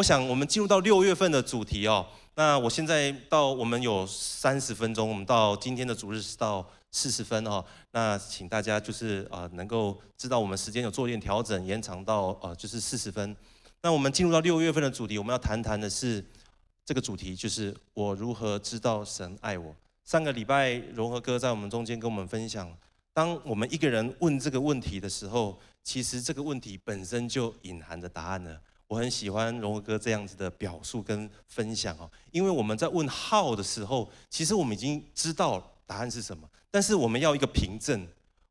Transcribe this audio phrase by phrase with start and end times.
[0.00, 2.06] 我想我们进入到六月份的主题哦。
[2.34, 7.62] 那我现在到我们有三十分钟，我们到今天的主日是到四十分哦。
[7.90, 13.36] 那请大家就是呃能够知道我们时间有做一点调整，延长到呃就是四十分。
[13.82, 16.24] 那我们进入到六月份的主题，我们要谈谈的是
[16.82, 19.76] 这个主题，就是我如何知道神爱我。
[20.06, 22.74] 上个礼拜荣和哥在我们中间跟我们分享，
[23.12, 28.58] 当我们一个人问这个问题的时候，其实这个问题本身就隐含着答案了。
[28.90, 38.04] 我很喜欢荣和哥这样子的表述跟分享哦，因为我们在问 how 的时候，其实我们已经知道答案是什么，但是我们要一个凭证。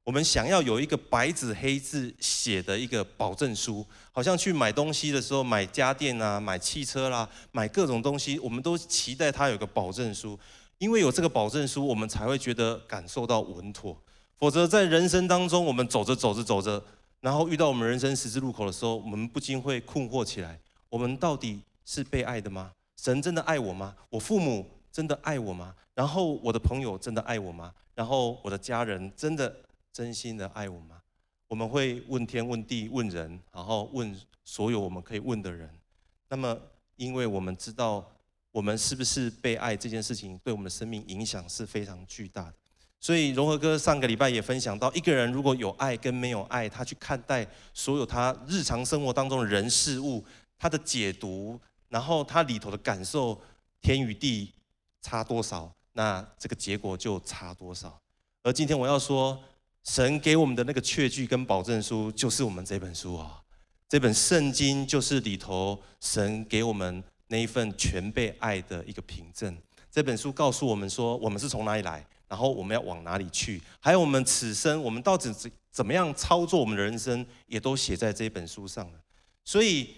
[0.05, 10.39] 我们想要有一个白纸黑字写的一个保证书，好像去买东西的时候，买家电啊，买汽车啦，买各种东西，我们都期待它有个保证书，
[10.77, 14.02] 因为有这个保证书，我们才会觉得感受到稳妥。
[14.38, 16.81] 否则在人生当中，我们走着走着走着，
[17.22, 20.59] 然后遇到我们人生十字路口的时候，我们不禁会困惑起来：
[20.90, 22.73] 我们到底是被爱的吗？
[22.98, 23.95] 神真的爱我吗？
[24.09, 25.76] 我父母真的爱我吗？
[25.94, 27.73] 然后我的朋友真的爱我吗？
[27.94, 29.56] 然后我的家人真的？
[29.92, 31.02] 真心的爱我吗？
[31.48, 35.67] 我们会问天问地问人，然后问所有我们可以问的人。
[36.30, 36.58] 那么，
[36.95, 38.08] 因为我们知道
[38.52, 42.54] 我们是不是被爱这件事情，对我们的生命影响是非常巨大的。
[43.00, 50.23] 所以，荣和哥上个礼拜也分享到，一个人如果有爱跟没有爱，他去看待所有他日常生活当中的人事物，
[50.58, 53.39] 他的解读，然后他里头的感受，
[53.81, 54.52] 天与地
[55.02, 58.00] 差多少，那这个结果就差多少。
[58.44, 59.39] 而今天我要说。
[59.86, 63.42] 神给我们的那个确据跟保证书，就是我们这本书啊，
[63.88, 69.58] 这本圣经就是里头神给我们那一份全被爱的一个凭证。
[69.89, 78.99] 这本书告诉我们说，我们是从哪里来，然后我们要往哪里去，还有我们此生我们到底怎怎么样操作我们的人生，也都写在这本书上了。
[79.44, 79.95] 所以，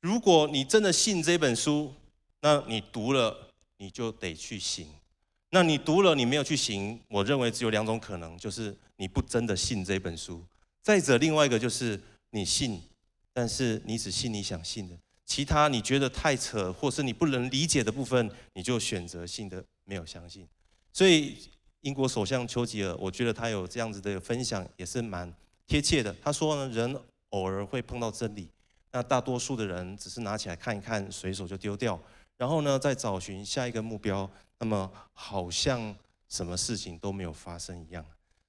[0.00, 1.94] 如果你真的信这本书，
[2.40, 4.88] 那你读了，你就得去行。
[5.50, 10.44] 那你读了，你没有去行，我认为只有两种可能，就是你不真的信这本书。
[10.82, 12.00] 再者，另外一个就是
[12.30, 12.82] 你信，
[13.32, 20.44] 但是你只信你想信的，其他你觉得太扯，或是你不能理解的部分，你就选择性的没有相信。
[20.94, 21.36] 所以，
[21.80, 25.30] 英国首相丘吉尔，我觉得他有这样子的分享，也是蛮
[25.66, 26.14] 贴切的。
[26.22, 26.98] 他说呢，人
[27.30, 28.48] 偶尔会碰到真理，
[28.92, 32.00] 那大多数的人只是拿起来看一看，随手就丢掉，
[32.38, 34.30] 然后呢，再找寻下一个目标。
[34.60, 35.94] 那么好像
[36.28, 38.02] 什么事情都没有发生一样，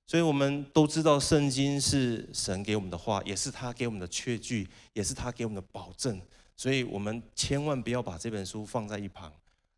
[0.05, 6.21] 所以我们都知道圣经是神给我们的话，也是他给我们的确据，也是他给我们的保证。
[6.55, 9.33] 所以我们千万不要把这本书放在一旁，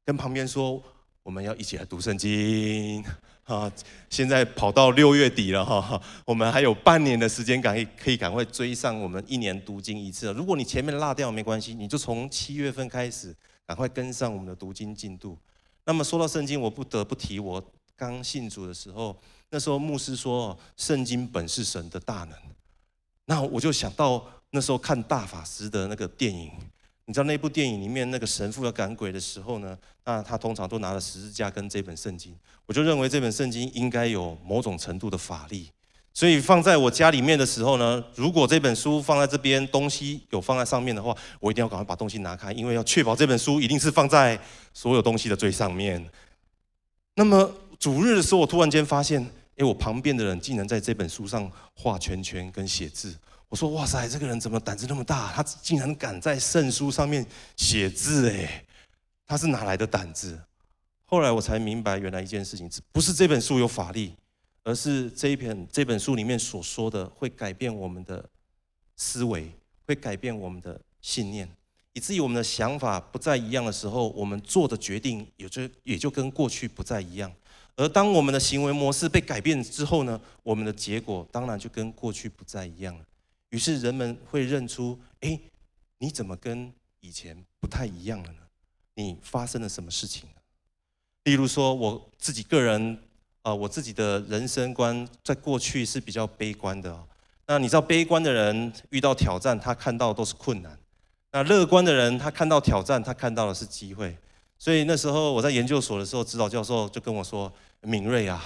[0.05, 0.84] 跟旁边说
[1.28, 3.04] 我们要一起来读圣经
[3.44, 3.70] 啊！
[4.10, 10.32] 现在跑到六月底了哈，我们还有半年的时间，赶可以赶快追上我们一年读经一次。
[10.32, 15.38] 如果你前面落掉没关系，你就从七月份开始，赶快跟上我们的读经进度。
[15.84, 17.62] 那么说到圣经，我不得不提我
[17.98, 19.14] 刚信主的时候，
[19.50, 22.40] 那时候牧师说，圣经本是神的大能。
[23.26, 26.50] 那我就想到那时候看大法师的那个电影，
[27.07, 32.35] 你知道那部电影里面那个神父要赶鬼的时候呢，那他通常都拿了十字架跟这本圣经，
[32.66, 35.72] 我就认为这本圣经应该有某种程度的法力。
[36.13, 44.38] 所以放在我家里面的时候呢，如果这本书放在这边，东西有放在上面的话，我一定要赶快把东西拿开，因为要确保这本书一定是放在
[44.73, 46.06] 所有东西的最上面。
[47.16, 49.25] 那么主日的时候，我突然间发现，
[49.56, 53.16] 哎，我旁边的人竟然在这本书上画圈圈跟写字。
[53.50, 55.31] 我说：哇塞，这个人怎么胆子那么大？
[55.34, 57.25] 他竟然敢在圣书上面
[57.56, 58.30] 写字？
[58.30, 58.66] 哎，
[59.25, 60.40] 他是哪来的胆子？
[61.06, 64.16] 后来我才明白，原来一件事情，不是这本书有法力。
[64.63, 68.22] 而是这一篇这本书里面所说的，会改变我们的
[68.97, 69.50] 思维，
[69.85, 71.50] 会改变我们的信念，
[71.94, 77.31] 以至于我们的想法不再一样的时候，我们做的决定也就也就跟过去不再一样。
[77.78, 83.06] 而当我们的行为模式被改变之后呢，我们的结果当然就跟过去不再一样了。
[83.50, 85.40] 于是人们会认出：哎，
[86.00, 88.40] 你怎么跟以前不太一样了呢？
[88.96, 90.41] 你发生了什么事情呢？
[91.23, 92.99] 例如说，我自己个人。
[93.44, 96.91] 啊，我自己的人生观在过去是比较悲观的。
[96.91, 97.08] 哦
[97.46, 100.73] 那你知道，悲观的人遇到挑战，他看到都是困难；
[101.32, 104.17] 那乐观的人，他看到挑战，他看到的是机会。
[104.58, 107.49] 所以那时候我在研究所的时候，指导教授就跟我说
[107.79, 108.44] ：“敏锐啊，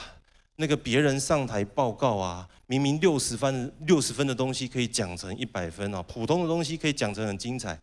[0.57, 7.79] 那个别人上台报告啊，明明六十分六十分的东西可以讲成一百分啊，普通的东西可以讲成很精彩。”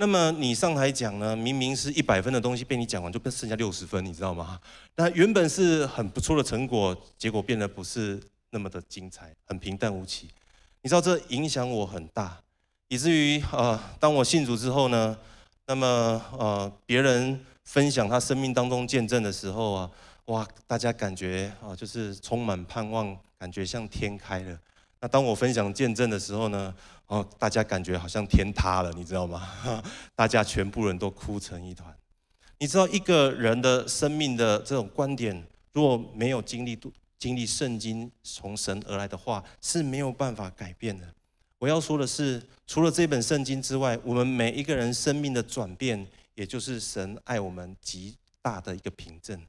[0.00, 1.34] 那么你上台讲呢？
[1.34, 4.60] 明明是一百分的东西，被你讲完就变剩下六十分，你知道吗？
[4.94, 8.20] 那原本是很不错的成果，结果变得不是
[8.50, 10.28] 那么的精彩，很平淡无奇。
[10.82, 12.38] 你知道这影响我很大，
[12.86, 15.18] 以至于呃，当我信主之后呢，
[15.66, 19.90] 那么呃，别人分享他生命当中见证的时候啊，
[20.28, 24.58] 哇，大家感觉啊，就是充满盼望，感觉像天开了。
[25.00, 26.74] 那当我分享见证的时候呢，
[27.06, 29.48] 哦，大家感觉好像天塌了，你知道吗？
[30.14, 31.94] 大家全部人都哭成一团。
[32.58, 35.42] 你知道一个人的生命的这种观点，
[35.72, 36.78] 如果没有经历
[37.18, 41.06] 经历圣经从神而来的话，是没有办法改变的。
[41.58, 49.40] 我要说的是，除了这本圣经之外，我们每一个人生命的转变，也就是神爱我们极大的一个凭证。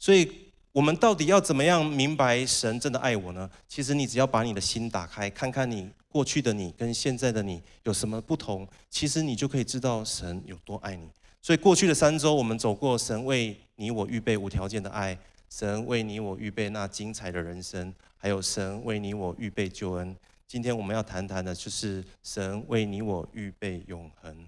[0.00, 0.28] 所以。
[0.72, 3.50] 我们到底要怎么样明白神真的爱我呢？
[3.66, 11.08] 其实你只要把你的心打开，看看你过去的你跟现在的你有什么不同，其实你就可以知道神有多爱你。
[11.42, 15.18] 所以过去的三周，我们走过神为你我预备无条件的爱，
[15.48, 20.16] 神为你我预备那精彩的人生，还有神为你我预备救恩。
[20.46, 24.46] 今天我们要谈谈的就是神为你我预备永恒。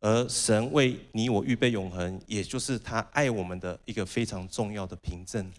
[0.00, 5.50] 而神为你我预备永恒，也就是他爱我们的一个非常重要的凭证。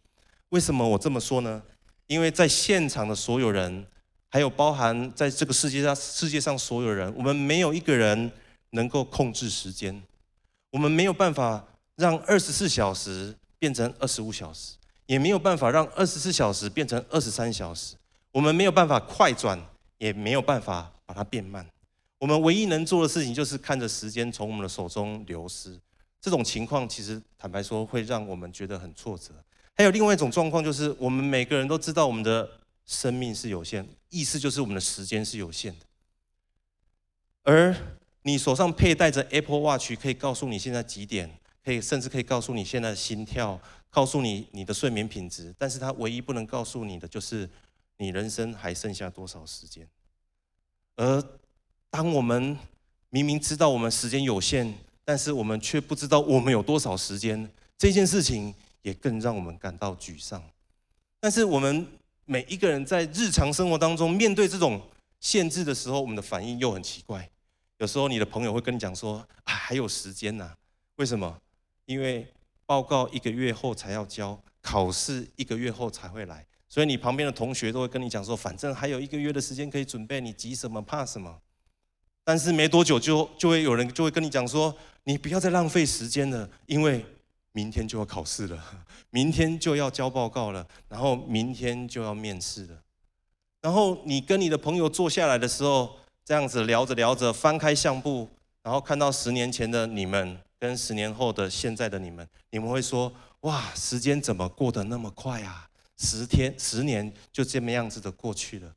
[0.49, 1.61] 为什么我这么说呢？
[2.07, 3.85] 因为在现场的所有人，
[4.29, 8.31] 还有包含在这个世界上世界上所有人，我们没有一个人
[8.71, 10.01] 能够控制时间，
[10.71, 11.63] 我们没有办法
[11.95, 14.75] 让二十四小时变成二十五小时，
[15.05, 17.95] 也没有办法让二十四小时变成二十三小时，
[18.31, 19.59] 我们没有办法快转，
[19.97, 21.65] 也没有办法把它变慢。
[22.19, 25.79] 我们唯一能做的事情，就是看着时间从我们的手中流失。
[26.21, 29.33] 这种情况，其实坦白说，会让我们觉得很挫折。
[29.73, 32.49] 还有另外一种状况，就是我们每个人都知道，我们的
[32.85, 35.85] 生命是有限，意思就是我们的时间是有限的。
[37.43, 37.73] 而
[38.23, 43.57] 你手上佩戴着 Apple Watch，可以告诉你现在几点，可以甚至可以告诉你现在的心跳，
[43.89, 45.55] 告诉你你的睡眠品质。
[45.57, 47.49] 但是它唯一不能告诉你的，就是
[47.95, 49.87] 你人生还剩下多少时间。
[50.97, 51.23] 而
[51.89, 52.57] 当我们
[53.09, 60.41] 明明知道我们时间有限，但是我们却不知道我们有多少时间，这件事情也更让我们感到沮丧。
[61.19, 61.85] 但是我们
[62.25, 64.81] 每一个人在日常生活当中面对这种
[65.19, 67.27] 限制的时候，我们的反应又很奇怪。
[67.79, 70.53] 有时候你的朋友会跟你讲说：“啊，还有时间呐？
[70.97, 71.35] 为什么？
[71.85, 72.27] 因为
[72.65, 80.79] 报告一个月后才要交，考试一个月后才会来，所以你旁边的同学都会跟你讲说：反正还有一个月的时间可以准备，你急什么？
[80.81, 81.35] 怕什么？”
[82.29, 84.71] 但是没多久就就会有人就会跟你讲说，
[85.05, 87.03] 你不要再浪费时间了，因为
[87.53, 88.63] 明天就要考试了，
[89.09, 92.83] 明天就要交报告了，然后明天就要面试了。
[93.61, 98.29] 然后你跟你的朋友坐下来的时候，这样子聊着聊着，翻开相簿，
[98.61, 105.67] 然后看到十年前的你们跟十年后的现在的你们，你们会说：哇，时间怎么过得那么快啊？
[105.97, 108.71] 十天、十年就这么样子的过去了，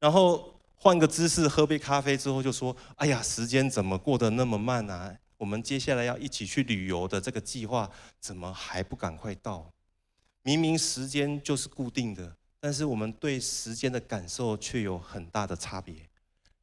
[0.00, 0.53] 然后。
[0.84, 5.16] 换个姿势，喝杯咖啡之后就说：“哎呀，时间怎么过得那么慢啊？
[5.38, 7.90] 我们接下来要一起去旅游的这个计划，
[8.20, 9.66] 怎么还不赶快到？
[10.42, 15.94] 明明时间就是固定的，但是我们对时间的感受却有很大的差别。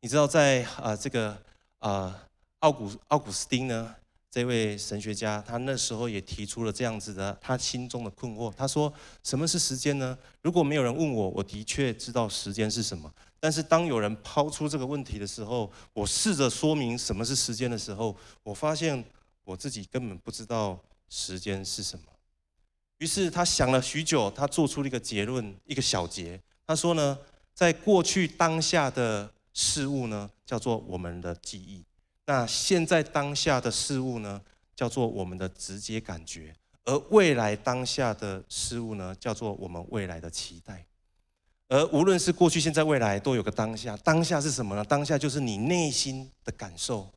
[0.02, 1.36] 你知道在，啊这个
[1.80, 2.28] 啊
[2.60, 3.96] 奥古奥古斯丁呢？”
[4.30, 8.50] 这位神学家，他那时候也提出了这样子的他心中的困惑。
[8.54, 8.94] 他说
[9.26, 10.18] ：“什么是时间呢？
[10.42, 13.12] 如果没有人问我，我的确知道时间是什么。
[13.42, 19.04] 但是当有人抛出这个问题的时候，我试着说明什么是时间的时候，我发现
[19.44, 20.80] 我自己根本不知道
[21.10, 22.06] 时间是什么。
[23.00, 26.40] 于是他想了许久，他做出了一个结论，一个小结。
[26.68, 27.18] 他说呢，
[27.52, 31.84] 在过去当下的事物呢，叫做我们的记忆。”
[32.28, 34.40] 那现在当下的事物呢，
[34.76, 36.54] 叫做我们的直接感觉；
[36.86, 40.86] 而未来当下的事物呢，叫做我们未来的期待。
[41.72, 43.96] 而无论是过去、现在、未来，都有个当下。
[44.04, 44.84] 当下是什么呢？
[44.84, 47.10] 当下就是你内心的感受。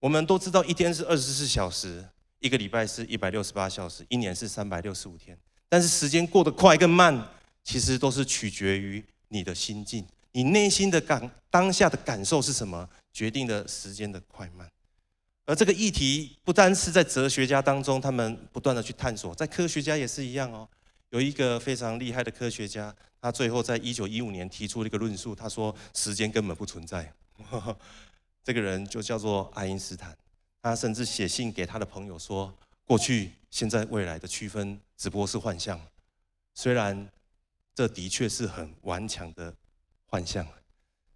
[0.00, 2.02] 我们都知道，一天是二十四小时，
[2.38, 5.38] 一个礼拜是一百六十八小时，一年是三百六十五天。
[5.68, 7.28] 但是时间过得快跟慢，
[7.62, 10.06] 其实都是取决于你的心境。
[10.32, 12.88] 你内心的感，当下的感受是什么？
[13.12, 14.66] 决定了时间的快慢，
[15.44, 20.66] 而这个议题不单是在哲学家当中，他们不断的去探索，在科学家也是一样哦。
[21.10, 22.94] 有一个非常厉害的科学家，
[23.26, 27.12] 他最后在一九一五年提出了一个论述，他说时间根本不存在。
[28.44, 30.16] 这个人就叫做爱因斯坦，
[30.62, 32.54] 他甚至写信给他的朋友说，
[32.84, 35.80] 过去、现在、未来的区分只不过是幻象，
[36.54, 37.08] 虽然
[37.74, 39.52] 这的确是很顽强的
[40.04, 40.46] 幻象。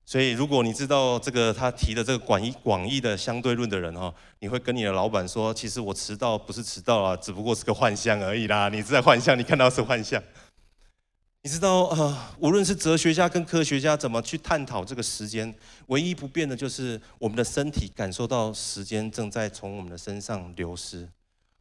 [0.05, 8.69] 所以，如果你知道这个他提的这个广义广义的相对论的人哈，你会跟你的老板说，其实我迟到不是迟到啊，只不过是个幻象而已啦。
[8.69, 10.21] 你是在幻象，你看到是幻象。
[11.43, 15.53] 你知道，呃，无论是哲学家跟科学家怎么去探讨这个时间，
[15.87, 21.09] 唯一不变的就是我们的身体感受到时间正在从我们的身上流失。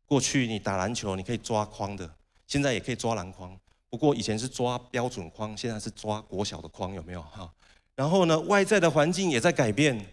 [0.05, 2.13] 过去你打篮球，你可以抓框的，
[2.45, 3.57] 现在也可以抓篮筐。
[3.89, 7.49] 不过以前是抓标准框，现在是抓国小的框，有没有哈？
[7.95, 10.05] 然后呢，外在的环境也在改变。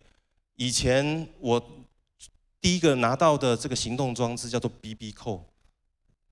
[0.54, 1.60] 以前我
[2.60, 5.44] 第一个拿到的这个行动装置叫做 BB 扣，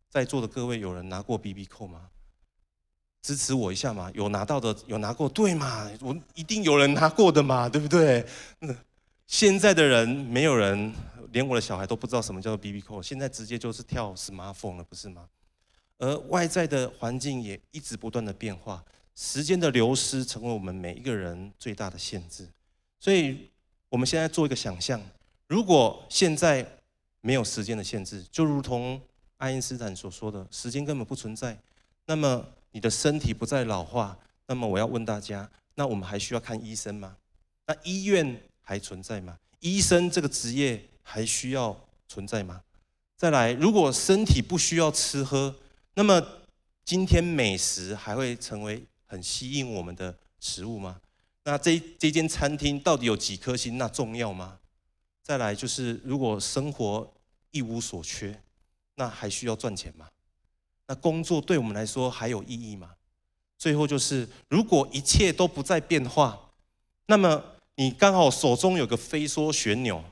[0.08, 2.10] 在座的各位有人拿过 BB 扣吗？
[3.24, 5.90] 支持我一下嘛，有拿到的有拿过，对嘛？
[6.02, 8.22] 我一定有人拿过的嘛，对不对？
[8.58, 8.76] 那
[9.26, 10.92] 现在的人没有人，
[11.32, 15.26] 连我的小孩都不知道什么叫做 BB 扣，现在直接就是跳 smartphone 了，不是吗？
[15.96, 22.46] 而外在的环境也一直不断的变化，时间的流失成为我们每一个人最大的限制。
[23.00, 23.48] 所以，
[23.88, 25.00] 我们现在做一个想象，
[25.48, 26.66] 如果现在
[27.22, 29.00] 没有时间的限制，就如同
[29.38, 31.58] 爱因斯坦所说的，时间根本不存在，
[32.04, 32.46] 那么。
[32.74, 37.16] 你的身体不再老化，那么我要问大家，那我们还需要看医生吗？
[37.68, 39.38] 那医院还存在吗？
[39.60, 41.78] 医生这个职业还需要
[42.08, 42.60] 存在吗？
[43.16, 45.54] 再来，如果身体不需要吃喝，
[45.94, 46.20] 那么
[46.84, 51.00] 今天美食还会成为很吸引我们的食物吗？
[51.44, 53.78] 那这这间餐厅到底有几颗星？
[53.78, 54.58] 那重要吗？
[55.22, 57.14] 再来就是，如果生活
[57.52, 58.42] 一无所缺，
[58.96, 60.08] 那还需要赚钱吗？
[60.86, 62.90] 那工作对我们来说还有意义吗？
[63.56, 66.38] 最后就是，如果一切都不再变化，
[67.06, 67.42] 那么
[67.76, 70.04] 你刚好手中有个飞梭旋钮，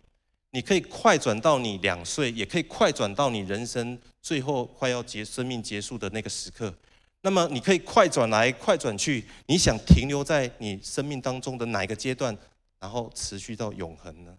[0.51, 6.73] 你可以快转到你两岁，也可以快转到你人生最后快要结生命结束的那个时刻。
[7.21, 12.37] 那么你可以快转来，快转去，你想停留在你生命当中的哪一个阶段，
[12.81, 14.35] 然后持续到永恒呢？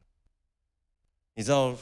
[1.35, 1.75] 你知道？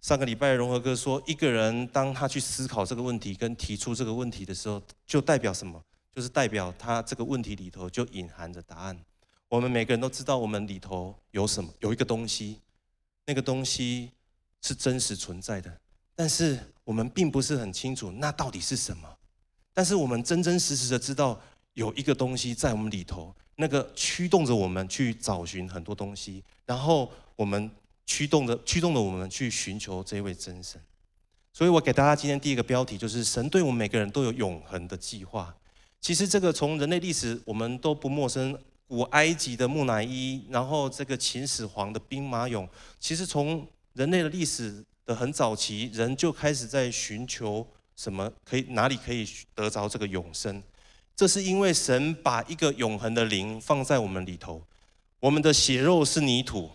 [0.00, 5.82] 上个礼拜，荣和哥说，一个人当他去思考这个问题跟提出这个问题的时候，就代表什么？
[6.14, 8.98] 就是代表他这个问题里头就隐含着答案。
[9.48, 11.68] 我们每个人都知道，我们里头有什么？
[11.80, 12.60] 有一个东西，
[13.26, 14.12] 那个东西
[14.62, 15.80] 是真实存在的，
[16.14, 19.08] 但是我们并不是很清楚那到底是什么。
[19.74, 21.40] 但是我们真真实实的知道，
[21.74, 27.68] 有一个东西在我们里头，那个驱动着我们去找寻很多东西，然后我们。
[28.08, 30.80] 驱动的驱动了我们去寻求这位真神，
[31.52, 35.54] 所以我给大家今天第一个标题就是神对我们每个人都有永恒的计划。
[36.00, 42.66] 其实这个从人类历史我们都不陌生，古埃及的木乃伊，然后这个秦始皇的兵马俑，
[42.98, 50.62] 其实从人类的历史的很早期，人就开始在寻求什么可以哪里可以得着这个永生。
[51.14, 54.62] 这是因为神把一个永恒的灵放在我们里头，
[55.20, 56.70] 我们的血肉是泥土。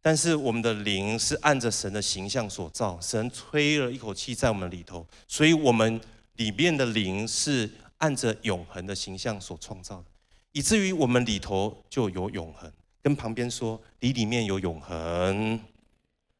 [0.00, 6.00] 但是我们的灵是按着神的形象所造，神吹了一口气在我们里头，所以我们
[6.36, 10.04] 里面的灵是按着永恒的形象所创造的，
[10.52, 12.72] 以至于我们里头就有永恒。
[13.02, 15.58] 跟旁边说，你里面有永恒，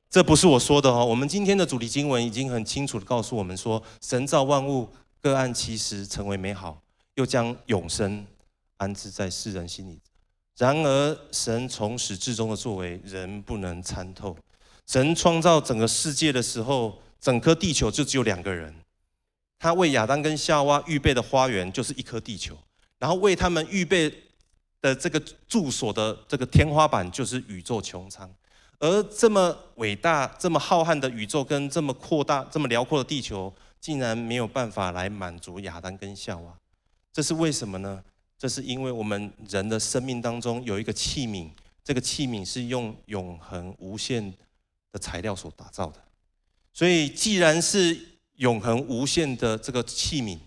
[0.08, 1.04] 这不是我说的哦。
[1.04, 4.88] 我们今天的主题经文已经很清楚地告诉我们说，神造万物
[5.20, 6.80] 各按其时成为美好，
[7.14, 8.24] 又将永生
[8.76, 10.00] 安置在世人心里。
[10.58, 14.36] 然而，神从始至终的作为，人不能参透。
[14.88, 18.74] 神创造整个世界的时候，整颗地球就只有两个人。
[19.60, 22.56] 他为亚当跟夏娃预备的花园就是一颗地球，
[22.98, 24.12] 然后为他们预备
[24.80, 28.28] 的这个住所的这个天花板就是宇宙穹苍。
[28.80, 36.52] 而这么伟大、这么浩瀚的宇宙跟这么扩大、这么辽阔的地球，竟然没有办法来满足亚当跟夏娃，
[37.12, 38.02] 这是为什么呢？
[38.38, 41.50] 这是因为我们人的生命当中有一个器皿，
[41.82, 44.32] 这个器皿是用永恒无限
[44.92, 46.00] 的材料所打造的。
[46.72, 47.98] 所以，既然是
[48.36, 50.38] 永恒无限的这个器皿，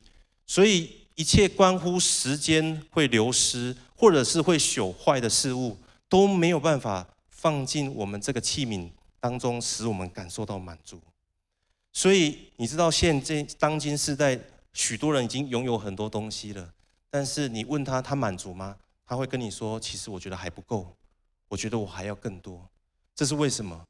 [0.47, 11.01] 所以一切关乎时间会流失或者是会朽坏的事物，都没有办法放进我们这个器皿当中，使我们感受到满足。
[11.91, 14.39] 所以，你知道现在当今世代，
[14.71, 16.73] 许多人已经拥有很多东西了。
[17.11, 18.75] 但是你问他，他满足吗？
[19.05, 20.95] 他会跟你说：“其实我觉得还不够，
[21.49, 22.65] 我觉得我还要更多。”
[23.13, 23.83] 这是为什么？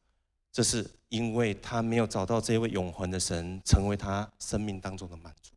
[0.51, 5.51] 这是因为他没有找到这位永恒的神，成为他生命当中的满足。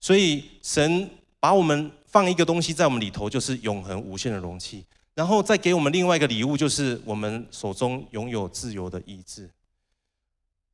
[0.00, 9.50] 所以神把我们放一个东西在我们里头，就是永恒无限的容器，然后再给我们另外一个礼物，就是我们手中拥有自由的意志。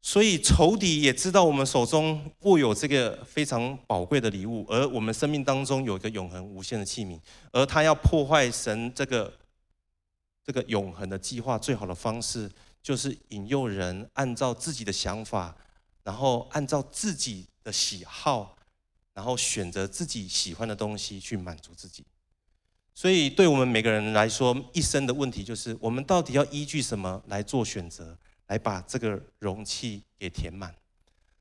[0.06, 7.18] 所以仇敌也知道我们手中握有这个非常宝贵的礼物，而我们生命当中有一个永恒无限的器皿，
[7.50, 9.36] 而他要破坏神这个
[10.44, 12.48] 这个永恒的计划，最好的方式
[12.80, 15.56] 就是引诱人按照自己的想法，
[16.04, 18.56] 然后按照自己的喜好，
[19.12, 22.04] 然后选择自己喜欢的东西去满足自己。
[22.94, 28.16] 所以，对我们每个人来说，一生的问题就是：我们到底要依据什么来做选择，
[28.46, 30.74] 来把这个容器给填满？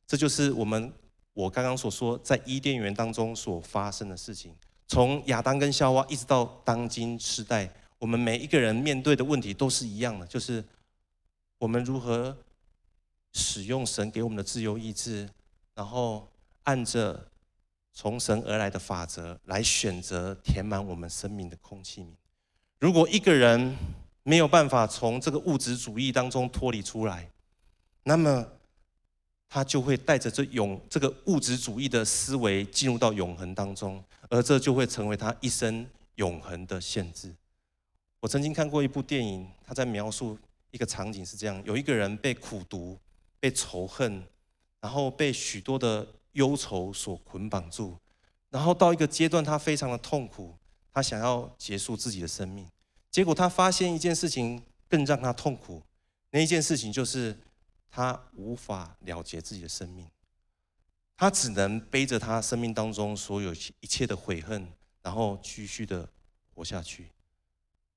[0.07, 0.91] 这就是我们
[1.33, 4.53] 我刚刚所说，在伊甸园当中所发生的事情。
[4.87, 10.63] 从亚当跟夏娃一直到当今时代，我们每一个人面对的问题都是一样的，就是
[11.57, 12.35] 我们如何
[13.33, 15.29] 使用神给我们的自由意志，
[15.73, 16.27] 然后
[16.63, 17.27] 按着。
[17.97, 22.05] 从神而来的法则来选择填满我们生命的空气。
[22.77, 23.73] 如果一个人
[24.27, 27.29] 没有办法从这个物质主义当中脱离出来，
[28.03, 28.45] 那么
[29.47, 37.33] 他就会带着这永这个物质主义的思维进入到永恒当中，而这就会成为他一生永恒的限制。
[38.19, 40.37] 我曾经看过一部电影，他在描述
[40.71, 42.99] 一个场景是这样：有一个人被苦读、
[43.39, 44.21] 被仇恨，
[44.81, 46.05] 然后被许多的。
[46.35, 47.97] 忧愁所捆绑住，
[48.49, 50.53] 然后到一个阶段，他非常的痛苦，
[50.91, 52.67] 他想要结束自己的生命。
[53.15, 55.81] 结果他发现一件事情更让他痛苦，
[56.31, 57.33] 那一件事情就是
[57.89, 60.05] 他无法了结自己的生命，
[61.15, 64.67] 他只能背着他生命当中所有一切的悔恨，
[65.01, 66.09] 然后继续的
[66.53, 67.07] 活下去。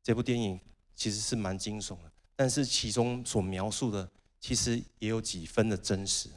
[0.04, 0.60] 这部电影
[0.94, 4.08] 其实是蛮惊悚的，但是其中所描述的
[4.38, 6.28] 其实也有几分的真实。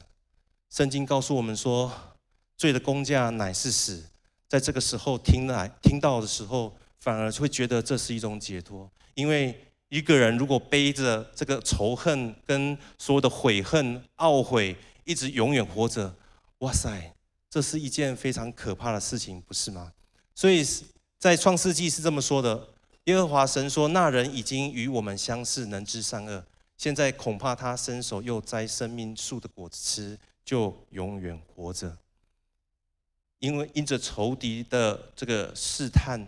[0.70, 2.16] 圣经告诉我们说，
[2.56, 4.04] 罪的工价乃是死。
[4.48, 8.88] 在这个时候听来听到的时候，反而会觉得这是一种解脱。
[9.14, 9.52] 因为
[9.88, 16.14] 一个人如果背着这个仇恨跟所有的悔恨、懊悔，一直永远活着，
[16.58, 17.12] 哇塞，
[17.50, 19.92] 这是一件非常可怕的事情，不是吗？
[20.32, 20.64] 所以
[21.18, 22.68] 在创世纪是这么说的：
[23.06, 26.44] 耶和华神说，那人已经与我们相似，能知善恶。
[26.76, 30.18] 现在恐怕他伸手又摘生命树的果子吃。
[30.44, 31.96] 就永远活着，
[33.38, 36.26] 因为因着仇敌的这个试探，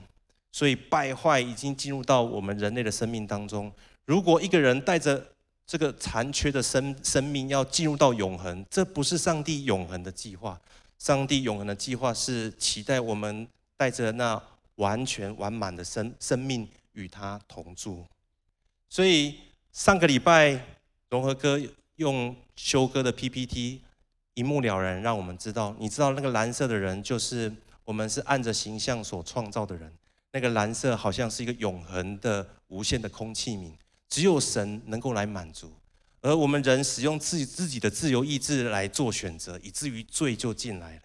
[0.54, 3.73] 所以败坏已经进入到我们人类的生命当中。
[4.04, 5.20] 如果一个人带着
[5.66, 10.56] 这个残缺的生生命要进入到永恒，这不是上帝永恒的计划。
[10.96, 14.40] 上帝永恒的计划是期待我们带着那
[14.76, 18.06] 完全完满的生生命与他同住。
[18.88, 19.34] 所以
[19.73, 20.64] 上个礼拜
[21.10, 21.60] 融合哥
[21.97, 23.80] 用修哥的 PPT。
[24.34, 27.52] 一目了然，让我们知道，你知道那个蓝色的人，就是
[27.84, 29.93] 我们是按着形象所创造的人。
[30.34, 33.73] 那个蓝色好像是一个永恒的、无限的空气名，
[34.08, 35.73] 只有神能够来满足。
[36.20, 41.02] 而我们人使用自己自己的自由意志来做选择，以至于罪就进来了。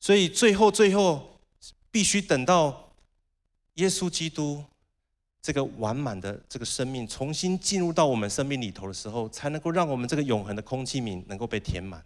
[0.00, 1.38] 所以最后最后，
[1.92, 2.92] 必须等到
[3.74, 4.64] 耶稣基督
[5.40, 12.04] 这个完满的这个生命重新进入到我们生命里头的时候，才能够让我们这个永恒的空气名能够被填满。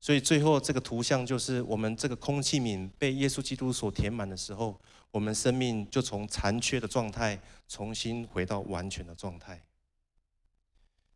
[0.00, 4.78] 所以最后这个图像就是我们这个空器皿被耶稣基督所填满的时候，
[5.14, 9.62] 我们生命就从残缺的状态重新回到完全的状态。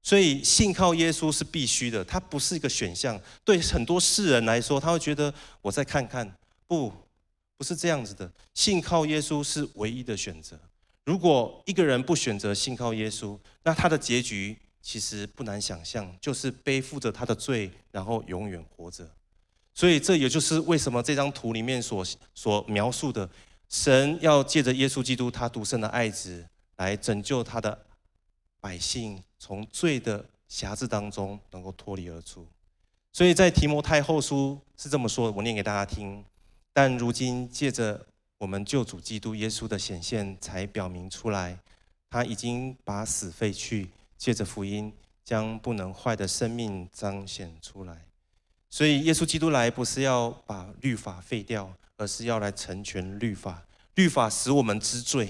[0.00, 3.20] 所以信靠耶稣是必须的，它不是一个选项。
[3.44, 6.32] 对很多世人来说，他会觉得我再看看，
[6.68, 6.92] 不，
[7.56, 8.30] 不是这样子的。
[8.54, 10.56] 信靠耶稣是唯一的选择。
[11.04, 14.56] 如果一个人不选择信靠耶稣，那他的结局。
[14.80, 19.06] 其实不难想象，就是背负着他的罪，然后永远活着。
[19.74, 23.28] 所以这也就是为什么这张图里面所所描述的，
[23.68, 27.86] 神要借着耶稣基督他独生的爱子来拯救他的
[28.60, 32.46] 百姓，从罪的辖制当中能够脱离而出。
[33.12, 36.24] 所以在提摩太后书是这么说的，我念给大家听。
[36.72, 38.06] 但如今借着
[38.38, 41.58] 我们救主基督耶稣的显现，才表明出来，
[42.08, 43.90] 他已经把死废去。
[44.16, 44.92] 借着福音，
[45.24, 48.06] 将不能坏的生命彰显出来。
[48.68, 53.62] 所以，耶稣基督来不是要把律法废掉，而是要来成全律法。
[53.96, 55.28] 律法使我们知罪，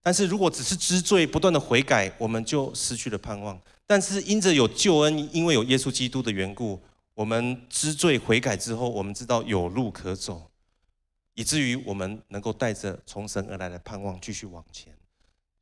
[0.00, 3.60] 但是如果只是知罪，不断的悔改，我们就失去了盼望。
[3.86, 6.80] 但是因着有救恩，因为有耶稣基督的缘故，
[7.12, 10.48] 我们知罪悔改之后，我们知道有路可走，
[11.34, 14.94] 以至于我们能够带着从神而来的盼望继续往前。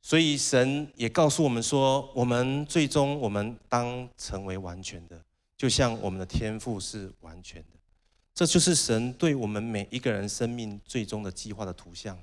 [0.01, 5.19] 所以神也告诉我们说，我们最终我们当成为完全的，
[5.57, 7.74] 就像我们的天赋是完全的。
[8.35, 12.15] 这就是神对我们每一个人生命最终的计划的图像。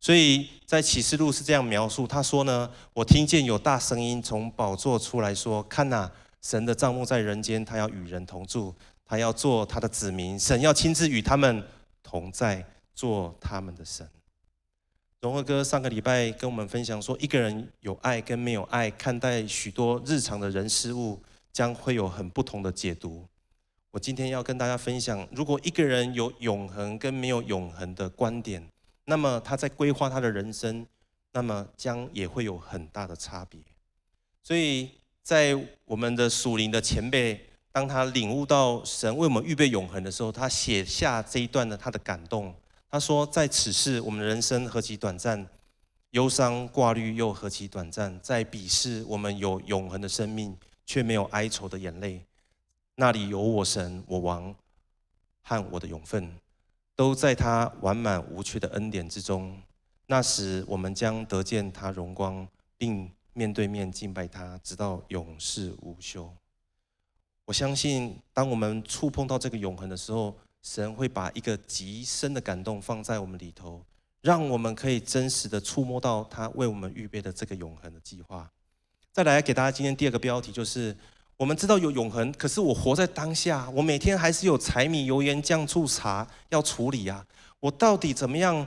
[0.00, 11.62] 所以在启示录是这样描述，他说呢，我听见有大声音从宝座出来说：“看哪，神的帐幕在人间，他要与人同住，他要做他的子民，神要亲自与他们
[12.02, 14.08] 同在，做他们的神。”
[15.20, 21.20] 荣和哥上个礼拜跟我们分享说，一个人有爱跟没有爱，看待许多日常的人事物，
[21.52, 23.26] 将会有很不同的解读。
[23.90, 28.62] 我今天要跟大家分享，如果一个人有永恒跟没有永恒的观点，
[29.06, 30.86] 那么他在规划他的人生，
[31.32, 33.58] 那么将也会有很大的差别。
[34.42, 34.90] 所以
[35.22, 42.54] 在我们的属灵的前辈，当他领悟到神为我们预备永恒的时候，他写下这一段的他的感动。
[42.90, 45.46] 他说：“在此世，我们的人生何其短暂，
[46.10, 52.24] 忧伤挂虑又何其短暂；在彼世，我们有永恒的生命，却没有哀愁的眼泪。
[53.00, 54.52] 那里有我神、我王
[55.42, 56.34] 和我的永分，
[56.96, 59.56] 都在他完满无缺的恩典之中。
[60.06, 62.44] 那时，我们将得见他荣光，
[62.76, 66.28] 并面对面敬拜他，直到永世无休。
[67.44, 73.80] 我相信，当我们触碰到这个永恒的时候。”神会把一个极深的感动放在我们里头，
[74.20, 78.50] 让我们可以真实的触摸到他为我们预备的这个永恒的计划。
[79.12, 80.94] 再来给大家今天第二个标题，就是
[81.38, 87.24] 我们知道有永恒，可是我活在当下，我每天还是有柴米油盐酱醋茶要处理啊。
[87.60, 88.66] 我到底怎么样，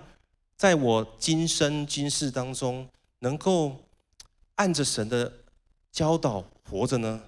[0.55, 2.87] 在我今生今世当中，
[3.19, 3.75] 能够
[4.55, 5.29] 按着神的
[5.91, 7.21] 教导活着呢？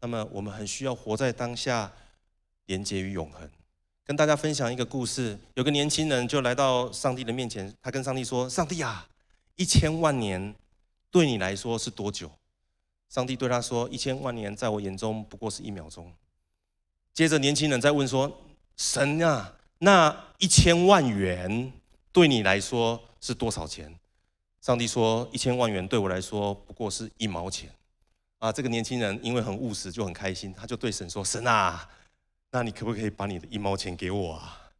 [0.00, 1.90] 那么我们很需要活在当下，
[2.66, 3.48] 连接于永恒。
[4.04, 9.08] 跟大家分享一个故事，有个年轻人就来到上帝的面前，他跟上帝说：“上帝啊，
[9.56, 10.54] 一千万年
[11.10, 12.30] 对你来说是多久？”
[13.10, 16.10] 上帝对他说：“一千万年在我眼中不过是一秒钟。”
[17.12, 18.40] 接着年轻人再问说
[18.78, 21.72] ：“神啊，那一千万元
[22.12, 23.92] 对你来说是多少钱？”
[24.62, 27.68] 上帝说：“一千万元对我来说不过是一毛钱。”
[28.38, 31.90] 啊，这个年轻人因为很务实，就很开心，他就对神说：“神啊。”
[32.52, 34.70] 那你可不可以把你的一毛钱给我啊？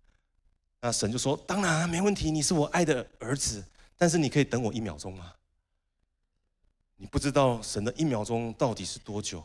[0.81, 3.65] 那神就说：“当然没问题，你是我爱的儿子。
[3.97, 5.33] 但是你可以等我一秒钟吗？
[7.01, 9.43] 你不知道神的一秒钟到底是多久？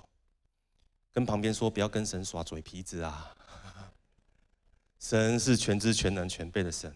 [1.14, 3.32] 跟旁边说，不要跟神耍嘴皮子啊！
[5.00, 6.94] 神是全知全能全备的神。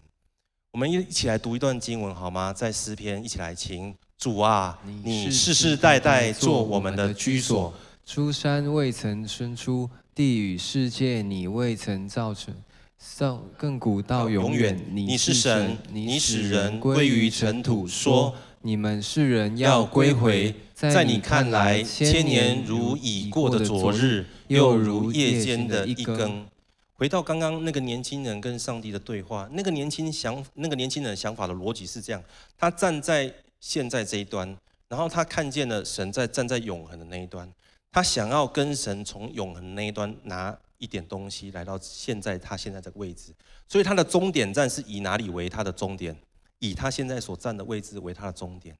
[0.72, 2.52] 我们一一起来读一段经文好吗？
[2.52, 7.72] 在诗篇一起来，请主啊，你世世代代做我们的居所，
[8.04, 9.88] 出山未曾生出。
[10.14, 12.54] 地与世界，你未曾造成，
[12.98, 14.78] 上亘古到永远。
[14.90, 20.54] 你是神，你使人归于尘土，说：你们世人要归回。
[20.74, 26.46] 在你看来，千年如已过的昨日，又如夜间的一更。
[26.94, 32.22] 回到刚刚那个年轻人跟上帝的对话，那个年轻想，那个年轻人想法的逻辑是这样：
[32.58, 34.54] 他站在现在这一端，
[34.88, 37.50] 然后他看见了神在站在永恒的那一端。
[37.92, 43.32] 他想要跟神从永恒那一端拿一点东西来到现在他现在这个位置，
[43.66, 46.14] 所以他的终点站是以哪里为他的终点？
[46.60, 48.78] 以他现在所站的位置为他的终点。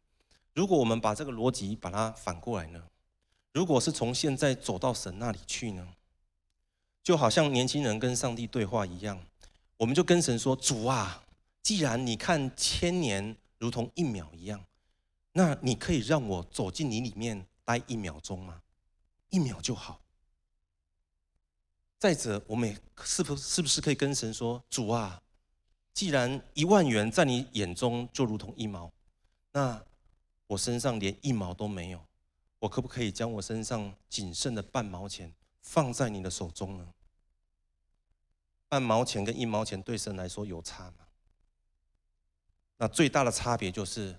[0.55, 2.83] 如果我们把这个逻辑把它反过来呢？
[3.53, 5.95] 如果是从现在走到神那里去呢？
[7.03, 9.21] 就好像年轻人跟上帝对话一样，
[9.77, 11.25] 我们就跟神说：“主啊，
[11.63, 14.65] 既然你看千年如同一秒一样，
[15.33, 18.63] 那你可以让我走进你里面待一秒钟吗？”
[19.31, 20.01] 一秒就好。
[21.99, 25.23] 再者，我们是不是不是可以跟神说：“主啊，
[25.93, 28.91] 既然一万元在你眼中就如同一毛，
[29.53, 29.83] 那
[30.47, 32.01] 我身上连一毛都没有，
[32.59, 36.89] 我可不可以将我身上仅剩的半毛钱放在你的手中呢？”
[38.69, 41.07] 半毛钱跟一毛钱对神来说有差吗？
[42.79, 44.17] 那最大的差别就是，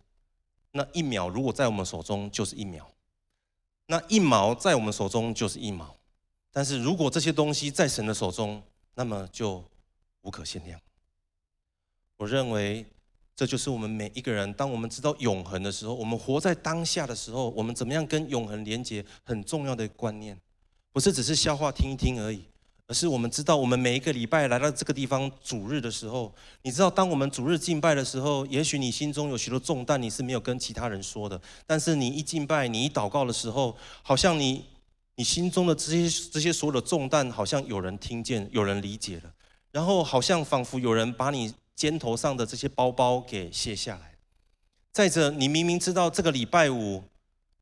[0.72, 2.92] 那一秒如果在我们手中就是一秒。
[3.88, 5.96] 那一毛在我们手中就是一毛，
[6.52, 8.62] 但是如果这些东西在神的手中，
[8.94, 9.64] 那么就
[10.22, 10.80] 无可限量。
[12.22, 12.86] 我认为
[13.36, 20.38] 这就是我们每一个人，当我们知道永恒的时候，我们活在当下的时候，我们怎么样跟永恒连接，很重要的观念，
[20.92, 22.44] 不是只是笑话听一听而已。
[22.86, 26.32] 而是我们知道，我们每一个礼拜来到这个地方主日的时候，
[26.62, 31.42] 你知道，当我们主日敬拜的时候，也许你心中有许多重担，你是没有跟其他人说的。
[31.66, 34.64] 但是你一敬拜，你一祷告的时候，好像你
[35.16, 39.34] 你心中的这些这些所有的重担，好像有人听见，有人理解了，
[39.72, 41.52] 然后好像仿佛有人把你
[41.82, 44.14] 肩头上的这些包包给卸下来。
[44.92, 47.04] 再者，你明明知道这个礼拜五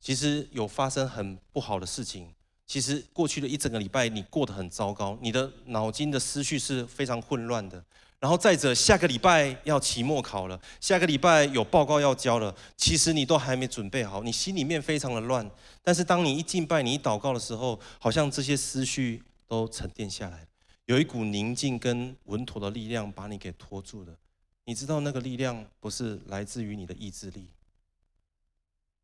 [0.02, 2.28] 其实有发生很不好的事情。
[2.68, 7.82] 其实过去的一整个礼拜，你过得很糟糕，你的脑筋的思绪是非常混乱的。
[8.20, 15.50] 然后再者，下个礼拜要期末考了，下个礼拜有报告要交了，其实你都还没准备好，你心里面非常的乱。
[15.82, 20.46] 但是当你一敬拜，你一祷告的时候，好像这些思绪都沉淀下来，
[20.90, 24.18] 有一股宁静跟稳妥的力量把你给拖住了。
[24.66, 27.48] 你知道那个力量不是来自于你的意志力，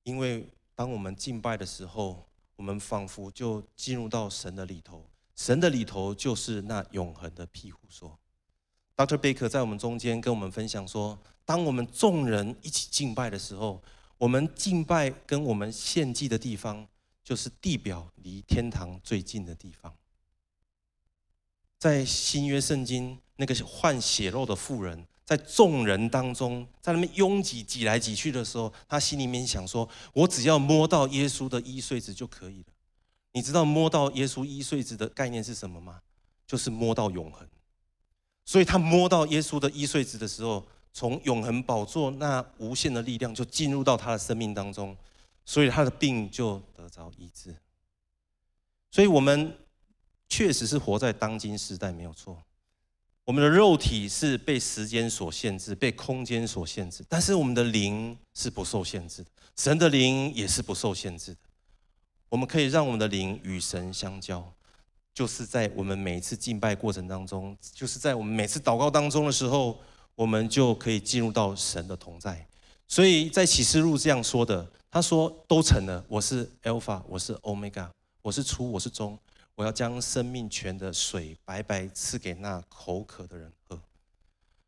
[0.01, 2.27] 因为当我们敬拜的时候。
[2.57, 8.17] 我们仿佛就进入到神的里头，神的里头就是那永恒的庇护所。
[8.95, 9.17] Dr.
[9.17, 13.83] Baker 在我们中间跟我们分享说，当我们众人一起敬拜的时候，
[14.17, 16.87] 我们敬拜跟我们献祭的地方，
[17.25, 19.93] 就是地表离天堂最近的地方。
[21.85, 32.73] 在新约圣经，那个换血肉的妇人，在众人当中，在那边拥挤挤来挤去的时候，他心里面想说：“我只要摸到耶稣的衣繸子就可以了。”
[33.33, 36.01] 你知道摸到耶稣衣繸子的概念是什么吗？
[36.47, 37.47] 就是摸到永恒。
[38.45, 44.97] 所以他摸到耶稣的衣繸子的时候，从永恒宝座那无限的力量就进入到他的生命当中，
[45.45, 47.55] 所以他的病就得着医治。
[48.89, 49.55] 所以我们
[50.29, 52.37] 确实是活在当今时代，没有错。
[53.23, 59.29] 我们的肉体是被时间所限制，被空间所限制，但是我们的灵是不受限制的。
[59.55, 61.39] 神的灵也是不受限制的。
[62.29, 64.53] 我们可以让我们的灵与神相交，
[65.13, 69.79] 就是在我们每一次敬拜过程当中，就是在我们每次祷告当中的时候。
[70.17, 72.47] 我们就可以进入到神的同在，
[72.87, 77.89] 所以在启示录这样说的，他说都成了，我是 Alpha，我是 Omega，
[78.21, 79.19] 我是初，我是终，
[79.55, 83.79] 我要将生命泉的水白白赐给那口渴的人喝。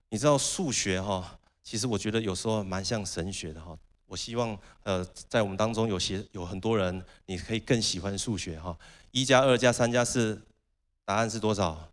[0.09, 3.77] 你知道数学哈，其实我觉得有时候蛮像神学的哈。
[4.05, 8.77] 我希望呃，在我们当中有些有很多人，你可以更喜欢数学哈。
[9.11, 10.41] 一加二加三加四，
[11.03, 11.91] 答案是多少？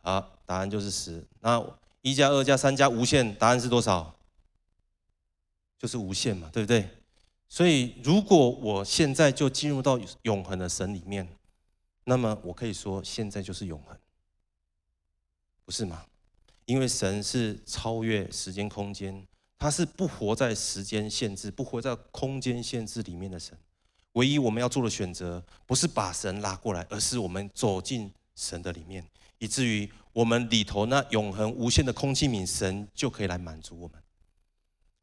[0.00, 1.26] 好，答案就是十。
[1.40, 1.60] 那
[2.02, 4.14] 一加二加三加无限，答案是多少？
[5.76, 6.88] 就是无限嘛，对不对？
[7.48, 11.26] 所以，如果我现在就进入到永恒的神里面，
[12.10, 13.96] 那么我可以说，现在就是永恒，
[15.64, 16.04] 不是吗？
[16.64, 19.24] 因为神是超越时间空间，
[19.56, 23.56] 他是不活在时间限制、不活在空间限制里面的神。
[24.14, 29.06] 唯一我们要做的选择，不是把神拉过来，而是我们走进神的里面，
[29.38, 29.88] 以至于。
[30.12, 33.96] 我们里头那永恒无限的空器皿，神就可以来满足我们。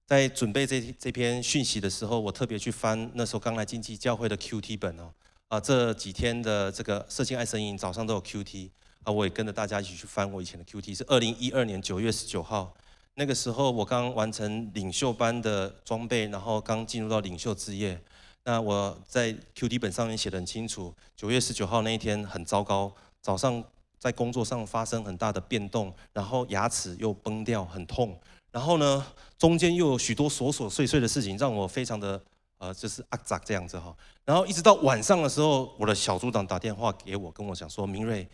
[0.05, 5.13] 在准备这这篇讯息的时候，我特别去翻那时候刚来经济教会的 QT 本哦，
[5.49, 8.69] 啊，这几天的这个社青爱神营早上都有 QT
[9.03, 12.73] 啊，我也跟着大家一起去翻我以前的 QT，是二零一二年九月十九号，
[13.15, 18.01] 那个时候我刚完成领袖班的装备，然后刚进入到领袖之夜。
[18.43, 23.63] 那我在 QT 本上面写得很清楚，九月十九号那一天很糟糕，早上。
[23.99, 28.15] 在工作上发生很大的变动，然后牙齿又崩掉，很痛。
[28.51, 29.03] 然后呢，
[29.39, 32.21] 中间又有许多琐琐碎碎的事情，让我非常的
[32.57, 33.95] 呃，就是阿杂这样子哈。
[34.25, 38.27] 然后一直到晚上的时候，我的小组长打电话给我，跟我讲说：“明瑞，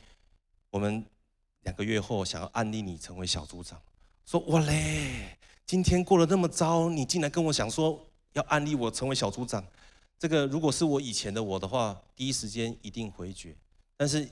[0.69, 1.05] 我们
[1.61, 3.79] 两个月后想要安利你成为小组长。”
[4.25, 7.99] 说：“哇嘞，今天过得那么糟，你竟然跟我讲说
[8.33, 9.63] 要安利我成为小组长。
[10.17, 13.55] 这个如果是我以前的我的话，第一时间一定回绝。
[13.97, 14.29] 但是。”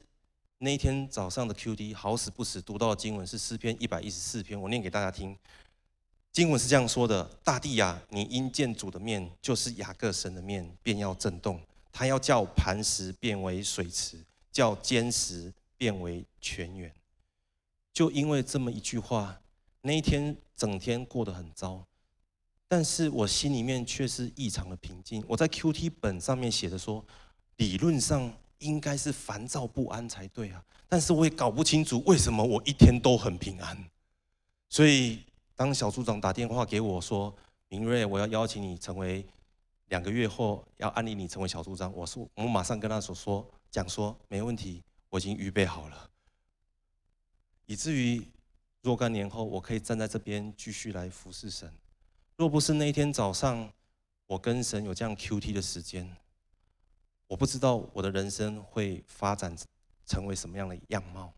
[0.64, 5.36] 那一天早上的 QD 好死不死读到的经文是诗篇一百一十四篇，我念给大家听。
[6.32, 11.62] 经文是这样说的：大地呀，你因见主的面，就是雅各神的面，便要震动。
[11.92, 16.94] 他要叫磐石变为水池，叫坚石变为泉源。
[17.94, 19.42] 就因为这么一句话，
[19.82, 21.86] 那一天整天过得很糟，
[22.68, 25.24] 但是我心里面却是异常的平静。
[25.28, 27.06] 我在 QT 本上面写的说，
[27.58, 28.34] 理论上。
[28.62, 33.76] 应该是烦躁不安才对啊，但是我也搞不清楚为什么我一天都很平安。
[34.70, 35.24] 所以
[35.62, 37.32] 当小组长打电话给我说
[37.70, 39.24] ：“明瑞，我要邀请你成为
[39.90, 46.10] 两个月后要安利你成为小组长。”我说：“我马上跟他所说讲说没问题，我已经预备好了。”
[47.68, 48.26] 以至于
[48.82, 51.72] 若干年后，我可以站在这边继续来服侍神。
[52.38, 53.72] 若不是那一天早上
[54.26, 56.12] 我跟神有这样 QT 的时间。
[57.28, 59.56] 我不知道我的人生会发展
[60.08, 61.32] 成为什么样的样貌，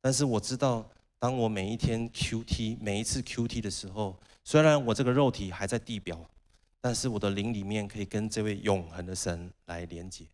[0.00, 6.18] 但是我知道，当我每一天 QT，每一次 QT 的时候，虽然我这个肉体还在地表，
[6.80, 10.24] 但是我的灵里面可以跟这位永恒的神来连接。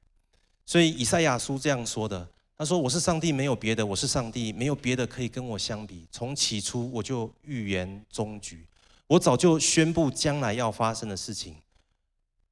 [0.67, 6.07] 所以以赛亚书这样说的，他说：“我是上帝，没有别的；我是上帝，没有别的可以跟我相比。
[6.11, 8.67] 从起初我就预言终局，
[9.07, 11.57] 我早就宣布将来要发生的事情。”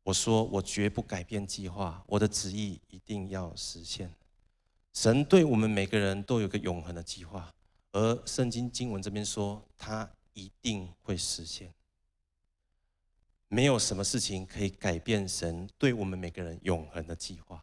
[0.05, 4.13] 我说，我绝不改变计划，我的旨意一定要实现。
[4.93, 7.49] 神对我们每个人都有个永恒的计划，
[7.93, 11.73] 而圣经经文这边说，他一定会实现。
[13.49, 17.63] 没有什么事情可以改变神对我们每个人永恒的计划。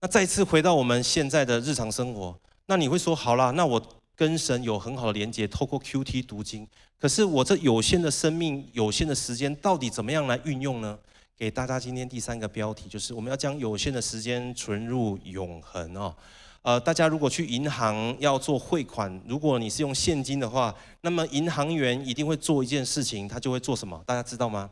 [0.00, 10.96] 那再次回到我们现在的日常生活，那你会说，好啦，那我跟神有很好的连接，透过 QT 读经，可是我这有限的生命、有限的时间，到底怎么样来运用呢？
[11.36, 16.14] 给大家今天第三个标题，就是我们要将有限的时间存入永恒哦。
[16.62, 24.02] 呃，大家如果去银行要做汇款，如果你是用现金的话，那么银行员一定会做一件事情，他就会做什么？
[24.04, 24.70] 大家知道吗？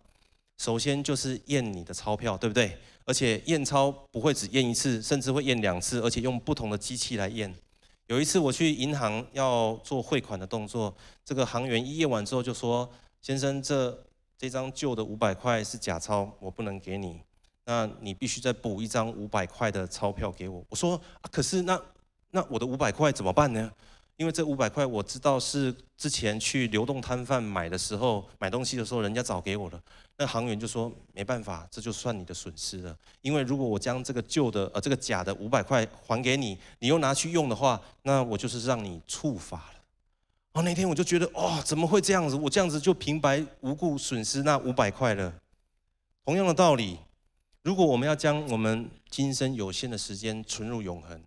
[0.58, 2.76] 首先就是验你的钞票，对不对？
[3.06, 7.54] 而且验钞不会只验一次，甚至会验两次，而且用不同的机器来验。
[8.08, 12.90] 有一次我去银行要做汇款的动作，这个行员一验完之后就说
[13.22, 13.98] ：“先生，这
[14.36, 17.20] 这张旧的五百块是假钞，我不能给你。”
[17.68, 20.64] 那你必须再补一张五百块的钞票给我。
[20.70, 21.78] 我说，啊、可是那
[22.30, 23.70] 那我的五百块怎么办呢？
[24.16, 29.78] 因为这五百块我知道是之前去流动摊贩买的时候买东西的时候人家找给我的。
[30.16, 32.96] 那行员就说没办法，这就算你的损失了。
[33.20, 39.80] 因为如果我将这个旧的呃这个假的五百块还给你，你又拿去用的话，那我就是让你触法了。
[40.54, 42.34] 哦，那天我就觉得哦，怎么会这样子？
[42.34, 45.34] 我这样子就平白无故损失那五百块了。
[46.24, 46.98] 同样的道理。
[47.68, 51.20] 如果我们要将我们今生有限的时间存入永恒，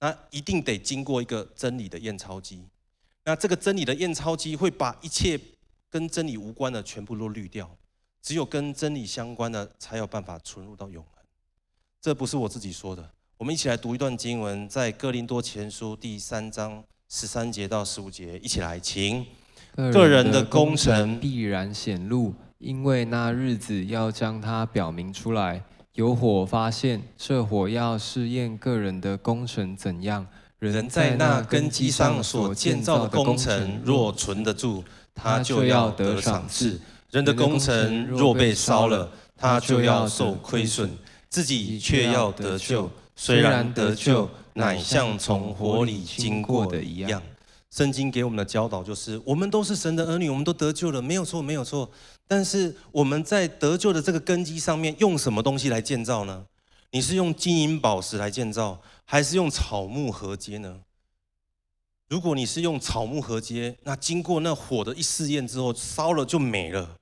[0.00, 2.64] 那一定得经过一个真理的验钞机。
[3.26, 5.38] 那这个真理的验钞机会把一切
[5.90, 7.70] 跟真理无关的全部都滤掉，
[8.22, 11.22] 只有跟真理相关的才有办法存入到永恒。
[12.00, 19.26] 这不是我自己说的，我们一起来读一段经文，在哥林多前书第三章十三节到十五节，一起来，请。
[19.92, 25.62] 个人的工程必然显露，因为那日子要将它表明出来。
[25.94, 30.26] 有火发现，这火要试验个人的工程怎样。
[30.58, 34.82] 人在那根基上所建造的工程若存得住，
[35.14, 36.78] 他就要得赏赐；
[37.10, 40.88] 人的工程若被烧了，他就要受亏损，
[41.28, 42.88] 自己却要得救。
[43.14, 47.20] 虽然得救，乃像从火里经过的一样。
[47.70, 51.90] 圣经给我们的教导就是：我们都是神的儿女，我们都得救了，没有错，没有错。
[52.26, 56.46] 但是我们在得救的这个根基上面，用什么东西来建造呢？
[56.90, 60.82] 你是用金银宝石来建造，还是用草木合接呢？
[62.08, 66.98] 如果你是用草木合接，那经过那火的一试验之后，烧了就没了。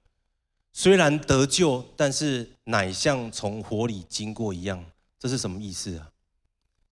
[0.73, 4.85] 虽然得救，但是乃像从火里经过一样。
[5.19, 6.09] 这是什么意思啊？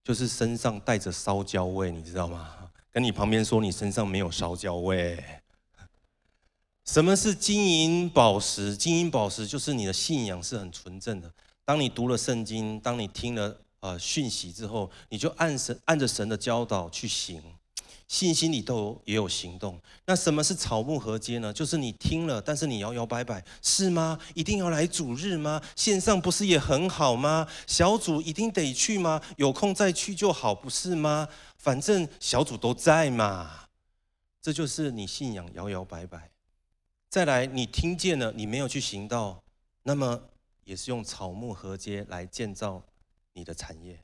[0.03, 2.71] 就是身上带着烧焦味，你知道吗？
[2.91, 5.23] 跟你旁边说，你身上没有烧焦味。
[6.89, 8.75] 什么是金银宝石？
[8.75, 11.31] 金银宝石就是你的信仰是很纯正的。
[11.63, 17.43] 当你读了圣经，当你听了呃讯息之后，你就按神按着神的教导去行，
[18.09, 19.79] 信心里头也有行动。
[20.07, 21.53] 那什么是草木合接呢？
[21.53, 24.19] 就是你听了，但是你摇摇摆摆，是吗？
[24.33, 25.61] 一定要来主日吗？
[25.77, 27.47] 线上不是也很好吗？
[27.67, 29.21] 小组一定得去吗？
[29.37, 31.29] 有空再去就好，不是吗？
[31.59, 33.65] 反正小组都在嘛，
[34.41, 36.31] 这就是你信仰摇摇摆摆。
[37.19, 39.43] 再来，你听见了，你没有去行道，
[39.83, 40.23] 那么
[40.63, 42.81] 也是用草木禾秸来建造
[43.33, 43.99] 你的产业。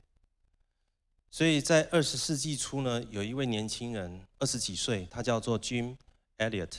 [1.31, 5.95] 所以在二十世纪初呢，有一位年轻人，二十几岁，他叫做 Jim
[6.39, 6.73] Elliot。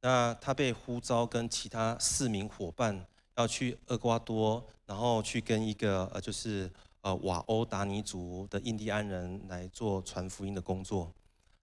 [0.00, 3.06] 那他被呼召跟其他四名伙伴
[3.36, 6.68] 要去厄瓜多，然后去跟一个呃，就是。
[7.02, 11.10] 呃，瓦欧达尼族的印第安人来做传福音的工作。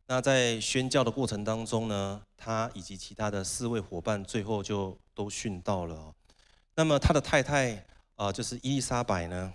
[0.08, 6.16] 那在宣教的过程当中呢，他以及其他的四位伙伴最后就都殉道了。
[6.76, 9.54] 那么他的太太，呃，就是伊丽莎白呢，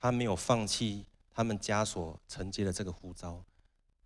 [0.00, 3.42] 她没有放弃他们家所承接的这个呼召。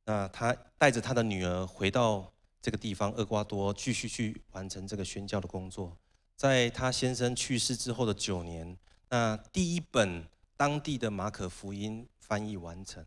[0.05, 5.97] 那她带着她的女儿回到这个地方厄瓜多，继续去完成这个宣教的工作。
[6.37, 8.77] 在她先生去世之后的九年，
[9.09, 10.27] 那第一本。
[10.61, 13.03] 当地的马可福音翻译完成，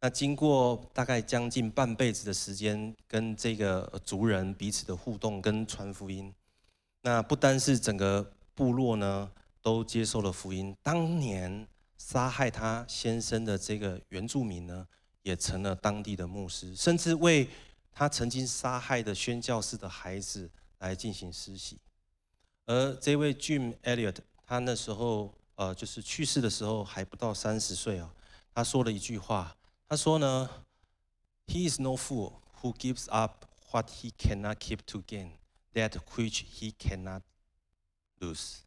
[0.00, 6.34] 那经过大概将近半辈子的时间，跟这个族人彼此的互动跟传福音，
[7.02, 11.66] 那不单是整个部落呢都接受了福音，当年
[11.98, 14.86] 杀害他先生的这个原住民呢，
[15.22, 17.46] 也成了当地的牧师，甚至为
[17.92, 21.78] 他曾经杀害的宣教士的孩子来进行施洗。
[22.66, 25.32] 而这位 Jim Elliot，他那时候。
[25.56, 28.08] 呃，就是去世的时候还不到三十岁哦。
[28.54, 29.54] 他说了一句话，
[29.90, 30.48] 他说呢
[31.48, 35.32] ：“He is no fool who gives up what he cannot keep to gain
[35.74, 37.22] that which he cannot
[38.20, 38.58] lose。”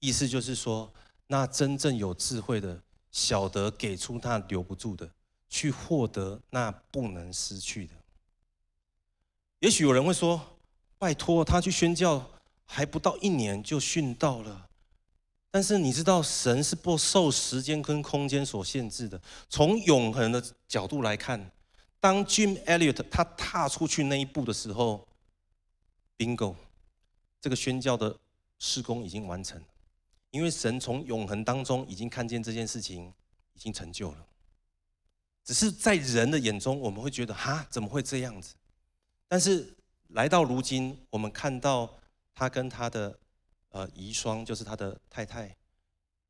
[0.00, 0.92] 意思就是说，
[1.28, 5.10] 那真正有智慧的，晓得给出那留不住的，
[5.48, 7.94] 去获得那不能失去的。
[9.60, 10.58] 也许有人会说
[10.98, 12.30] ：“拜托，他去宣教
[12.66, 14.68] 还不到一年就殉道了。”
[15.54, 19.22] 但是你知道，神是不受时间跟空间所限制的。
[19.48, 21.48] 从永恒的角度来看，
[22.00, 25.06] 当 Jim Elliot 他踏出去那一步的时候
[26.18, 26.56] ，Bingo，
[27.40, 28.18] 这个宣教的
[28.58, 29.62] 施工已经完成，
[30.32, 33.12] 因为神从永恒当中已经看见这件事情
[33.52, 34.26] 已经成就了。
[35.44, 38.56] 只是在人的眼中，我们会觉得哈，怎么会这样子？
[39.28, 39.72] 但是
[40.08, 41.88] 来到如今，我们看到
[42.34, 43.16] 他跟他的
[43.74, 45.56] 呃遗孀，就是他的太太，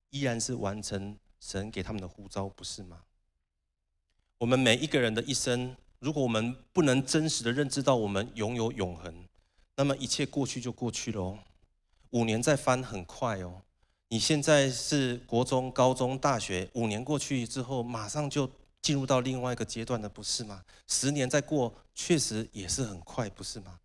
[0.09, 3.03] 依然是完成神给他们的呼召，不是吗？
[4.39, 9.27] 我们每一个人的一生，如果我们不能真实的认知到我们拥有永恒，
[9.77, 11.39] 那么一切过去就过去了哦。
[12.11, 13.61] 五年再翻很快哦。
[14.09, 20.65] 你现在是国中、高中、大学，五年过去之后，马上就进入到另外一个阶段了，不是吗？
[20.87, 23.81] 十年再过，确实也是很快，不是吗？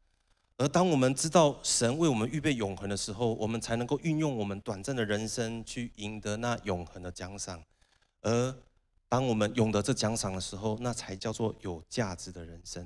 [0.59, 7.63] 而当我们知道神为我们预备永恒的时候，我们才能够运用我们短暂的人生去赢得那永恒的奖赏。
[8.21, 8.53] 而
[9.07, 12.85] 当我们赢得这奖赏的时候，那才叫做有价值的人生。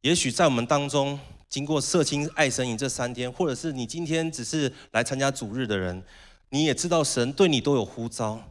[0.00, 1.16] 也许在我们当中，
[1.48, 6.02] 经过社青爱神营这三天，或者是你今天只是来参加主日的人，
[6.48, 8.42] 你也知道神对你都有呼召。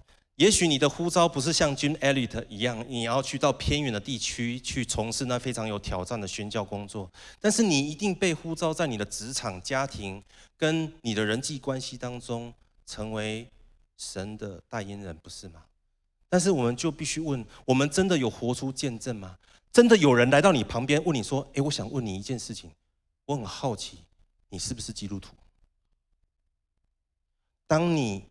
[0.42, 7.08] 也许你的呼召不是像 Jim Elliot 一样，你要去到偏远的地区去从事那非常有挑战的宣教工作，
[7.39, 10.24] 但是你一定被呼召在你的职场、家庭
[10.58, 12.52] 跟你的人际关系当中，
[12.88, 13.48] 成为
[13.98, 15.64] 神的代言人，不是吗？
[16.28, 19.38] 但是我们就必须问：我们真的有活出见证吗？
[19.72, 22.72] 真的有人来到你旁边问你说：“诶，我想问你一件事情，
[23.26, 24.00] 我很好奇，
[24.50, 25.36] 你是不是基督徒？”
[27.68, 28.24] 当你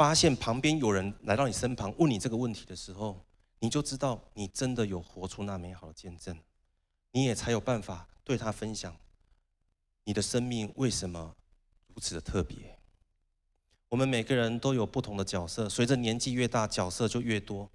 [0.00, 3.22] 发现旁边有人来到你身旁问你这个问题的时候，
[3.58, 6.34] 你就知道你真的有活出那美好的见证，
[7.12, 8.96] 你也才有办法对他分享
[10.04, 11.36] 你的生命为什么
[11.88, 12.78] 如此的特别。
[13.90, 17.70] 我们每个人都有不同的角色，随着年纪越大，角色就越多。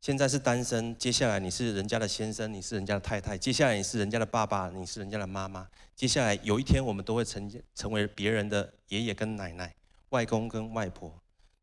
[0.00, 9.74] 现在是单身，接下来你是人家的先生，你是人家的太太，接下来你是人家的爸爸，你是人家的妈妈，接下来有一天我们都会成成为别人的爷爷跟奶奶、
[10.10, 11.12] 外公跟外婆。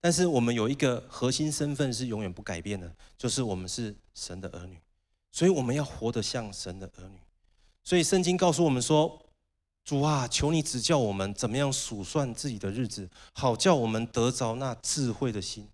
[0.04, 4.76] 但是我们有一个核心身份是永远不改变的，就是我们是神的儿女，
[5.32, 7.20] 所以我们要活得像神的儿女。
[7.84, 9.24] 所以圣经告诉我们说
[9.86, 15.68] ：“主啊，求你指教我们怎么样数算自己的日子，好叫我们得着那智慧的心。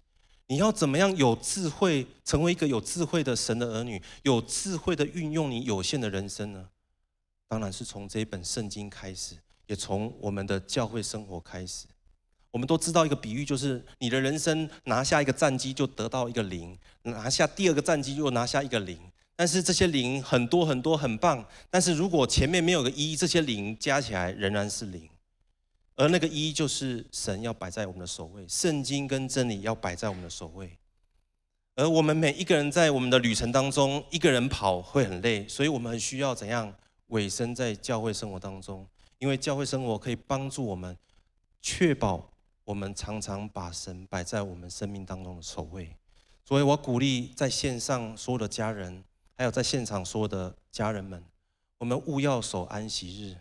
[0.48, 6.70] 你要怎么样有智慧，成为一个有智慧的神的儿女，有智慧的运用你有限的人生呢？
[7.48, 9.36] 当然是从这一本圣经开始，
[9.68, 11.88] 也从我们的教会生活开始。”
[12.58, 18.98] 我们都知道一个比喻，就是你的人生拿下一个战绩就得到一个零，拿下第二个战绩又拿下一个零。
[19.36, 25.08] 但是这些零很多很多很棒，但是如果前面没有个一，这些零加起来仍然是零。
[25.98, 30.72] 而那个一就是神要摆在我们的首位，圣经跟真理要摆在我们的首位。
[31.76, 36.74] 而我们每一个人在我们的旅程当中，一个人跑会很累，所以我们很需要怎样
[37.10, 38.84] 委身在教会生活当中，
[39.20, 40.98] 因为教会生活可以帮助我们
[41.62, 42.28] 确保。
[42.68, 45.96] 我们常常把神摆在我们生命当中的首位，
[46.44, 49.06] 所以我鼓励在线上所有的家人，
[49.38, 51.24] 还有在现场所有的家人们，
[51.78, 53.38] 我们务要守安息日。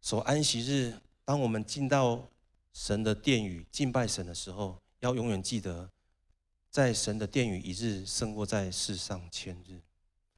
[0.00, 0.94] 守安息日，
[1.24, 2.24] 当我们进到
[2.72, 5.90] 神的殿宇敬拜神的时候，要永远记得，
[6.70, 9.80] 在神的殿宇一日胜过在世上千日。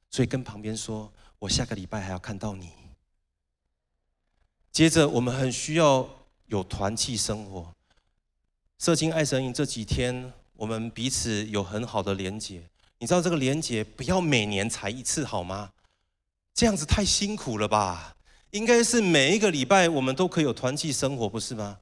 [0.09, 2.71] 所以跟旁边说，我下个礼拜还要看到你。
[4.71, 6.20] 接着，我们很需要。
[6.51, 7.73] 有团契生活，
[8.77, 12.61] 社青爱神营这几天，我们彼此有很好的连结。
[12.99, 15.71] 你知道这个连结不要每年才一次好吗？
[16.53, 18.17] 这样子太辛苦了吧？
[18.49, 21.79] 应该是每一个礼拜我们都可以有团契生活，不是吗？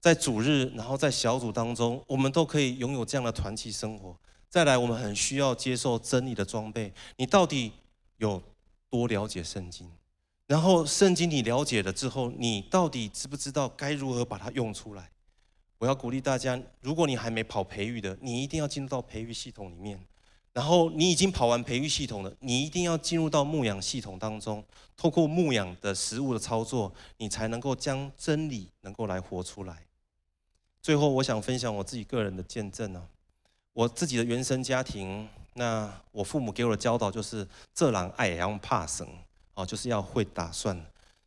[0.00, 4.14] 在主日，然后在小组当中，我们都可以拥有这样的团契生活。
[4.50, 6.92] 再来，我们很需要接受真理的装备。
[7.16, 7.72] 你到底
[8.18, 8.42] 有
[8.90, 9.90] 多了解圣经？
[10.50, 15.08] 然后圣经你了解了之后，你到底知不知道该如何把它用出来？
[15.78, 20.04] 我要鼓励大家，如果你还没跑培育的，你一定要进入到培育系统里面。
[20.52, 24.64] 然后你已经跑完培育系统了，你一定要进入到牧养系统当中，
[24.96, 29.86] 透过牧养的实务的操作，你才能够将真理能够来活出来。
[30.82, 33.06] 最后，我想分享我自己个人的见证呢，
[33.72, 39.06] 我自己的原生家庭，那我父母给我的教导就是：这人爱要怕生。
[39.60, 40.78] 哦，就是要会打算，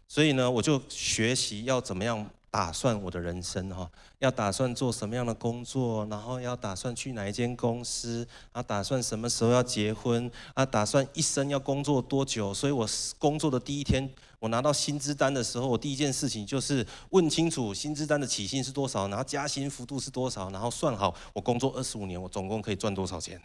[0.07, 12.53] 所以呢，我就学习要怎么样打算我的人生哈，要打算做什么样的工作，然后要打算去哪一间公司，啊，打算什么时候要结婚，啊，打算一生要工作多久。
[12.53, 14.07] 所以我工作的第一天，
[14.39, 23.41] 我拿到薪资单的时候，我第一件事情就是问清楚薪资单的起薪是多少，然后加薪幅度是多少，然后算好我工作二十五年，我总共可以赚多少钱，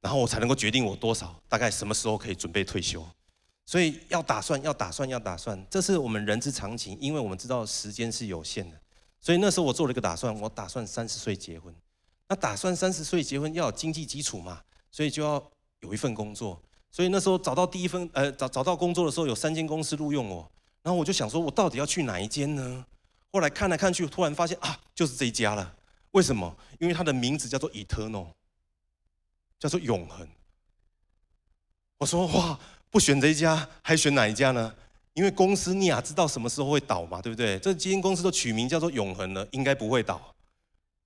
[0.00, 3.04] 然后我才能够决定我多少，大概什么时候可以准备退休。
[3.66, 8.80] 所以要打算，要打算，要打算，这是我们人之常情，因为我们知道时间是有限的。
[9.20, 11.74] 所以那时候我做了一个打算，我打算三十岁结婚。
[12.28, 14.62] 那打算三十岁结婚要有经济基础嘛？
[14.92, 15.44] 所以就要
[15.80, 16.62] 有一份工作。
[16.92, 20.50] 所以那时候找到第一份，呃，找找到工作的时候，有三间公司录用我，
[20.82, 22.86] 然后我就想说，我到底要去哪一间呢？
[23.32, 25.76] 后来看来看去，突然发现啊，就是这一家了。
[26.12, 26.56] 为什么？
[26.78, 28.28] 因为它的名字叫做 Eternal，
[29.58, 30.26] 叫做永恒。
[31.98, 32.58] 我说哇，
[32.96, 34.74] 不选这一家，还选哪一家呢？
[35.12, 37.58] 因为公司你俩知道什么时候会倒嘛，对不对？
[37.58, 40.34] 这几间公司都取名叫做永恒了，应该不会倒，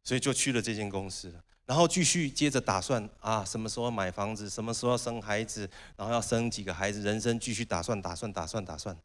[0.04, 1.34] 所以就去了这间公司。
[1.66, 8.96] 然后继续接着打算啊，什么时候买房子，什么时候生孩子，然后要生几个孩子，人生继续打算打算打算打算。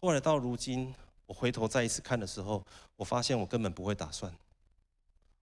[0.00, 0.94] 后来到如今，
[1.26, 4.32] 我回头再一次看的时候，我发现我根本不会打算。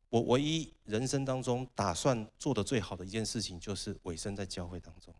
[0.09, 5.13] 我唯一人生当中打算做的最好的一件事情，就是尾声在教会当中。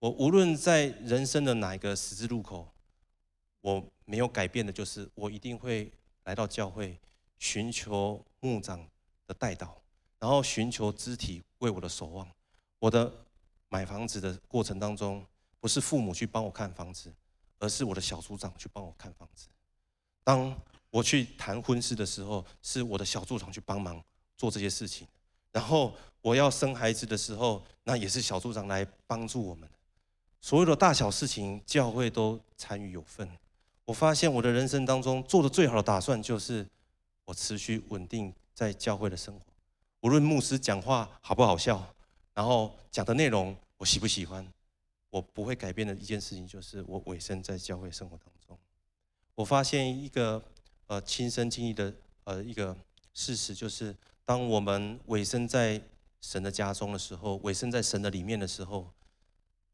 [0.00, 2.68] 我无论在人生的哪一个十字路口，
[3.60, 5.90] 我没有改变的就是，我一定会
[6.24, 6.96] 来到教会，
[7.38, 8.88] 寻求牧长
[9.26, 9.76] 的带导。
[10.20, 12.28] 然后寻求肢体为我的守望。
[12.78, 13.12] 我的
[13.68, 15.24] 买房子的过程当中，
[15.60, 17.12] 不是父母去帮我看房子，
[17.58, 19.48] 而是我的小组长去帮我看房子。
[20.22, 20.56] 当
[20.90, 24.02] 我去谈婚事的时候，是我的小组长去帮忙
[24.36, 25.06] 做这些事情。
[25.50, 29.68] 然后我要生孩子的时候，那也是小组长来帮助我们。
[30.40, 33.28] 所有的大小事情，教会都参与有份。
[33.84, 36.66] 我发现我的人生当中做的最好的打算，就是
[37.24, 39.40] 我持续稳定在教会的生活。
[40.00, 41.94] 无论牧师讲话好不好笑，
[42.34, 44.46] 然后讲的内容我喜不喜欢，
[45.10, 48.56] 我不会改变的一件事情就是我委身在教会生活当中。
[49.34, 50.42] 我发现一个
[50.86, 51.92] 呃亲身经历的
[52.24, 52.76] 呃一个
[53.14, 55.80] 事实，就是当我们委身在
[56.20, 58.88] 神的家中的时候，委身在神的里面的时候，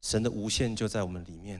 [0.05, 1.59] 神的无限就在我们里面，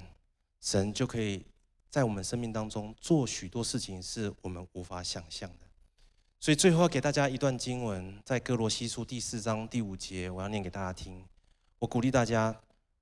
[0.62, 1.44] 神就可以
[1.90, 5.66] 在我们生命当中做许多事情，是我们无法想象的。
[6.40, 11.26] 所以最后要给大家一段经文，在歌罗西书第四章第五节，我要念给大家听。
[11.80, 12.56] 我鼓励大家，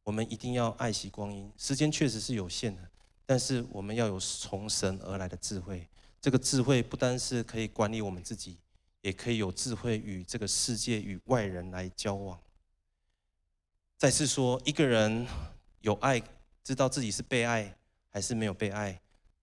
[0.04, 1.52] 我们一定要爱惜光阴。
[1.58, 2.82] 时间确实是有限的，
[3.26, 5.86] 但是我们要有从神而来的智慧。
[6.22, 8.60] 这个智慧不单是可以管理我们自己，
[9.02, 12.40] 也可以有智慧与这个世界与外人来交往。
[14.04, 15.26] 再次说，一个人
[15.80, 16.22] 有爱，
[16.62, 17.74] 知道自己是被爱
[18.10, 19.00] 还是没有被爱，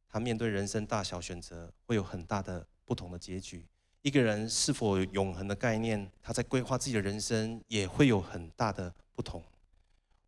[0.06, 3.64] 他面对人生大小选择会有很大的不同的结局。
[4.02, 9.42] 一个人是否有永恒的概念，他在规划自己的人生也会有很大的不同。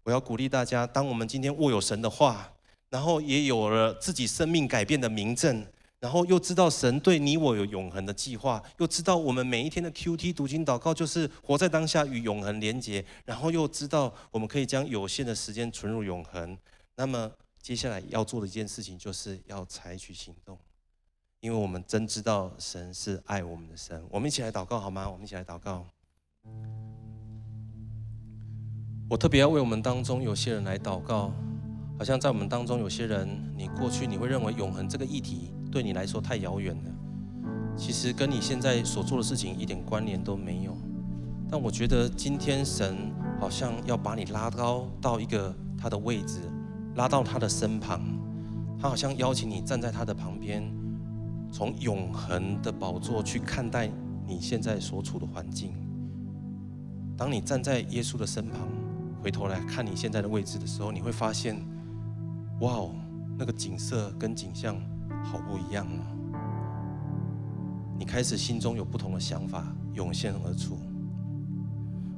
[0.03, 2.51] 我要鼓励大家，当我们今天握有神的话，
[2.89, 5.62] 然后也有了自己生命改变的明证，
[6.03, 16.59] 然后又知道神对你我有永恒的计划，又知道我们每一天的 QT 读经祷告就是活在当下与永恒连结，然后又知道我们可以将有限的时间存入永恒。
[16.96, 17.30] 那么
[17.61, 20.59] 接下来要做的一件事情，就是要采取行动。
[21.38, 25.09] 因为我们真知道神是爱我们的神，我们一起来祷告好吗？
[25.09, 25.86] 我们一起来祷告。
[29.09, 31.32] 我特别要为我们当中有些人来祷告，
[31.96, 36.91] 好像在我们当中有些人，你过去你会认为永恒这个议题对你来说太遥远了，
[37.77, 40.77] 其实跟你现在所做的事情一点关联都没有。
[41.51, 43.11] 但我觉得今天神
[43.41, 46.41] 好像要把你拉高到一个他的位置，
[46.95, 48.01] 拉到他的身旁，
[48.79, 50.62] 他好像邀请你站在他的旁边。
[51.51, 53.91] 从永恒的宝座去看待
[54.27, 55.75] 你现在所处的环境。
[57.14, 58.66] 当你站在耶稣的身旁，
[59.23, 61.55] 回头来看你现在的位置的时候，你会发现，
[62.61, 62.95] 哇哦，
[63.37, 64.75] 那个景色跟景象
[65.23, 66.03] 好不一样啊！
[67.99, 69.64] 你开始心中有不同的想法
[69.95, 70.79] 涌现而出。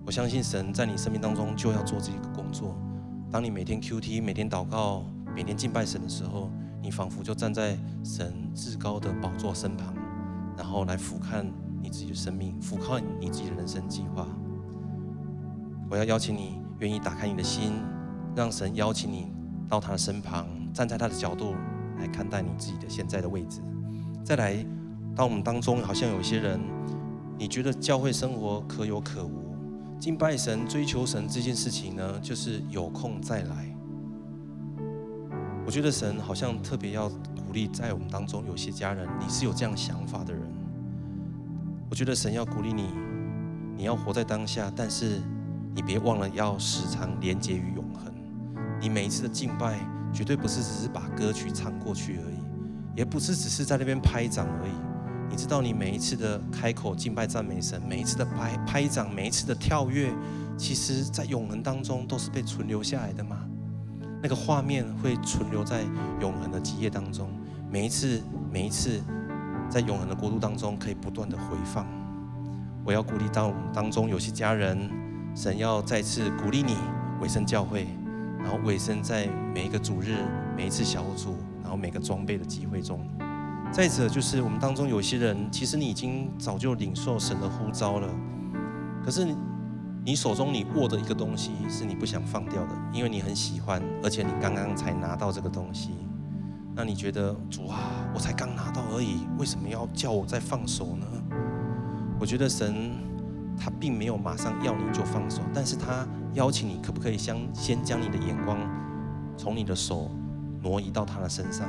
[0.04, 2.76] 我相信神在你生命当中就要做这个工作。
[3.30, 6.50] 当你每天 QT、每天祷告、每天敬拜神的时候。
[6.84, 9.94] 你仿佛就站在神至高的宝座身旁，
[10.54, 11.42] 然后来俯瞰
[11.80, 14.26] 你自己的生命，俯瞰你自己的人生计划。
[15.88, 17.72] 我要邀请你，愿意打开你的心，
[18.36, 19.32] 让神邀请你
[19.66, 21.54] 到他的身旁，站在他的角度
[21.98, 23.60] 来看待你自己的现在的位置。
[24.24, 24.56] 再来，
[25.14, 26.60] 当我们当中好像有些人，
[27.38, 29.56] 你觉得教会生活可有可无，
[30.00, 33.76] 敬拜神、追求神这件事情呢，就是有空再来。
[35.66, 40.42] 我觉得神好像特别要鼓励在我们当中有些家人，你是有这样想法的人。
[41.88, 42.88] 我觉得神要鼓励你，
[43.76, 45.22] 你要活在当下，但是
[45.74, 48.12] 你别忘了要时常连接于永恒。
[48.80, 49.78] 你每一次的敬拜，
[50.14, 52.36] 绝对不是只是把歌曲唱过去而已，
[52.96, 54.72] 也不是只是在那边拍掌而已。
[55.28, 60.12] 你知道，你每一次的开口敬拜赞美神，每一次的拍拍掌，每一次的跳跃，
[60.56, 63.38] 其实在永恒当中都是被存留下来的吗？
[64.22, 65.82] 那个画面会存留在
[66.20, 67.28] 永恒的基业当中，
[67.68, 69.02] 每一次，每一次，
[69.68, 71.84] 在永恒的国度当中，可以不断的回放。
[72.84, 74.88] 我要鼓励到我们当中有些家人，
[75.34, 76.76] 神要再次鼓励你
[77.20, 77.88] 委身教会，
[78.44, 80.18] 然后委身在每一个主日、
[80.54, 83.00] 每一次小组，然后每个装备的机会中。
[83.72, 88.08] 再者就是我们当中有些人，其实你已经早就领受神的呼召了，
[89.02, 89.26] 可是
[90.04, 95.90] 你手中你握的一个东西是你不想放掉的，因为你很喜欢，而且你刚刚才拿到这个东西。
[96.76, 97.78] 那你觉得主啊，
[98.14, 101.06] 我才刚拿到而已，为什么要叫我再放手呢？
[102.20, 102.92] 我觉得神
[103.58, 108.58] 他并没有马上要你就放手，但是他邀请你，可不可以先先将你的眼光
[109.36, 110.10] 从你的手
[110.62, 111.68] 挪移到他的身上？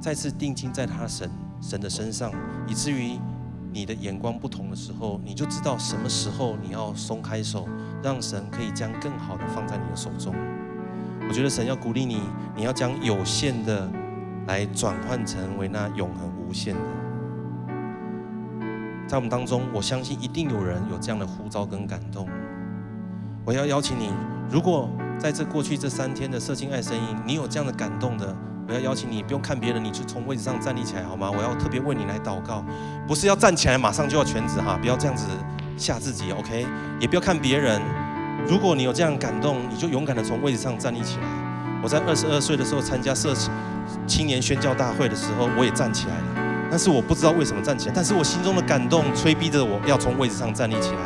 [0.00, 1.30] 再次定睛在他神
[1.60, 2.30] 神的身上，
[2.66, 3.18] 以至于
[3.72, 7.66] 你的眼光不同的时候，你就知道什么时候你要松开手，
[8.02, 10.34] 让神可以将更好的放在你的手中。
[11.28, 12.20] 我觉得神要鼓励你，
[12.54, 13.90] 你要将有限的
[14.46, 16.80] 来转换成为那永恒无限的。
[19.06, 22.28] 在我们当中，我相信一定有人有这样的呼召跟感动。
[23.44, 24.10] 我要邀请你，
[24.50, 28.34] 如果在这过去这三天的社青爱声音，你有这样的感动的。
[28.68, 31.30] 我要邀请你，不用看别人，你就从位置上站立起来，好吗？
[31.30, 32.64] 我要特别为你来祷告，
[33.06, 35.24] 不是要站起来马上就要全职哈，不要这样子
[35.76, 36.66] 吓自己，OK？
[36.98, 37.80] 也不要看别人。
[38.48, 41.26] 如果你有这样感动，你就勇敢的从位置上站立起来。
[41.80, 43.32] 我在二十二岁的时候参加社
[44.04, 46.35] 青年宣教大会的时候，我也站起来了，
[46.70, 50.98] 但是我不知道为什么站起来，但是我心中的感动催逼着我要从位置上站立起来。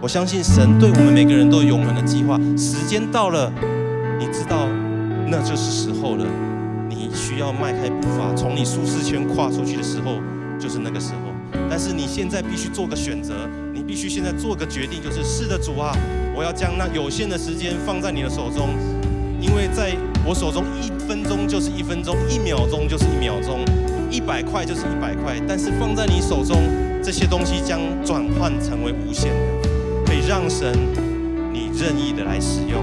[0.00, 3.52] 我相信神对我们每个人都有永恒的计划，时间到了，
[4.18, 4.66] 你知道，
[5.26, 6.24] 那就是时候了。
[6.88, 10.16] 你需要迈开步伐，从你舒适圈跨出去的时候，
[10.58, 11.60] 就是那个时候。
[11.68, 13.34] 但是你现在必须做个选择，
[13.72, 15.94] 你必须现在做个决定，就是是的，主啊，
[16.34, 18.70] 我要将那有限的时间放在你的手中，
[19.40, 19.94] 因为在
[20.24, 23.64] 我手中一分钟就是一分钟，一秒钟就是一秒钟，
[24.10, 25.40] 一百块就是一百块。
[25.46, 26.56] 但是放在你手中，
[27.02, 29.68] 这些东西将转换成为无限的，
[30.06, 30.72] 可以让神
[31.52, 32.82] 你任意的来使用。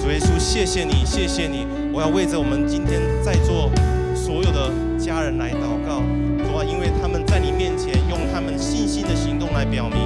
[0.00, 1.66] 主耶稣，谢谢你，谢谢你。
[1.92, 3.70] 我要为着我们今天在座
[4.14, 6.02] 所有的家人来祷告，
[6.44, 9.98] 主啊，因为他们在你面前用他们信心的行动来表明，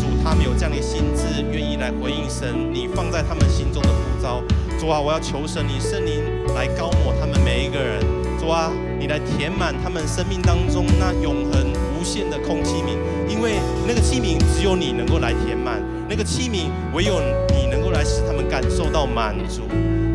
[0.00, 4.42] 主他们有这样的心智，愿意来回应神你放在他们心中的呼召。
[4.78, 6.22] 主啊，我要求神你圣灵
[6.54, 8.21] 来膏抹他们每一个人。
[8.42, 12.98] 主啊，你来填满他们生命当中那永恒无限的空器皿，
[13.30, 17.20] 因为那个器皿只有你能够来填满，那个器皿唯有
[17.54, 19.62] 你能够来使他们感受到满足。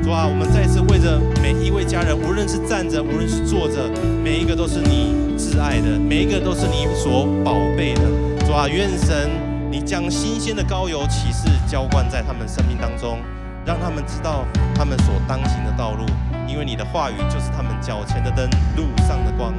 [0.03, 3.89] 主啊，我们再次为着每一位家人，无论是站着，无论是坐着，
[4.21, 8.01] 每一个都是你挚爱的，每一个都是你所宝贝的。
[8.45, 9.31] 主啊，愿神
[9.71, 13.19] 你将新鲜的膏油启示浇灌在他们生命当中，
[13.65, 14.43] 让他们知道
[14.75, 16.03] 他们所当行的道路，
[16.47, 19.53] 因为你的话语就是他们脚前的灯，路上的光。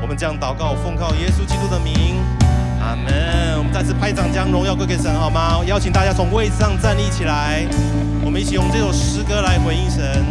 [0.00, 2.16] 我们将祷告奉靠耶稣基督的名，
[2.80, 3.58] 阿门。
[3.58, 5.58] 我们再次拍掌，将荣耀归给神，好吗？
[5.66, 7.66] 邀请大家从位置上站立起来。
[8.24, 10.24] 我们一起用这首诗歌来回应神。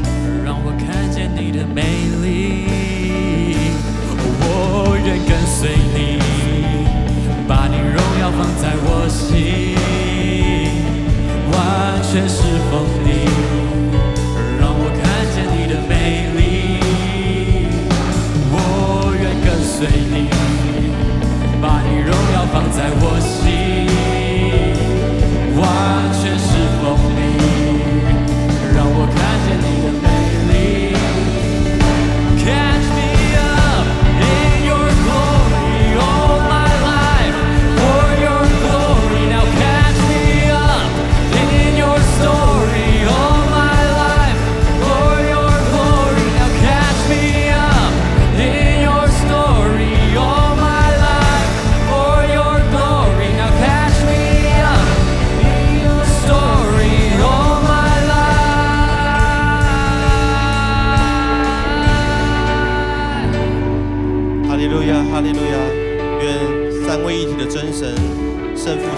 [0.45, 1.83] 让我看见你的美
[2.23, 3.73] 丽，
[4.39, 6.17] 我愿跟随你，
[7.47, 9.75] 把你荣耀放在我心，
[11.51, 13.27] 完全是奉你。
[19.77, 20.36] 随你，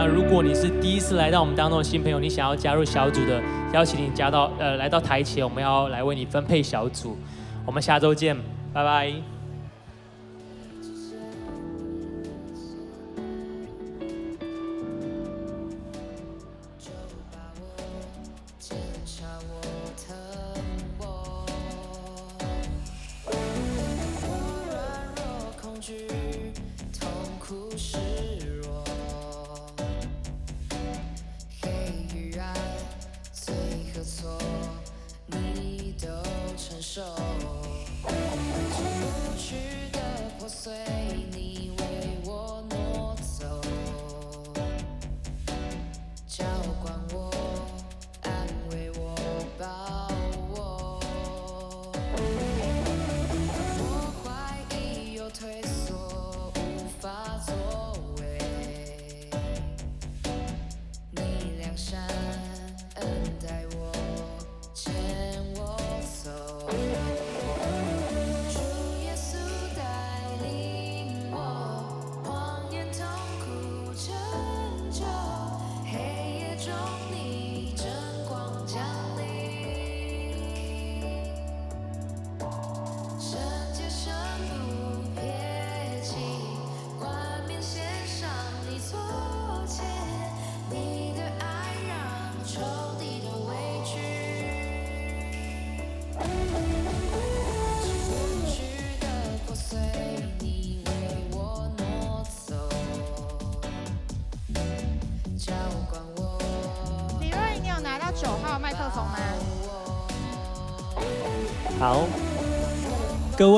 [0.00, 3.42] 那如果你是第一次来到我们当中的新朋友，你想要加入小组的，
[3.74, 7.18] 邀请你加到呃来到台前，我们要来为你分配小组。
[7.66, 8.36] 我们下周见，
[8.72, 9.12] 拜拜。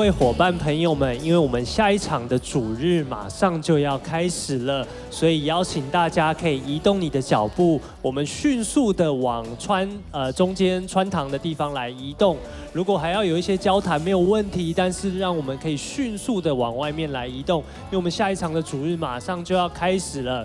[0.01, 12.35] 各位伙伴朋友们，因为我们下一场的主日马上就要开始了，所以邀请大家可以移动你的脚步，我们迅速的往穿呃中间穿堂的地方来移动。
[12.73, 20.43] 如果还要有一些交谈，没有问题，但是让我们可以迅速的往外面来移动，因为我们下一场的主日马上就要开始了。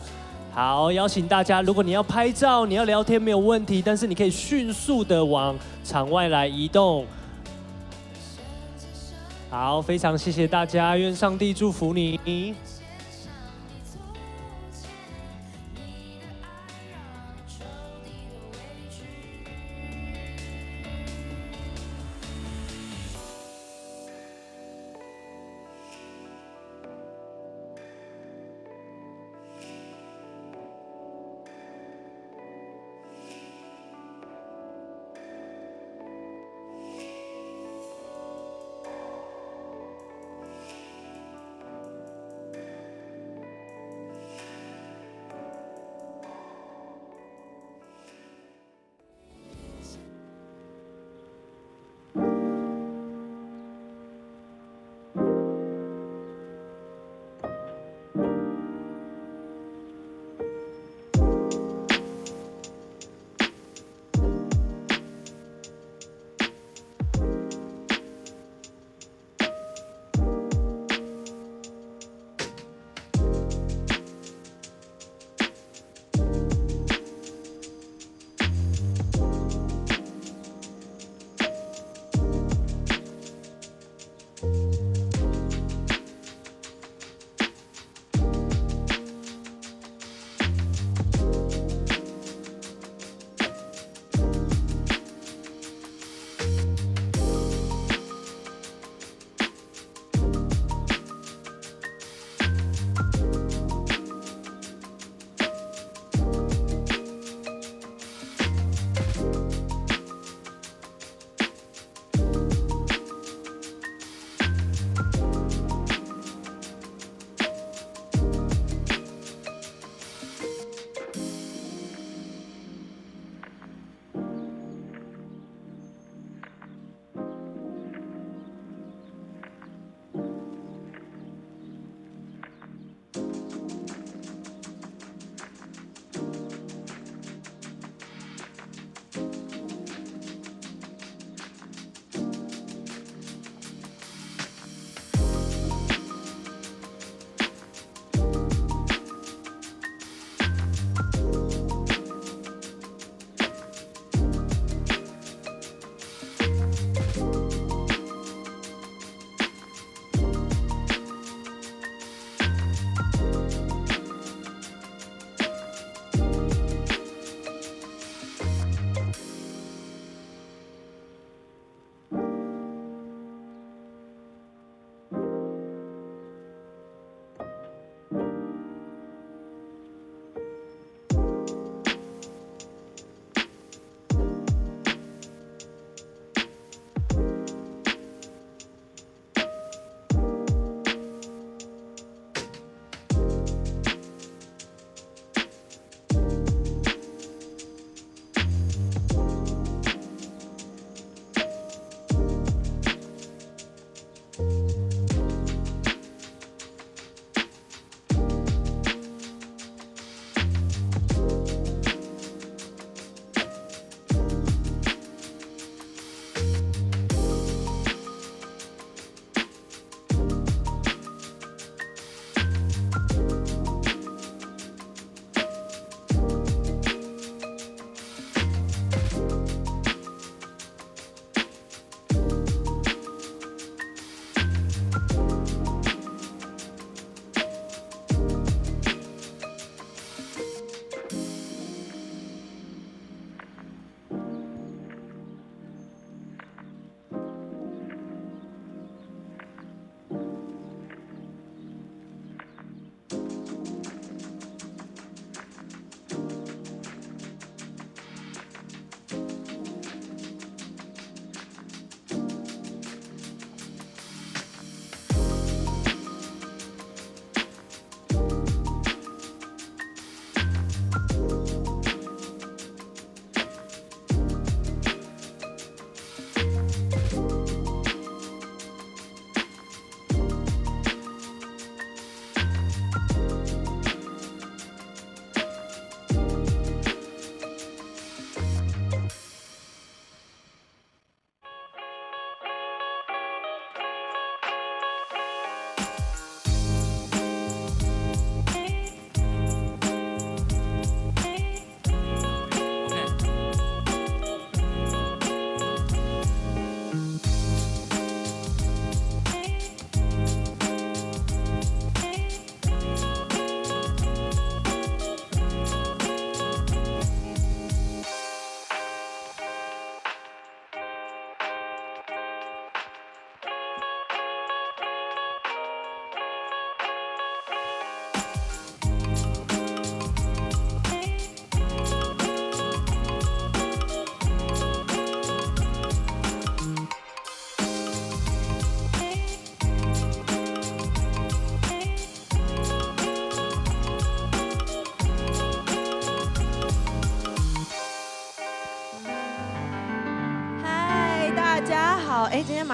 [0.53, 7.07] 好，邀请大家，如果你要拍照、你要聊天没有问题，但是你可以迅速的往场外来移动。
[9.59, 12.55] 好，非常谢谢大家，愿上帝祝福你。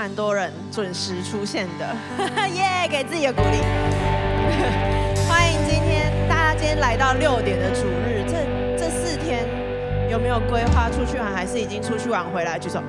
[0.02, 1.86] 蛮多人准时出现的，
[2.56, 3.58] 耶，给自己的鼓励。
[5.30, 8.34] 欢迎今天大家今天来到六点的主日，这
[8.76, 9.46] 这四天
[10.10, 12.58] 有没有规划出去玩，还是已经出去玩回来？
[12.58, 12.82] 举手。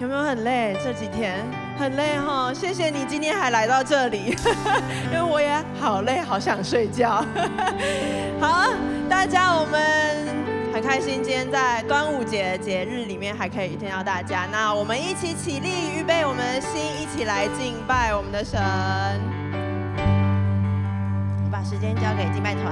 [0.00, 0.76] 有没有很累？
[0.82, 1.36] 这几天
[1.78, 4.36] 很累哈，谢谢你今天还来到这里，
[5.12, 5.48] 因为我也
[5.78, 7.24] 好累，好想睡觉。
[8.40, 8.66] 好，
[9.08, 10.27] 大家我们
[10.78, 14.46] 很开心，今天在端午节节日里面还可以见到大家。
[14.52, 18.60] 那我们一起起立，预备我们的心，一起来敬拜我们的神。
[21.50, 22.64] 把时间交给敬拜团。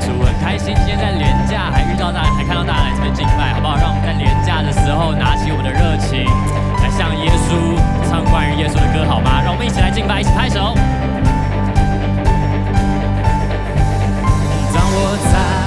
[0.00, 3.76] 主很开心，今天在廉价还遇到大家，还看到大家来这边敬拜，好不好？
[3.76, 6.24] 让我们在廉价的时候拿起我们的热情，
[6.80, 9.40] 来向耶稣唱关于耶稣的歌，好吗？
[9.40, 10.74] 让我们一起来敬拜，一起拍手。
[14.74, 15.59] 当我在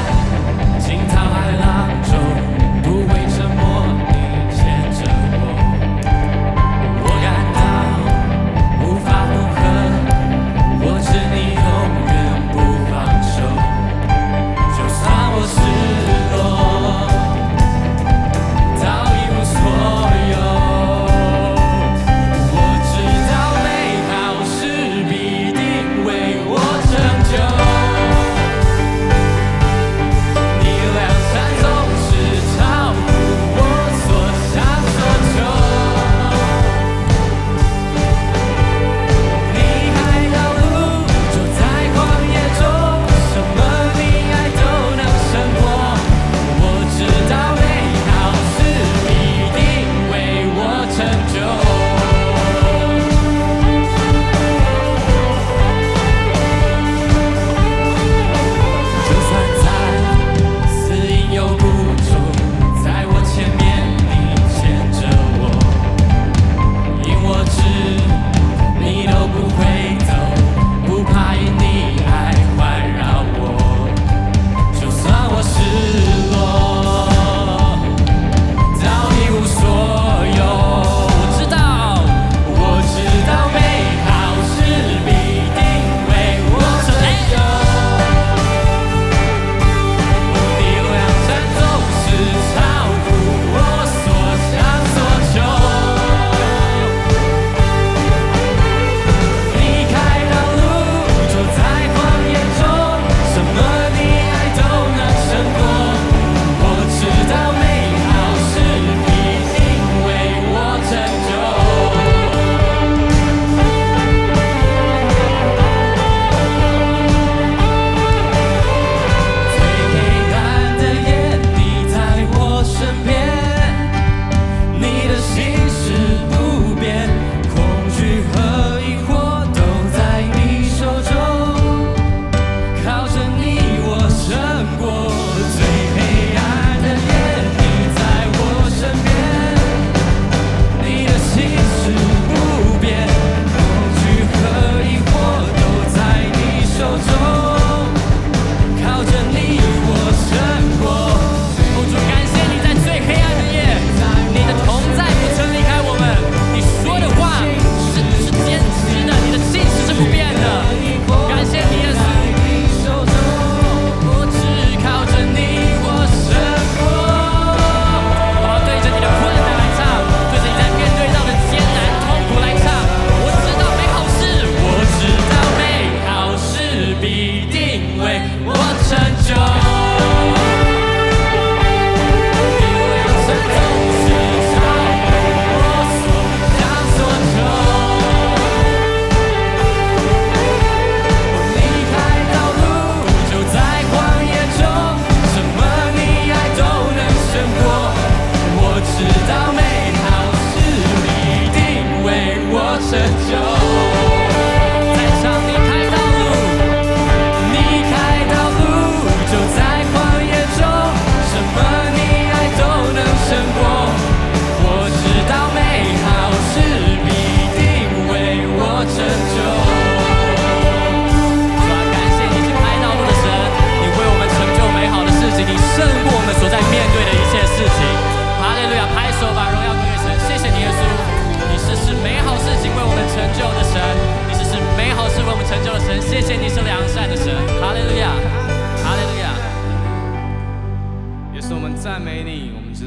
[202.90, 203.62] such a joy.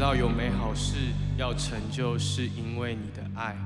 [0.07, 0.95] 要有美好事
[1.37, 3.57] 要成就，是因为你的爱。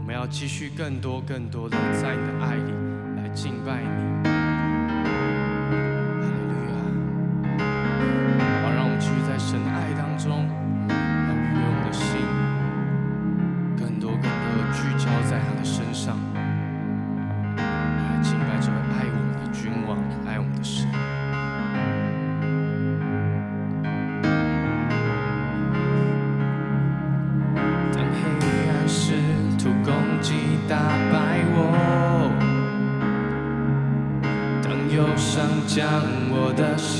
[0.00, 2.72] 我们要继续更多更多的，在你的爱里
[3.16, 4.55] 来敬拜你。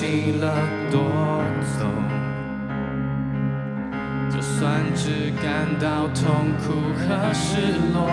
[0.07, 0.55] 起了
[0.89, 1.03] 夺
[1.77, 1.85] 走，
[4.31, 8.09] 就算只感到痛苦和失落。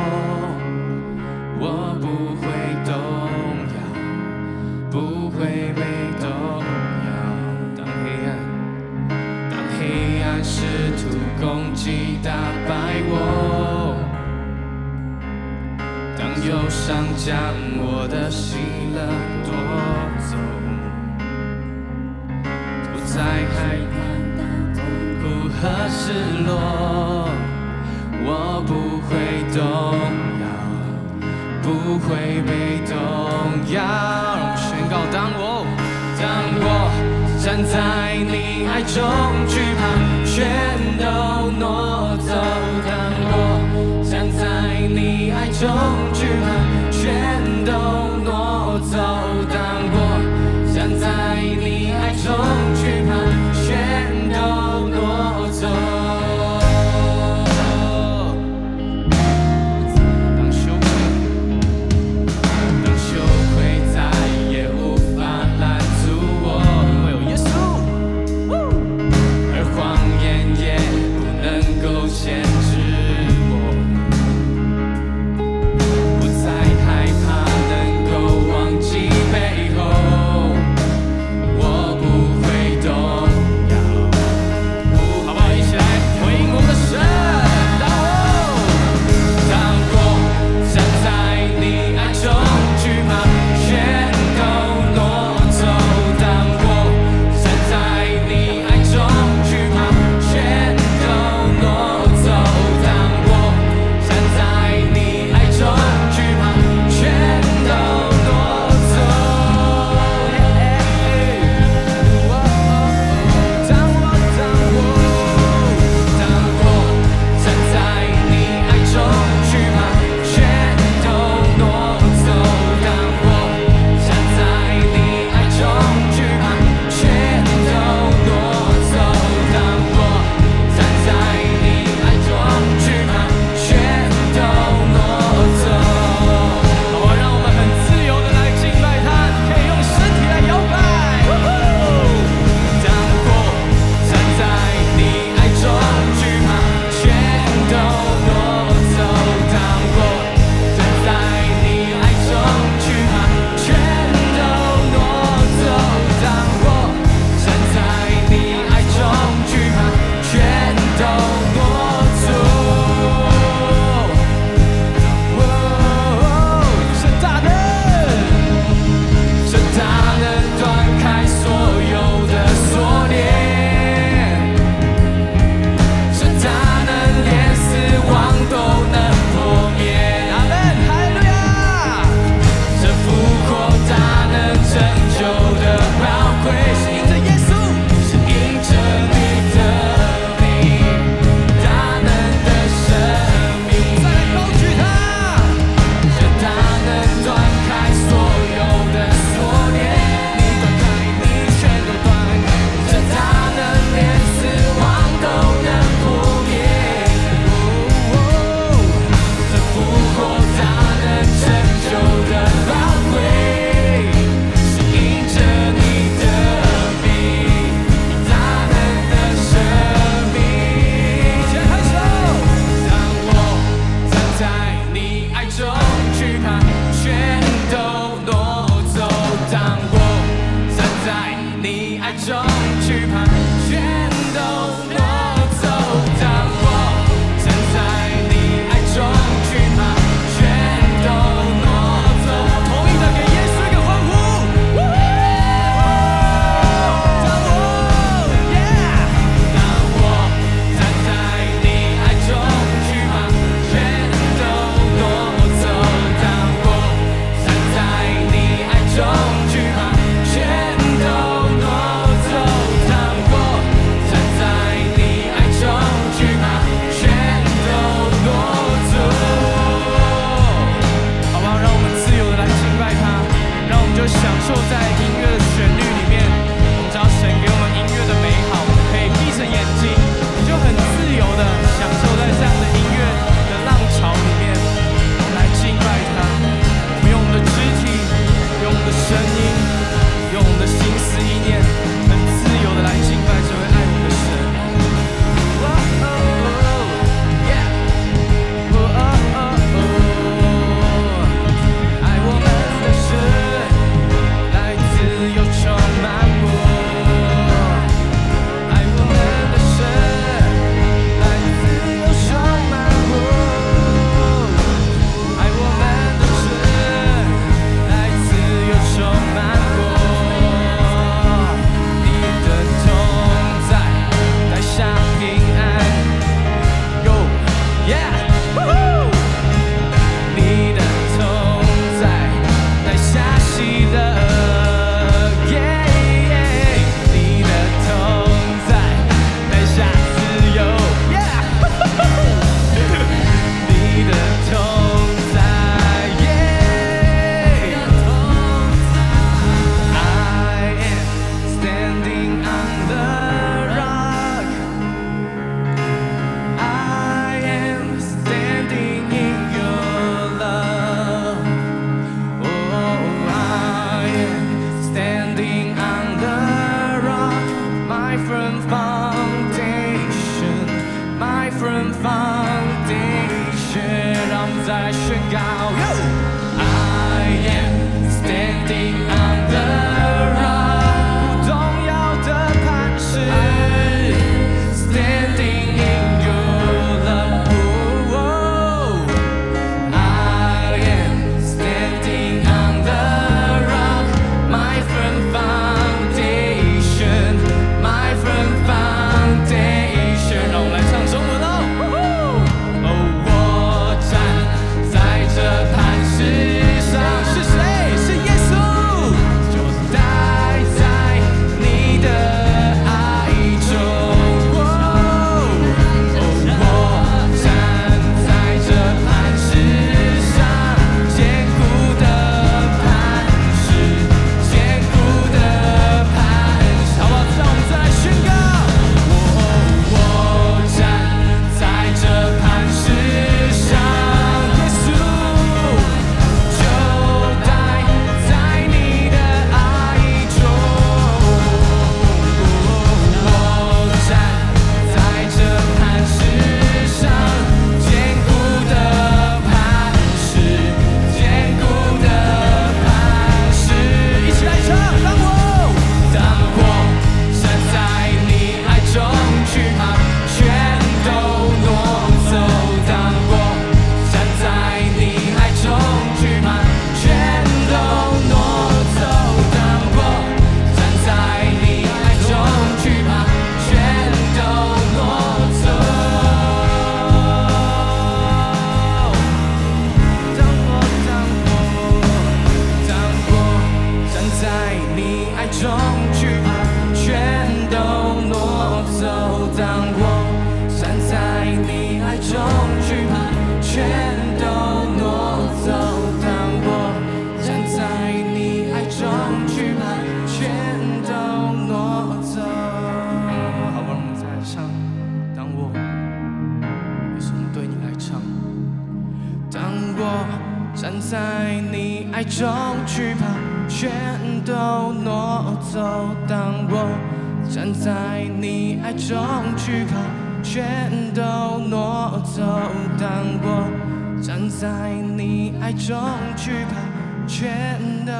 [524.63, 525.93] 在你爱中
[526.37, 528.13] 惧怕全都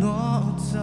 [0.00, 0.80] 挪走。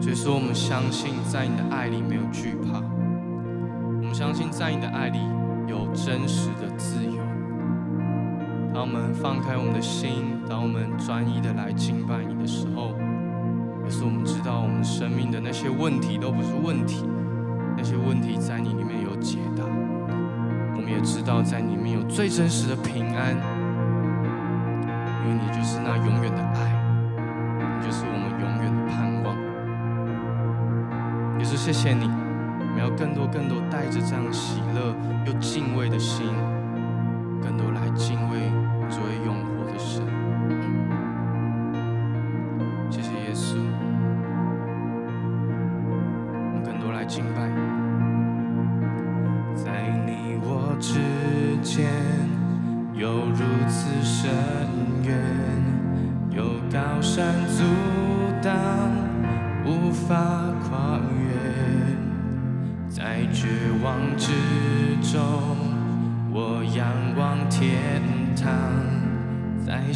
[0.00, 5.20] 所以说，我们相信在你的爱里没有惧怕，我们相信在你的爱里
[5.68, 7.22] 有真实的自由。
[8.74, 12.92] 当我们放开我们的心，当我们专一的来敬拜你的时候，
[13.84, 17.04] 也是我们知道我们生命的那些问题都不是问题，
[17.76, 19.64] 那些问题在你里面有解答。
[20.76, 23.36] 我们也知道在你里面有最真实的平安，
[25.22, 26.72] 因为你就是那永远的爱。
[27.78, 29.36] 你就是我们永远的盼望。
[31.38, 32.04] 也是谢谢你，
[32.60, 34.94] 我们要更多更多带着这样喜乐
[35.26, 36.26] 又敬畏的心，
[37.42, 38.38] 更多来敬畏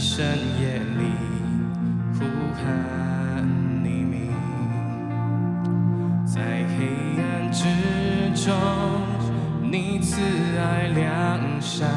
[0.01, 1.11] 深夜里
[2.15, 3.45] 呼喊
[3.83, 4.31] 你名，
[6.25, 7.65] 在黑暗之
[8.47, 8.55] 中，
[9.61, 10.21] 你慈
[10.57, 11.91] 爱良善，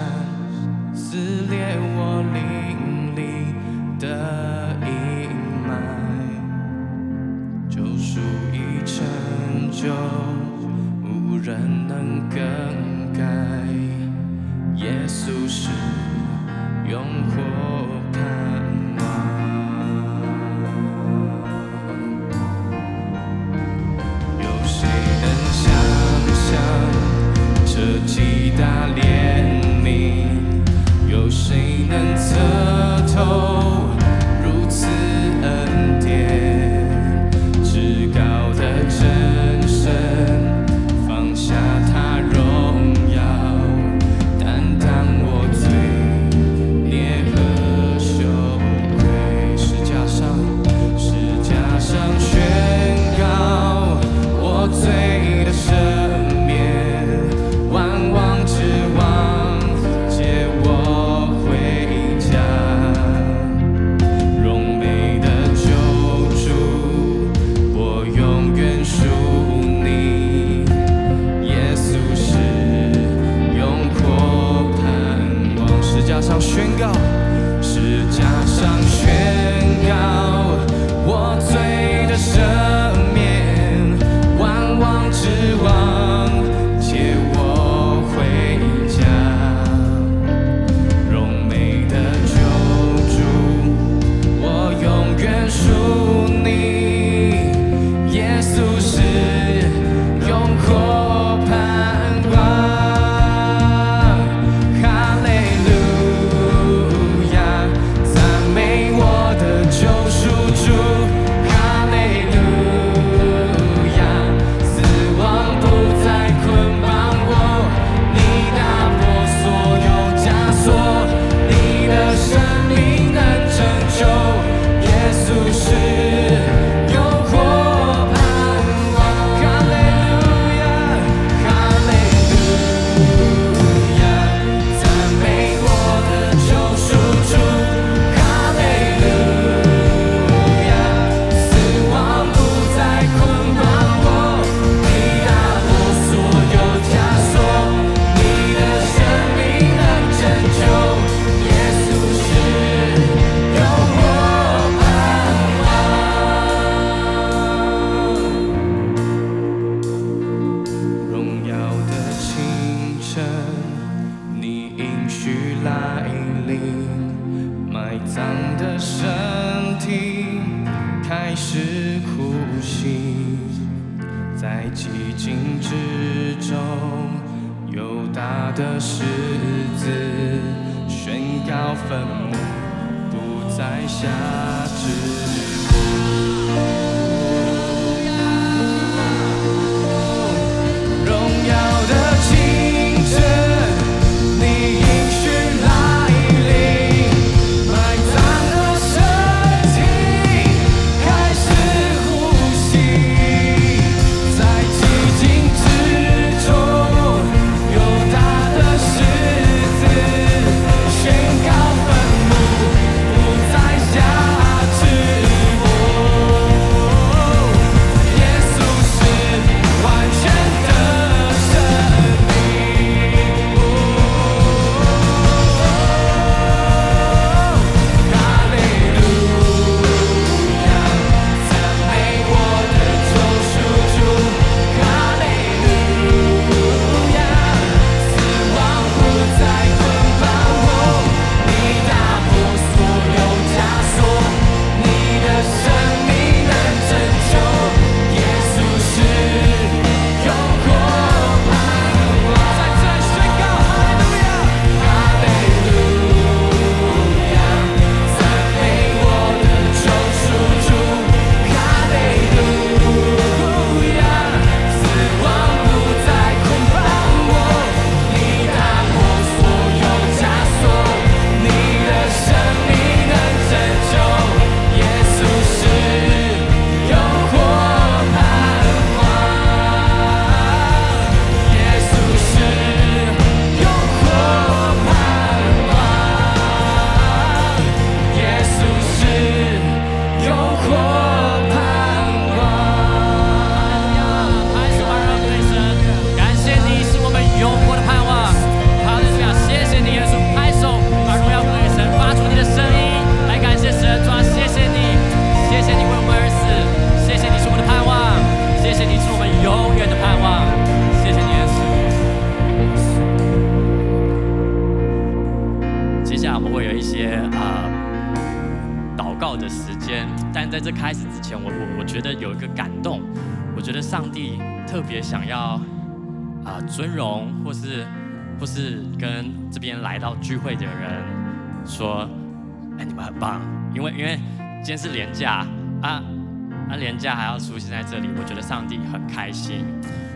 [337.02, 339.65] 假还要出现在这里，我觉得上帝很开心。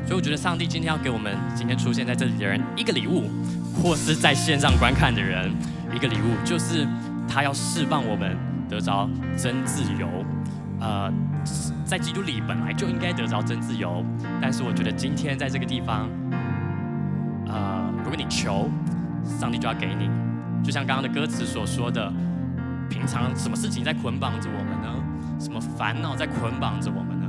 [0.06, 3.24] 所以我觉得上帝今天要给我们今天出现在这里的人一个礼物，
[3.82, 5.52] 或是在线上观看的人
[5.94, 6.88] 一个礼物，就是
[7.28, 8.38] 他要释放我们
[8.70, 10.08] 得着真自由。
[10.80, 11.12] 呃，
[11.86, 14.06] 在基督里本来就应该得着真自由，
[14.40, 16.08] 但是我觉得今天在这个地方。”
[17.50, 18.70] 呃，如果你求，
[19.40, 20.10] 上帝就要给你。
[20.64, 22.12] 就像刚刚的歌词所说的，
[22.90, 24.95] 平常什么事情在捆绑着我们呢？
[25.46, 27.28] 什么烦恼在捆绑着我们呢？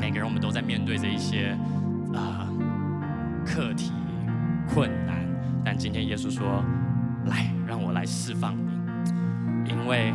[0.00, 1.56] 每个人我们都在面对着一些
[2.12, 2.48] 啊、呃、
[3.46, 3.92] 课题、
[4.68, 5.14] 困难。
[5.64, 6.64] 但今天耶稣说
[7.30, 10.12] ：“来，让我来释放你，因为。”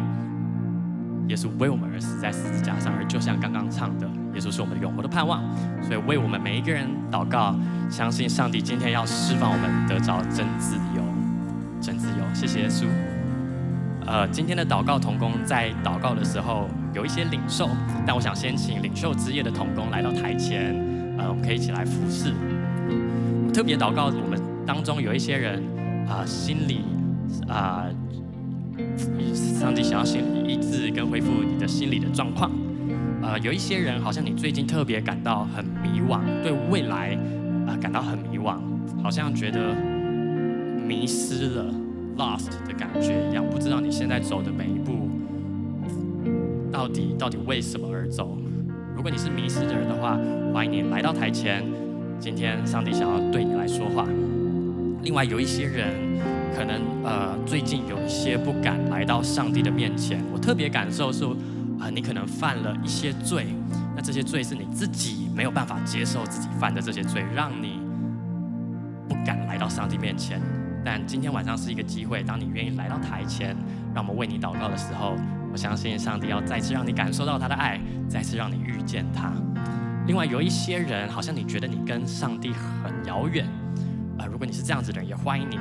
[1.29, 5.43] 耶稣为我们而死在十字架上，而就像刚刚唱的，耶稣是我们的永活的盼望。
[5.83, 7.55] 所以为我们每一个人祷告，
[7.87, 11.03] 相信上帝今天要释放我们，得着真自由，
[11.79, 12.25] 真自由。
[12.33, 12.87] 谢谢耶稣。
[14.09, 17.69] 呃，今天的祷告同工在祷告的时候有一些领受，
[18.07, 20.73] 但我想先请领袖之夜的同工来到台前，
[21.19, 22.33] 呃，我们可以一起来服侍。
[23.53, 25.63] 特别祷告，我们当中有一些人
[26.09, 26.81] 啊、心里
[27.47, 27.85] 啊。
[27.85, 28.09] 呃
[29.59, 32.49] 上帝想要心理医治跟恢复你的心理的状况。
[33.21, 37.13] 呃，有一些人好像你最近特别感到很迷惘，对未来
[37.67, 38.57] 啊、感到很迷惘，
[39.03, 39.75] 好像觉得
[40.87, 41.65] 迷失了
[42.19, 45.09] lost 的感觉一样，不知道你现在走的每一步
[46.71, 48.37] 到底到底为什么而走。
[48.95, 50.19] 如果你是迷失的人的话，
[50.53, 51.63] 欢迎你来到台前。
[52.19, 54.05] 今天上帝想要对你来说话。
[55.01, 56.09] 另外有一些人。
[56.57, 61.23] 可能呃最近有一些不敢来到上帝的面前，我特别感受是
[61.79, 63.45] 啊、你可能犯了一些罪，
[63.95, 67.79] 那这些罪是你自己没有办法接受自己犯的这些罪，让你
[69.07, 70.41] 不敢来到上帝面前。
[70.83, 73.55] 但今天晚上是一个机会，当你愿意来到台前，
[73.93, 75.15] 让我们为你祷告的时候，
[75.51, 79.31] 我相信上帝要再次让你感受到他的爱，再次让你遇见他。
[80.07, 83.45] 另外有一些人，好像你觉得你跟上帝很遥远
[84.17, 85.59] 啊、呃，如果你是这样子的人，也欢迎你。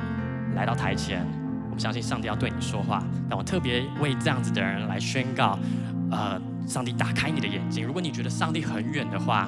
[0.55, 1.23] 来到台前，
[1.65, 3.03] 我们相信上帝要对你说话。
[3.29, 5.59] 但我特别为这样子的人来宣告，
[6.09, 7.85] 呃，上帝打开你的眼睛。
[7.85, 9.47] 如果你觉得上帝很远的话，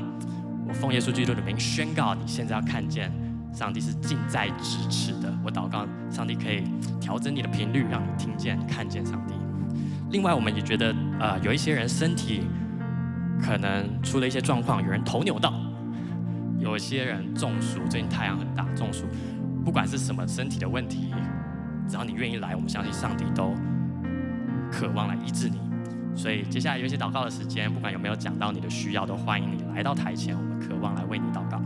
[0.67, 3.11] 我奉耶稣基督的名宣告，你现在要看见
[3.53, 5.33] 上帝是近在咫尺的。
[5.43, 6.63] 我祷告，上帝可以
[6.99, 9.33] 调整你的频率，让你听见、看见上帝。
[10.11, 12.41] 另外，我们也觉得，呃，有一些人身体
[13.41, 15.53] 可能出了一些状况，有人头扭到，
[16.59, 19.05] 有些人中暑，最近太阳很大，中暑。
[19.63, 21.13] 不管是什么身体的问题，
[21.87, 23.53] 只要你愿意来，我们相信上帝都
[24.71, 25.59] 渴望来医治你。
[26.15, 31.61] 所以接下来有一些祷告的时间，不管有没有讲到你的需要，都欢迎你来到台前，我们渴望来为你祷告。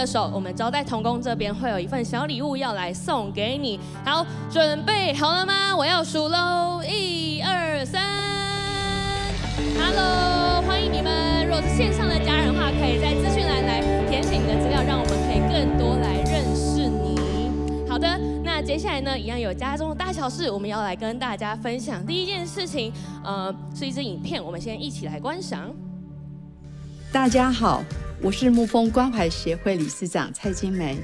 [0.00, 3.78] 的手，我们招待童工这边会有一份小礼物要来送给你。
[4.02, 5.76] 好，准备好了吗？
[5.76, 8.02] 我要数喽，一二三。
[9.78, 11.44] Hello，欢迎你们。
[11.44, 17.86] 如果是线上的家人的话，可以在资讯栏来填写你的资料，让我们可以更多来认识你。
[17.86, 22.04] 好的，那接下来呢，一样有家中的大小事，我们要来跟大家分享。
[22.06, 22.90] 第一件事情，
[23.22, 25.70] 呃，是一支影片，我们先一起来观赏。
[27.12, 27.84] 大家好。
[28.22, 30.98] 我是牧风关怀协会理事长蔡金梅。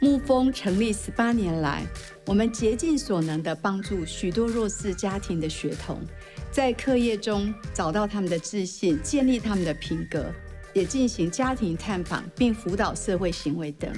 [0.00, 1.84] 牧风成立十八年来，
[2.24, 6.00] 我们竭尽所能地帮助许多弱势家庭的学童，
[6.50, 10.32] 在课业中找到他们的自信，建立他们的品格，
[10.72, 13.92] 也进行家庭探访，并辅导社会行为等。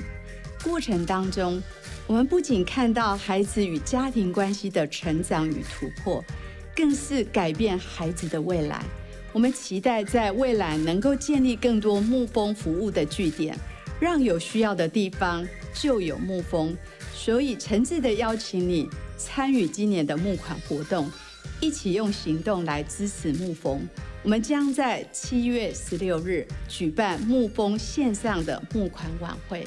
[0.64, 1.62] 过程当中，
[2.08, 6.24] 我们不仅看到孩子与家庭关系的成长与突破，
[6.74, 8.84] 更是改变孩子的未来。
[9.32, 13.56] 我们期待在未来能够建立更多牧风服务的据点，
[14.00, 16.76] 让有需要的地方就有牧风。
[17.14, 21.10] 所以诚挚地邀请你参与今年的募款活动，
[21.60, 23.86] 一起用行动来支持牧风。
[24.22, 29.66] 我们将在七月十六日举办牧风线上的募款晚会，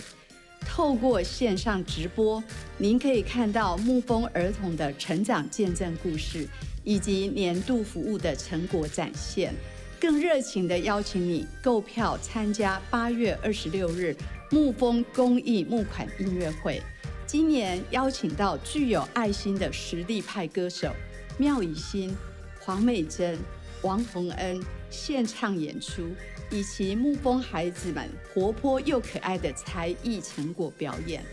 [0.67, 2.43] 透过线上直播，
[2.77, 6.47] 您可以看到牧风儿童的成长见证故事，
[6.83, 9.53] 以及年度服务的成果展现。
[9.99, 14.15] 更热情地邀请你购票参加八月二十六日
[14.49, 16.81] 牧风公益募款音乐会。
[17.27, 20.91] 今年邀请到具有爱心的实力派歌手
[21.37, 22.15] 妙以心、
[22.59, 23.37] 黄美珍。
[23.83, 26.07] 王洪恩献唱演出，
[26.51, 31.23] 以及牧风孩子们活泼又可爱的才艺成果表演，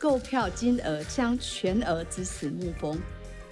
[0.00, 2.98] 购票金额将全额支持牧风。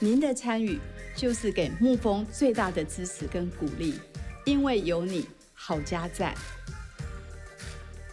[0.01, 0.81] 您的参与
[1.21, 3.93] 就是给牧风最大的支持跟鼓励，
[4.47, 6.35] 因为有你，好家在。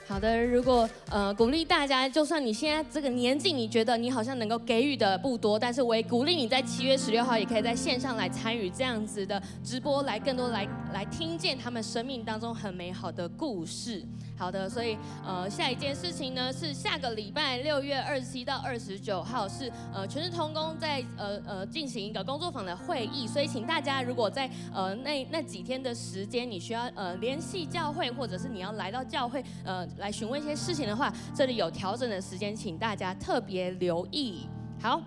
[0.06, 14.04] 好的，如果呃鼓励大家，就算你现在这个年纪，你觉得你好像能够给予的不多，但是我也鼓励你在七月十六号也可以在线上来参与这样子的直播，来更多来来听见他们生命当中很美好的故事。
[14.38, 14.96] 好的，所以
[15.26, 34.48] 呃，下一件事情呢是下个礼拜六月二十七到二十九号是呃全时同工在呃呃进行一个工作坊的会议，所以请大家如果在呃那那几天的时间你需要呃联系教会，或者是你要来到教会呃来询问一些事情的话，这里有调整的时间，请大家特别留意。
[34.80, 35.02] 好。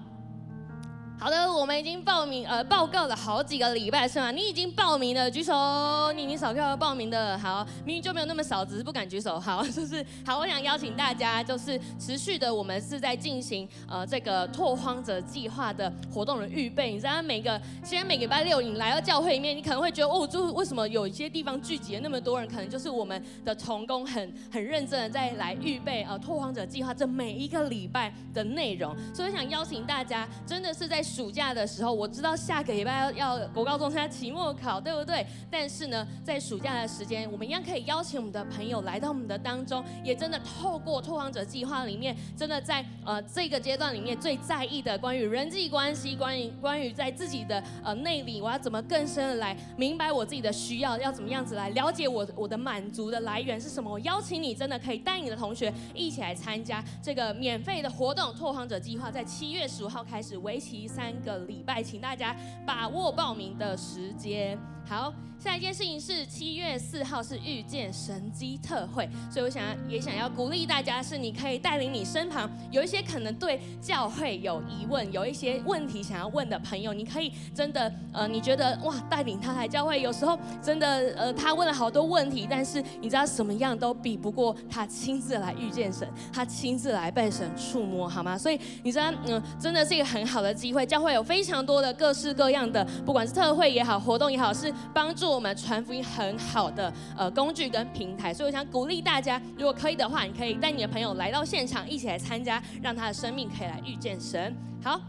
[1.21, 4.31] 好的，我们已经报名呃报告了好几个礼拜是吗？
[4.31, 6.11] 你已经报名了，举手。
[6.17, 9.39] 你已经扫票报名的，好，明明就没有那么少，只是不敢举手。
[9.39, 16.91] 好，就是好，我想邀请大家，就是持续的，我们是在进行呃这个拓荒者计划的活动的预备。
[16.91, 22.49] 你知道每个现在每个礼拜六你来到教会里面，你可能会觉得哦，就为什么有一些地方聚集了那么多人？
[22.49, 28.97] 可能就是我们的同工很很认真的在来预备呃拓荒者计划这每一个礼拜的内容。
[29.15, 31.05] 所以想邀请大家，真的是在。
[31.11, 35.27] 暑假的时候，我知道下个礼拜要要国高中参加期末考，对不对？
[35.51, 53.91] 但是呢，在暑假的时间，我们一样可以邀请我们的朋友来到我们的当中，也真的透过拓荒者计划里面，真的在呃这个阶段里面最在意的关于人际关系，关于关于在自己的呃内里，我要怎么更深的来明白我自己的需要，要怎么样子来了解我我的满足的来源是什么？
[53.91, 61.00] 我邀请你，真的可以带你的同学一起来参加这个免费的活动——拓荒者计划，在七月十五号开始，为期三。
[61.01, 62.37] 三个礼拜，请大家
[62.67, 64.59] 把握报名的时间。
[64.87, 65.11] 好。
[65.43, 80.87] 下一件事情是七月四号是遇见神机特会，所以我想也想要鼓励大家，是你可以带领你身旁有一些可能对教会有疑问、有一些问题想要问的朋友，你可以真的呃，你觉得哇，带领他来教会，有时候真的
[81.17, 88.37] 呃，他问了好多问题，但是你知道什么样都比不过他亲自来遇见神，他亲自来被神触摸，好吗？
[88.37, 95.30] 所以你知道嗯、真的是一个很好的机会，教会有非常多的各式各样的，不管是特会也好，活动也好，是帮助。
[95.31, 104.55] 我们传福音很好的呃工具跟平台，所以我想鼓励大家，如果可以的话，你可以带你的朋友来到现场，一起来参加，让他的生命可以来遇见神。
[104.83, 105.01] 好，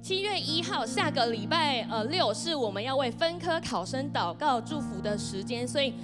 [0.00, 5.94] 七月一号下个礼拜呃六是我们要为分科考生祷告祝福的时间，所以。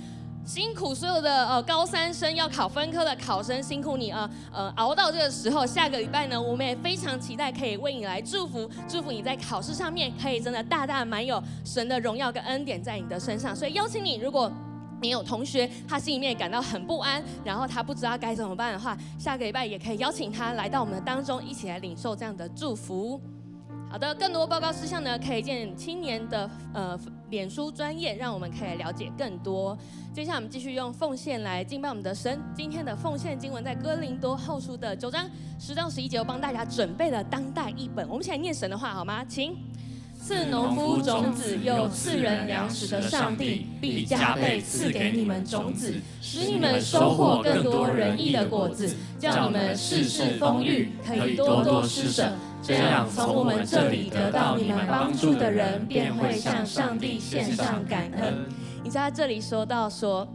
[0.48, 5.66] 辛苦所有的呃高三生要考分科的考生，辛苦你啊呃，熬到这个时候。
[5.66, 13.54] 下个礼拜呢，我们也非常期待可以为你来祝福，祝福你在考试上面可以真的大大满有神的荣耀跟恩典在你的身上。
[13.54, 14.50] 所以邀请你，如果
[15.02, 23.20] 你有同学他心里面感到很不安，然后他不知道该怎么办的话，下个礼拜也可以邀请他来到我们的当中，一起来领受这样的祝福。
[23.90, 26.98] 好的，更多报告事项呢，可以见青年的呃
[27.30, 29.76] 脸书专业，让我们可以了解更多。
[30.12, 32.38] 接下来我们继续用奉献来敬拜我们的神。
[32.54, 35.28] 今天的奉献经文在哥林多后书的九章
[35.58, 38.06] 十到十一节，我帮大家准备了当代译本。
[38.08, 39.24] 我们一起来念神的话好吗？
[39.24, 39.56] 请。
[40.20, 52.32] 赐农夫种子又赐人粮食的上帝，必加倍赐给你们种子，使你们收获更多仁义的果子，叫你们事事丰裕，可以多多施舍。
[52.60, 58.44] 这样，从我们这里得到你们帮助的人，便会向上帝献上感恩。
[58.82, 60.28] 你在这里说到说，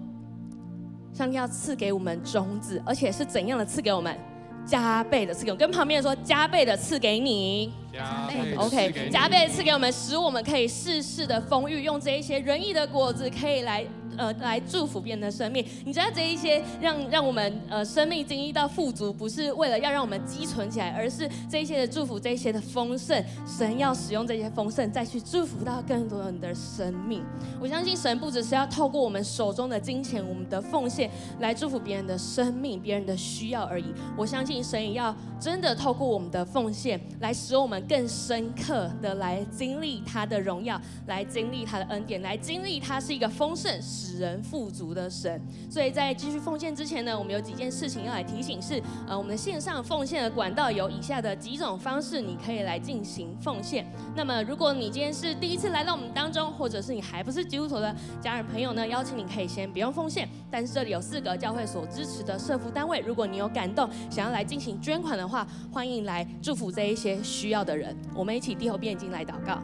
[1.14, 4.18] 上帝要赐给我们种子，而且是怎样的赐给我们？
[4.66, 5.60] 加倍的赐给我们。
[5.60, 7.72] 跟旁边人说，加倍的赐给你。
[7.92, 13.86] 加倍，OK，加倍赐给我们，使我们可以事事的丰裕，用这一些仁义的果子，可以来
[14.18, 15.66] 呃来祝福别人的生命。
[15.86, 27.24] 你知道这一些让让我们呃生命经历到富足，不是为了要让我们积存起来，而是这一些的祝福，这一些的丰盛，神要使用这些丰盛再去祝福到更多人的生命。
[27.62, 31.10] 我相信神不只是要透过我们手中的金钱、我们的奉献
[31.40, 33.86] 来祝福别人的生命、别人的需要而已。
[34.18, 43.82] 我相信神也要真的透过我们的奉献来使我们更深刻的来经历他的荣耀，来经历他的恩典，来经历他是一个丰盛、
[44.14, 45.42] 使人富足的神。
[45.70, 53.86] 所以在继续奉献之前呢，我们有几件事情要来提醒是：呃，我们的线上奉献的管道有以下的几种方式，你可以来进行奉献。
[54.16, 60.28] 那么，如果你今天是第一次来到我们当中，或者是你还不是基督徒的家人朋友呢，邀请你可以先不用奉献。
[60.52, 67.96] 但是这里有四个教会所支持的社福单位，如果你有感动，想要来进行捐款的话，欢迎来祝福这一些需要的人。
[68.14, 69.60] 我们一起低头闭眼睛来祷告。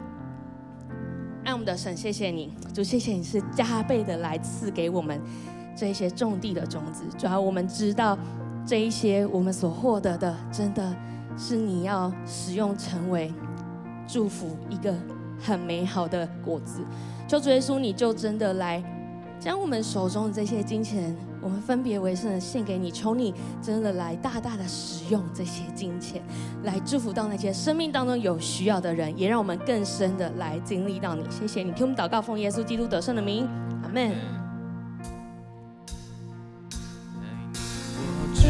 [1.44, 5.20] 爱我们的神，谢谢你，主，谢谢你是加倍的来赐给我们
[5.74, 7.04] 这一些种地的种子。
[7.18, 8.16] 主要我们知道
[8.66, 10.94] 这一些我们所获得的，真的
[11.38, 13.32] 是你要使用成为
[14.06, 14.94] 祝福一个
[15.42, 16.82] 很美好的果子。
[17.26, 18.82] 求主耶稣，你就真的来
[19.40, 21.16] 将我们手中的这些金钱。
[21.42, 26.22] 我们分别为圣的献给你，求你真的来大大的使用这些金钱，
[26.64, 31.24] 来祝福到那些生命当中有需要的人，也让我们更深的来经历到你。
[31.30, 33.48] 谢谢你，听我们祷告，奉耶稣基督得胜的名，
[33.82, 34.12] 阿门。
[37.96, 38.42] 我之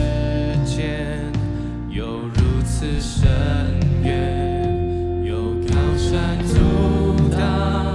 [0.69, 1.21] 间
[1.89, 3.31] 有如此深
[4.03, 6.59] 渊，有高山阻
[7.31, 7.90] 挡。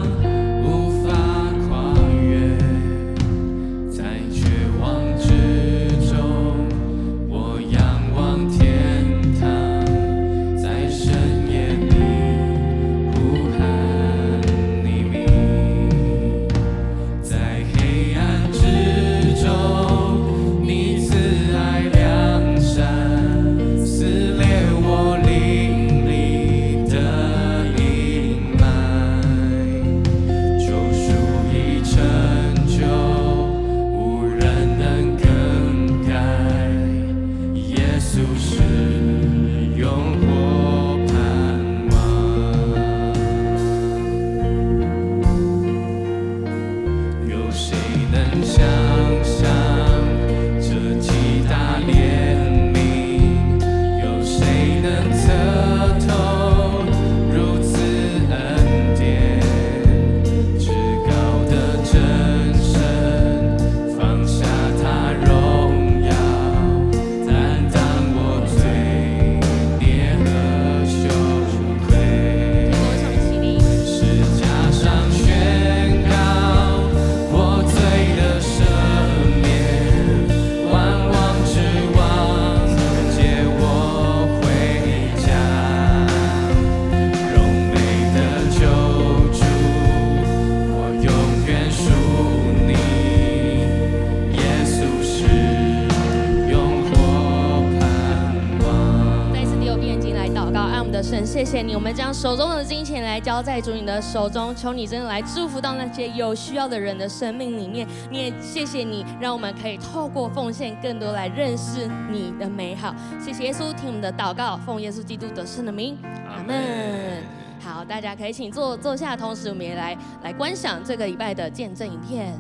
[102.26, 107.88] 手中的金钱来交在主你的手中，求你真的来祝福到那些有需要的人的生命里面。
[108.10, 112.96] 你也谢谢你，让我们可以透过奉献，更多来认识你的美好。
[113.24, 117.22] 谢谢耶稣，听我们的祷告，奉耶稣基督得胜的名，阿门。
[117.60, 122.34] 好，大家可以请坐坐下，同时我们也来来观赏这个礼拜的见证影片。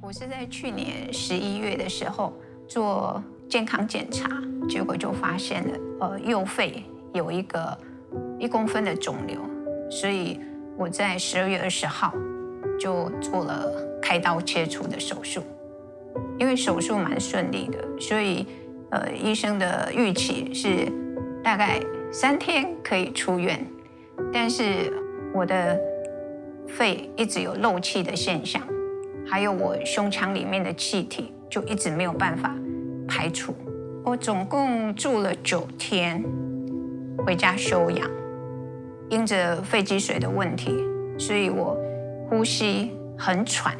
[0.00, 2.32] 我是在去年十一月的时候
[2.68, 4.28] 做健康检查，
[4.68, 7.76] 结果就发现了，呃，右肺有一个。
[8.40, 9.38] 一公分的肿瘤，
[9.90, 10.40] 所以
[10.76, 12.14] 我在十二月二十号
[12.78, 15.42] 就做了开刀切除的手术。
[16.38, 18.46] 因为手术蛮顺利的，所以
[18.90, 20.90] 呃医生的预期是
[21.44, 21.78] 大概
[22.10, 23.62] 三天可以出院。
[24.32, 24.90] 但是
[25.34, 25.78] 我的
[26.66, 28.62] 肺一直有漏气的现象，
[29.26, 32.56] 还有我胸腔里面的气体就一直没有办法
[33.06, 33.54] 排除。
[34.02, 36.24] 我总共住了九天，
[37.18, 38.19] 回家休养。
[39.10, 40.72] 因着肺积水的问题，
[41.18, 41.76] 所以我
[42.28, 43.76] 呼吸很喘，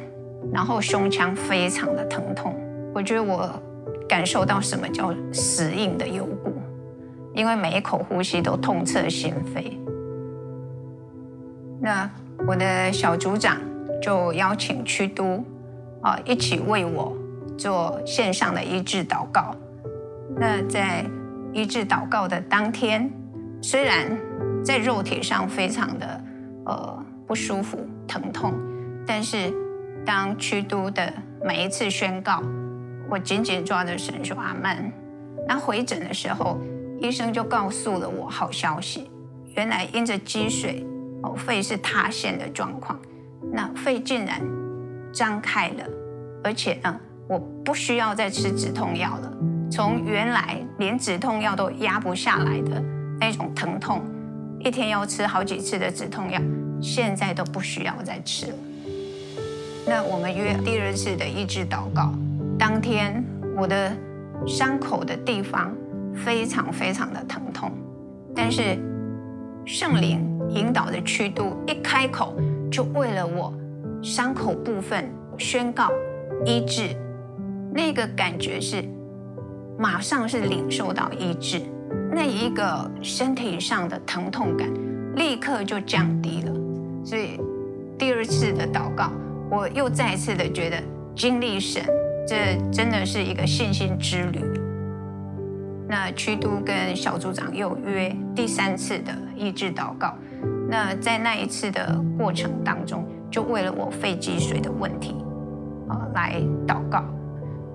[0.53, 2.55] 然后胸腔非常的疼痛。
[2.93, 3.49] 我觉得我
[4.07, 6.53] 感受到什么叫死硬的幽谷，
[7.33, 9.77] 因为每一口呼吸都痛彻心扉。
[11.79, 12.07] 那
[12.45, 13.57] 我的小组长
[14.01, 15.43] 就邀请区督
[16.01, 17.15] 啊一起为我
[17.57, 19.55] 做线上的医治祷告。
[20.35, 21.05] 那在
[21.53, 23.09] 医治祷告的当天，
[23.61, 24.17] 虽然
[24.63, 26.23] 在肉体上非常的
[26.65, 27.77] 呃不舒服、
[28.07, 28.53] 疼痛，
[29.05, 29.53] 但是
[30.05, 31.11] 当屈都的
[31.43, 32.41] 每一次宣告，
[33.09, 34.91] 我紧紧抓着神说阿门。
[35.47, 36.59] 那回诊的时候，
[36.99, 39.09] 医生就告诉了我好消息，
[39.55, 40.85] 原来因着积水，
[41.23, 42.99] 哦，肺是塌陷的状况，
[43.51, 44.39] 那肺竟然
[45.11, 45.83] 张开了，
[46.43, 49.33] 而且呢，我不需要再吃止痛药了。
[49.71, 52.83] 从原来连止痛药都压不下来的
[53.19, 54.03] 那种疼痛，
[54.63, 56.39] 一天要吃好几次的止痛药，
[56.81, 58.53] 现在都不需要再吃了。
[59.87, 62.13] 那我们约第二次的医治祷告，
[62.57, 63.23] 当天
[63.57, 63.91] 我的
[64.45, 65.75] 伤口的地方
[66.13, 67.71] 非常非常的疼痛，
[68.35, 68.77] 但是
[69.65, 72.35] 圣灵引导的曲度一开口，
[72.71, 73.51] 就为了我
[74.03, 75.89] 伤口部分宣告
[76.45, 76.95] 医治，
[77.73, 78.83] 那个感觉是
[79.79, 81.61] 马上是领受到医治，
[82.11, 84.69] 那一个身体上的疼痛感
[85.15, 86.53] 立刻就降低了，
[87.03, 87.39] 所以
[87.97, 89.11] 第二次的祷告。
[89.49, 90.77] 我又再一次的觉得
[91.13, 91.83] 经历神，
[92.25, 94.39] 这真的是一个信心之旅。
[95.89, 100.15] 那区督跟小组长又约第三次的医治祷告。
[100.69, 105.15] 那在那一次的过程当中，就为了我肺积水的问题，
[105.89, 107.03] 呃，来祷告。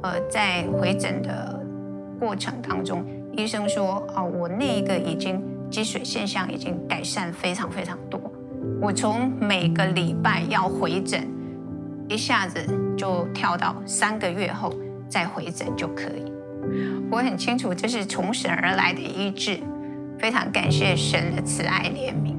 [0.02, 1.62] 呃，在回诊的
[2.18, 3.04] 过程当中，
[3.36, 8.20] 医生说，哦，我那一个已经积水现象已经改善非常非常多。
[8.80, 11.26] 我从每个礼拜要回诊。
[12.08, 12.64] 一下子
[12.96, 14.72] 就跳到三个月后
[15.08, 16.32] 再回诊就可以。
[17.10, 19.58] 我很清楚这是从神而来的医治，
[20.16, 22.36] 非常感谢神的慈爱怜悯。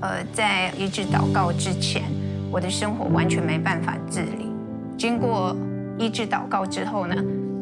[0.00, 2.02] 呃，在医治祷告之前，
[2.50, 4.50] 我的生活完全没办法自理。
[4.96, 5.56] 经过
[5.96, 7.14] 医治祷告之后呢，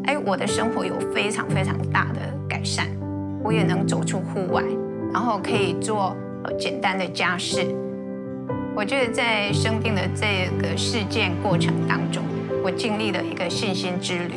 [0.06, 2.86] 哎，我的生活有非常非常大的改善，
[3.42, 4.62] 我也能走出户外，
[5.12, 7.66] 然后可以做呃简单的家事。
[8.74, 12.22] 我觉得在生病的这个事件过程当中，
[12.62, 14.34] 我经历了一个信心之旅。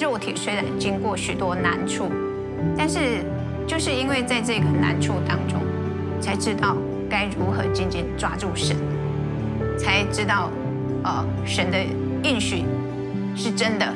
[0.00, 2.10] 肉体虽然经过许多难处，
[2.76, 3.22] 但是
[3.68, 5.60] 就是因为在这个难处当中，
[6.20, 6.76] 才知道
[7.08, 8.76] 该如何紧紧抓住神，
[9.78, 10.50] 才知道，
[11.04, 11.78] 呃，神的
[12.24, 12.64] 应许
[13.36, 13.86] 是真的。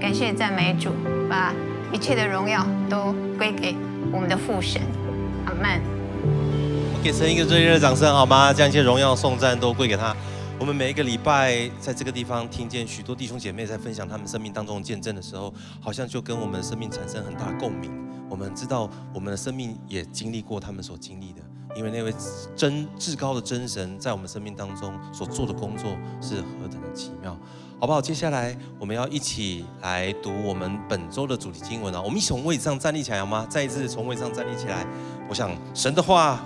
[0.00, 0.90] 感谢赞美主，
[1.28, 1.52] 把
[1.92, 3.74] 一切的荣耀都归给
[4.12, 4.80] 我们的父神。
[5.44, 5.82] 阿门。
[7.02, 8.52] 给神一个最热烈的掌声好吗？
[8.52, 10.14] 将一切荣耀颂赞都归给他。
[10.60, 17.90] 我们每一个礼拜在这个地方听见许多弟兄姐妹在分享他们生命当中的见证的时候，好像就跟我们的生命产生很大共鸣。
[18.30, 21.40] 我们知道我们的生命也经历过他们所经历的，
[21.74, 22.14] 因为那位
[22.54, 27.36] 真至高的真神在我们生命当中所做的工作是何等的奇妙，
[27.80, 28.02] 好不好？
[28.02, 32.02] 接下来我们要一起来读我们本周的主题经文啊！
[32.02, 33.46] 我们一起从位置上站立起来好吗？
[33.48, 34.84] 再一次从位置上站立起来。
[35.28, 36.40] 我想神的话。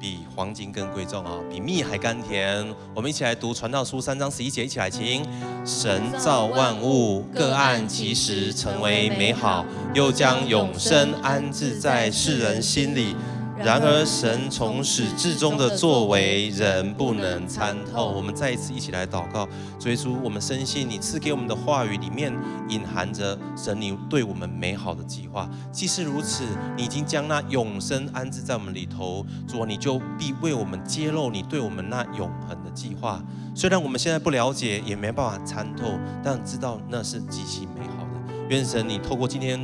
[0.00, 2.66] 比黄金更贵重啊，比蜜还甘甜。
[2.94, 5.22] 我们一起来读《传道书》三章十一节，一起来听：
[5.62, 9.62] 神造万物，各按其时成为美好，
[9.92, 13.14] 又将永生安置在世人心里。
[13.62, 18.10] 然而，神从始至终的作为，人不能参透。
[18.10, 19.46] 我们再一次一起来祷告，
[19.78, 22.34] 主耶稣，我们深信你赐给我们的话语里面
[22.70, 25.46] 隐含着神你对我们美好的计划。
[25.70, 26.42] 既是如此，
[26.74, 33.22] 你已经将那永生安置在我们里头，主，你就必为我们揭露你对我们那永恒的计划。
[33.54, 38.34] 虽然我们现在不了解，也没办法参透，但知道那是极其美好的。
[38.48, 39.60] 愿神你透过今天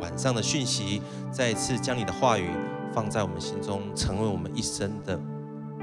[0.00, 2.48] 晚上的讯息，再一次将你的话语。
[2.94, 5.18] 放在我们心中，成为我们一生的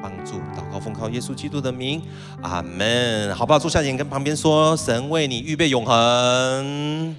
[0.02, 0.38] 帮助。
[0.58, 2.02] 祷告奉靠耶稣基督的名，
[2.42, 3.36] 阿门。
[3.36, 3.60] 好不好？
[3.60, 7.16] 坐下，眼跟旁边说：神为你预备永恒。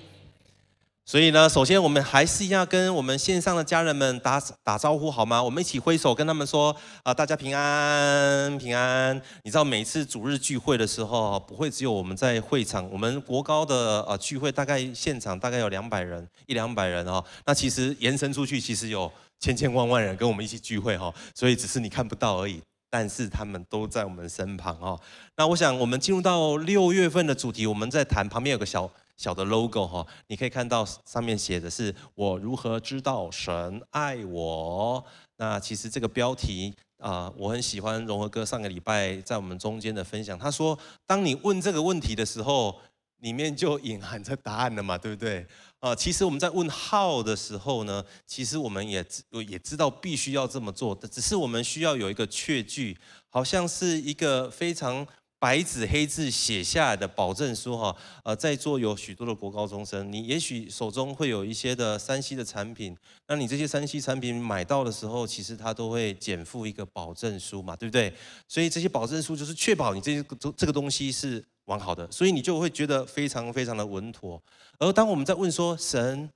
[1.04, 5.42] 所以呢，首先我们还是要跟我们线上的家人们打打招呼，好吗？
[5.42, 9.14] 我们一起挥手跟他们说：啊，大家平安，平安。
[9.42, 12.88] 你知道，每次主日聚会的时候，不会只有我们在会场。
[12.90, 17.22] 我们国高的呃聚会，大概现场大概有两百人，一两百人哦。
[17.44, 19.12] 那其实延伸出去，其实有。
[19.42, 24.98] 千千万万人跟我们一起聚会哈，所以只是你看不到而已，但是他们都在我们身旁哦。
[25.36, 35.04] 那我想我们进入到六月份的主题，我们在谈旁边有个小小的 logo 哈，你可以看到上面写的是“我如何知道神爱我”。
[35.38, 42.76] 那其实这个标题啊，我很喜欢融合哥上个礼拜在我们中间的分享，他说：“当你问这个问题的时候，
[43.18, 45.44] 里面就隐含着答案了嘛，对不对？”
[45.82, 49.04] 啊，其实我们在问 how 的时候呢，其实我们也
[49.48, 52.96] 也知道必须要这么做的，只是我们需要有一个确据，
[53.28, 55.04] 好像是一个非常
[55.40, 62.96] 白纸黑字写下来的保证书哈，呃，在座有许多的国高中生，你也许手中会有一些的 3C 的产品，
[63.26, 68.14] 那你这些 3C 产品买到的时候，其实它都会减负一个保证书嘛，对不对？
[68.46, 70.24] 所以这些保证书就是确保你这些
[70.56, 74.40] 这个东西是完好的，所以你就会觉得非常非常的稳妥。
[74.82, 76.28] 而当我们在问说神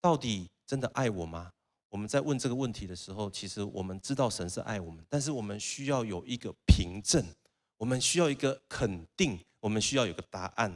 [0.00, 1.50] 到底真的爱我吗？
[1.90, 7.22] 我们在问这个问题的时候，其实我们知道神是爱我们，但是我们需要有一个凭证。
[7.76, 10.74] 我们需要一个肯定，我们需要有个答案。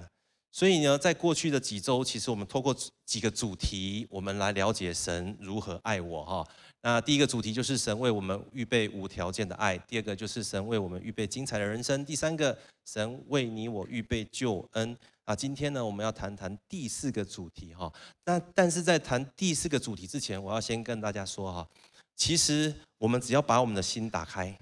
[0.52, 2.76] 所以呢，在过去的几周，其实我们透过
[3.06, 6.46] 几个主题，我们来了解神如何爱我哈。
[6.82, 14.94] 那第一个主题就是神为我们预备无条件的爱；第二个就是神为我们预备精彩的人生；第三个，神为你我预备救恩。
[15.28, 17.92] 啊，今天呢，我们要谈谈第四个主题哈。
[18.24, 21.68] 那但是在谈第四个主题之前，我要先跟大家说哈，
[22.16, 24.58] 其实我们只要把我们的心打开，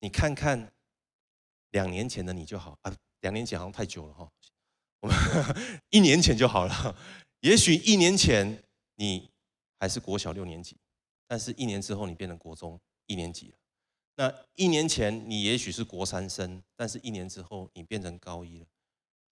[0.00, 0.70] 你看看。
[1.70, 4.30] 两年前的你就好啊，两年前好像太久了哈，
[5.00, 5.16] 我们
[5.90, 6.96] 一年前就好了。
[7.40, 8.62] 也许一年前
[8.94, 9.28] 你
[9.80, 10.76] 还是国小六年级，
[11.26, 13.54] 但是一年之后你变成国中一年级了。
[14.14, 18.66] 那一年前你也许是国三生，但是一年之后你变成高一了。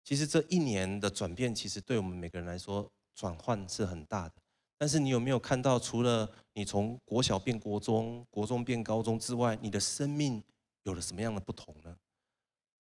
[0.04, 4.34] 其实这一年的转变，其实对我们每个人来说转换是很大的。
[4.78, 10.42] 但是你有没有看到，除了你从国小变国中、国中变高中之外，你的生命
[10.82, 11.96] 有了什么样的不同呢？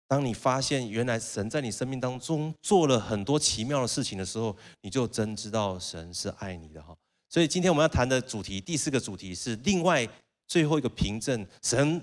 [0.08, 6.94] 当你发现原来神在你生命当中做了很多奇妙的事情的时候，你就真知道神是爱你的哈。
[7.28, 10.06] 所以今天我们要谈的主题，第四个主题是另外
[10.48, 12.02] 最后一个凭证：神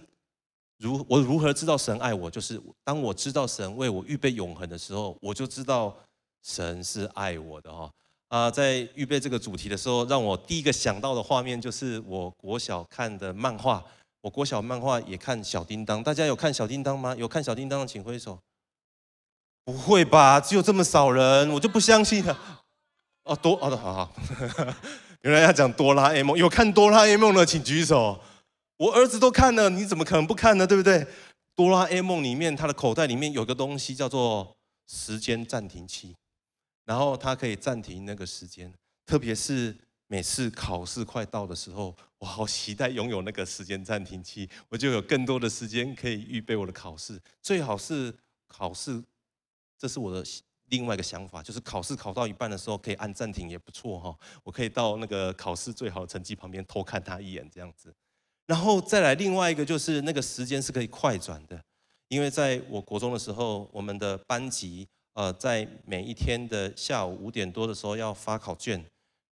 [0.80, 2.32] 如我如何知道神爱我？
[2.32, 5.96] 就是当我知道神为我预备永恒的时候，我就知道
[6.42, 7.92] 神是爱我的哈。
[8.30, 13.84] 啊，在预备这个主题的时候，让我第一个想到的画面就是我国小看的漫画。
[14.22, 17.16] 我国小漫画也看小叮当，大家有看小叮当吗？
[17.18, 18.38] 有看小叮当的请挥手。
[19.66, 20.40] 不会吧？
[20.40, 22.40] 只有这么少人，我就不相信了。
[23.24, 24.14] 哦，多哦，好好，
[25.22, 28.20] 原来要讲哆啦 A 梦，有看哆啦 A 梦的请举手。
[28.80, 30.66] 我儿子都看了，你怎么可能不看呢？
[30.66, 31.06] 对不对？
[31.54, 34.56] 哆啦 A 梦里面，他的口袋里面有个东西叫做
[34.88, 36.16] 时间暂停器，
[36.86, 38.74] 然后它可以暂停那个时间，
[39.06, 39.76] 特别是。
[40.12, 47.22] 每次考试快到的时候，我好期待拥有那个时间暂停器，我就有更多的时间可以预备我的考试。
[47.44, 48.12] 最好是
[48.48, 49.04] 考试，
[49.78, 50.28] 这是我的
[50.70, 54.18] 另外一个想法，就是考试考到一半的时候可以按暂停也不错哈。
[54.44, 57.94] 我可以到那个考试最好的成绩旁边偷看他一眼这样子。
[58.50, 61.62] 然后再来另外一个就是那个时间是可以快转的，
[62.08, 68.84] 因为在我国中的时候，我们的班级呃在每一天的下午五点多的时候要发考卷。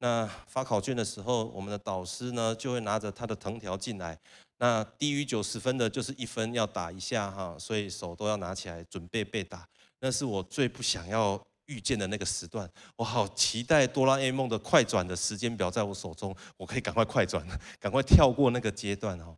[0.01, 4.15] 那发考卷的时候，我们的导师呢就会拿着他的藤条进来。
[4.59, 9.67] 那低于九十分的，就是一分要打一下哈，所以手都要拿起来准备被打。
[9.99, 12.69] 那是我最不想要遇见的那个时段。
[12.97, 17.47] 我好期待哆啦 A 梦的快转的时间表在我手中，我可以赶快快转，
[17.79, 19.37] 赶快跳过那个阶段哦。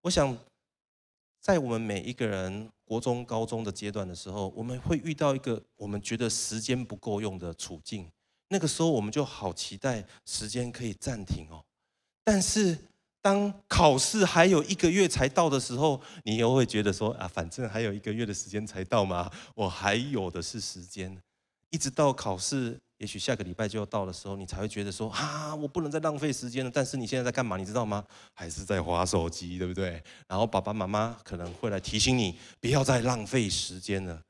[0.00, 0.36] 我想，
[1.40, 8.10] 在我们每一个人国中、高中的阶段的时候，我们会遇到一个我们觉得时间不够用的处境。
[8.48, 11.64] 那个时候我们就好期待时间可以暂停哦，
[12.22, 12.76] 但是
[13.22, 21.20] 当考试还有一个月才到的时候，你又会觉得说啊，反正还有一个月的时间才到嘛，我还有的是时间，
[21.74, 26.70] 一直到考试，也许下个礼拜就要到的时候，你才会觉得说啊，我不能再浪费时间了。
[26.72, 27.56] 但是你现在在干嘛？
[27.56, 28.04] 你知道吗？
[28.32, 30.00] 还是在划手机，对不对？
[30.28, 34.22] 然后爸爸妈妈可能会来提醒你，不要再浪费时间了。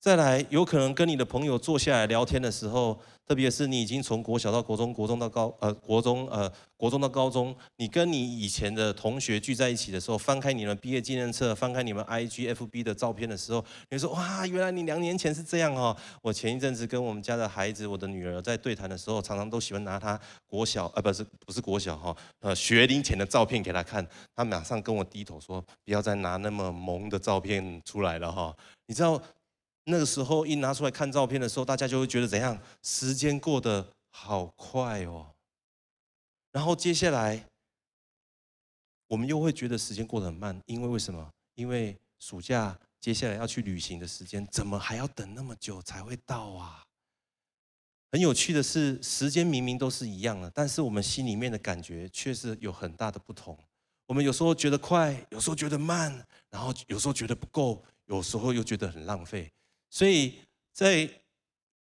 [0.00, 2.96] 再来，有可能跟你的朋友坐下来聊天的时候，
[3.26, 15.94] 特别是你已经从国小到国中，国中到高呃国中呃国中到高中，你跟你以前的同学聚在一起的时候，翻开你们毕业纪念册，翻开你们 IG FB 的照片的时候，你说哇，原来你两年前是这样哦。
[16.22, 24.06] 我前一阵子跟我们家的孩子，我的女儿在对谈的时候，常常都喜欢拿她国小呃不是不是国小哈呃学龄前的照片给她看，
[24.36, 28.56] 她马上跟我低头说，不要再拿那么萌的照片出来了哈，
[28.86, 29.20] 你知道。
[29.90, 32.58] 那个时候一拿出来看照片的时候，大家就会觉得怎样？
[32.82, 35.34] 时间过得好快哦。
[36.52, 37.42] 然后接下来，
[39.06, 41.30] 我们又会觉得时间过得很慢，因为为什么？
[41.54, 46.84] 因为暑假接下来要去旅行的时间，怎么还要等那么久才会到啊？
[48.12, 53.58] 很有趣的是，时间明明都是一样的，但是我们心里面的感觉却是有很大的不同。
[54.06, 59.50] 我们有时候觉得快，有时候觉得慢，然后有时候觉得不够，有时候又觉得很浪费。
[59.90, 60.34] 所以
[60.72, 61.08] 在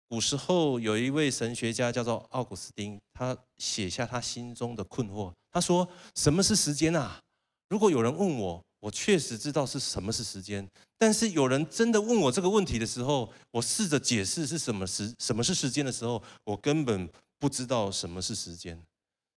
[0.08, 5.32] 古时候，有一位神学家叫做奥古斯丁，他写下他心中的困惑。
[5.52, 7.20] 他说：“什么是时间啊？
[7.68, 10.68] 如果有人问我，我确实知道是什么是时间，
[10.98, 17.08] 但是有人真的问我这个问题的时候，我试着解释是什么时什么是时间的时候，我根本
[17.38, 18.80] 不知道什么是时间，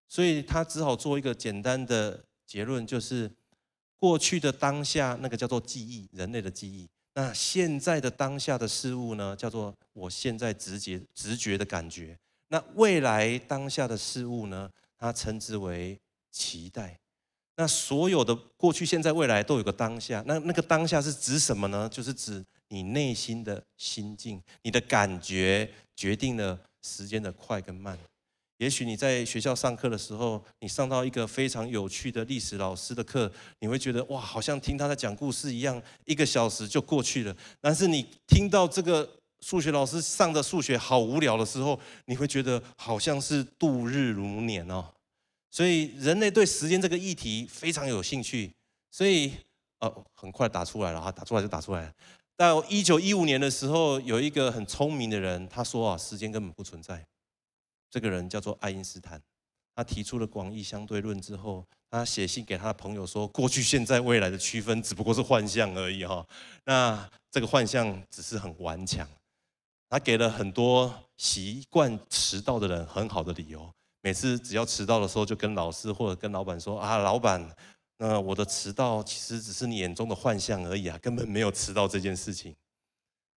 [0.08, 3.30] 所以他只好做一个简单的结论，就是
[3.98, 6.88] 过去的当下那个叫做记忆，人类的记忆。
[7.16, 12.18] 那现在的当下的事物呢，叫做我现在直觉直觉的感觉。
[12.48, 16.00] 那未来当下的事物呢，它称之为
[16.32, 17.00] 期待。
[17.56, 20.24] 那所有的过去、现在、未来都有个当下。
[20.26, 21.88] 那那个当下是指什么呢？
[21.88, 27.96] 就是指你内心的心境，你的感觉决定了时间的快跟慢。
[28.64, 33.30] 也许你在学校上课的时候，你上到一个非常有趣的历史老师的课，
[33.60, 37.36] 你会觉得哇，好像听他在讲故事一样，一个小时就过去了。
[37.60, 44.86] 但是你听到这个数学老师上的数学好无聊的时候，你会觉得好像是度日如年哦。
[45.52, 48.50] 所以人类对时间这个议题非常有兴趣，
[48.92, 49.34] 所以
[49.80, 51.94] 呃，很快打出来了哈，打出来就打出来了。
[52.38, 57.06] 到一九一五年的时候，有一个很聪明的人，他说啊，时间根本不存在。
[57.94, 59.22] 这个人叫做爱因斯坦，
[59.76, 66.26] 他提出了广义相对论之后，他写信给他的朋友说，过去、现在、未来的区分只不过是幻象而已哈。
[66.66, 69.08] 那这个幻象只是很顽强，
[69.90, 73.72] 他给了很多习惯迟到的人很好的理由。
[74.02, 77.48] 每次只要迟到的时候，就跟老师或者跟老板说啊，老板，
[78.00, 82.56] 那我的迟到其实只是你眼中的幻象而已啊，根本没有迟到这件事情。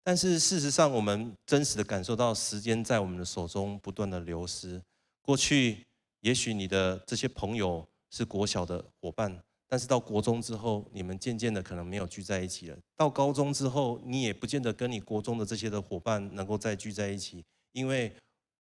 [0.05, 4.79] 但是事实上，我们真实的感受到时间在我们的手中不断的流失。
[5.23, 5.83] 过去，
[6.21, 12.77] 也许你的这些朋友是国小的伙伴，但是到国中之后，你们渐渐的可能没有聚在一起了。
[12.95, 18.15] 到高中之后，你也不见得跟你国中的这些的伙伴能够再聚在一起，因为。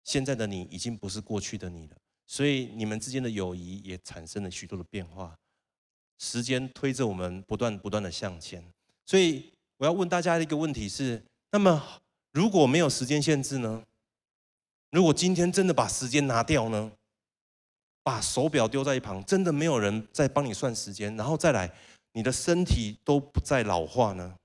[0.05, 1.97] 现在的你已经不是过去的你了，
[2.27, 5.37] 所以你们之间的友谊也产生了许多的变化。
[6.19, 8.65] 时间推着我们不断不断的向前，
[9.05, 12.01] 所以我要问大家的一个问题是：那么
[12.33, 13.85] 如果没有时间限制呢？
[14.91, 16.93] 如果今天真的把时间拿掉呢？
[18.03, 21.71] 把手表丢在一旁，真的没有人再帮你算时间，然后再来，
[22.13, 24.37] 你的身体都不再老化呢？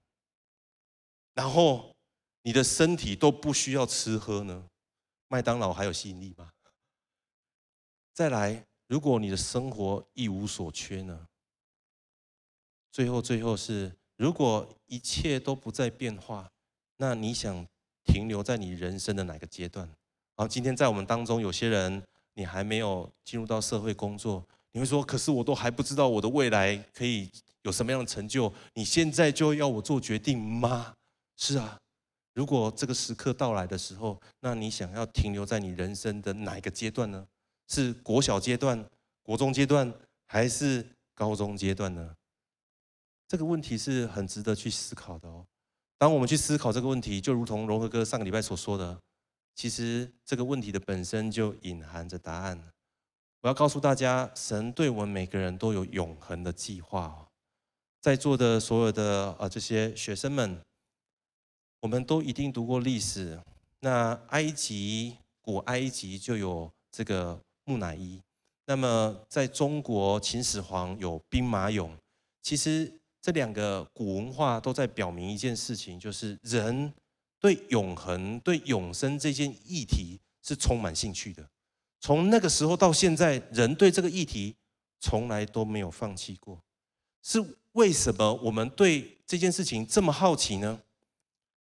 [1.34, 1.96] 然后
[2.42, 4.66] 你的身体都不需要吃喝呢？
[5.30, 6.52] 麦当劳还有吸引力吗？
[8.14, 11.28] 再来，如果你的生活一无所缺呢？
[12.92, 16.50] 最后，最后是，如果一切都不再变化，
[16.98, 17.66] 那你想
[18.04, 19.90] 停留在你人生的哪个阶段？
[20.36, 22.02] 好，今天在我们当中，有些人
[22.34, 27.30] 你还没有进入到社会工作，你会说：“可是我都还不知道我的未来可以
[27.64, 30.94] 有什么样的成就，你现在就要我做决定吗？”
[31.38, 31.78] 是啊。
[32.34, 37.28] 如果这个时刻到来的时候，那你想要停留在你人生的哪一个阶段呢？
[37.68, 38.84] 是国小阶段、
[39.22, 39.94] 国中阶段，
[40.26, 40.84] 还是
[41.14, 42.16] 高中阶段呢？
[43.34, 45.44] 这个问题是很值得去思考的哦。
[45.98, 48.96] 当我们去思考这个问题，就如同荣和哥上个礼拜所说的，
[49.56, 52.64] 其实这个问题的本身就隐含着答案。
[53.42, 57.26] 我要告诉大家，神对我们每个人都有永恒的计划哦。
[58.02, 60.62] 在座的所有的呃这些学生们。
[61.82, 63.42] 我们都一定读过历史，
[63.80, 68.22] 那埃及古埃及就有这个木乃伊，
[68.68, 71.90] 那么在中国秦始皇有兵马俑。
[72.42, 72.94] 其实
[73.24, 76.94] 这两个古文化都在表明一件事情，就是人
[77.40, 81.50] 对永恒、对永生这件议题是充满兴趣的。
[82.02, 84.54] 从那个时候到现在，人对这个议题
[85.00, 86.62] 从来都没有放弃过。
[87.22, 87.42] 是
[87.72, 90.82] 为什么我们对这件事情这么好奇呢？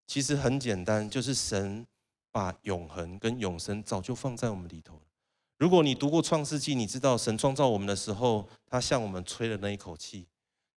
[0.08, 1.86] 其实很简单，就是神
[2.32, 5.02] 把永恒跟永生早就放在我们里头了。
[5.60, 10.26] 如果你读过创世纪，你知道神创造我们的时候，他向我们吹了那一口气。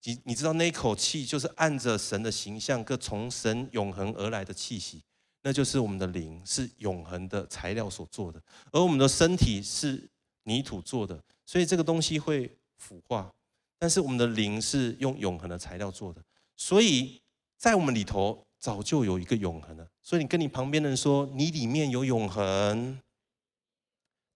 [0.05, 5.02] 你你知道那一口气就是按着神的形象，各从神永恒而来的气息，
[5.43, 8.40] 那就是我们的灵，是永恒的材料所做的。
[8.70, 10.09] 而我们的身体是
[10.44, 13.31] 泥土做的，所以这个东西会腐化。
[13.78, 16.22] 但是我们的灵是用永恒的材料做的，
[16.56, 17.20] 所以
[17.59, 18.44] 在我们里头。
[18.56, 22.98] 早就有一个永恒了，所以你跟你旁边的人说，你里面有永恒，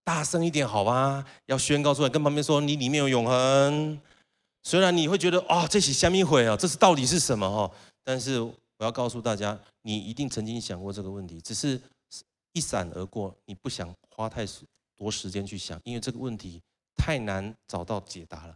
[0.03, 1.25] 大声一点好吧？
[1.47, 3.99] 要宣告出来，跟旁边说你里面有永恒。
[4.63, 7.75] 虽然你会觉得啊、哦，这是虾米鬼啊，这是到底是什么哈？
[8.03, 11.79] 但是我要告诉大家，你一定曾经想过这个问题，只是
[12.53, 14.45] 一闪而过，你不想花太
[14.95, 16.61] 多时间去想，因为这个问题
[16.95, 18.55] 太难找到解答了。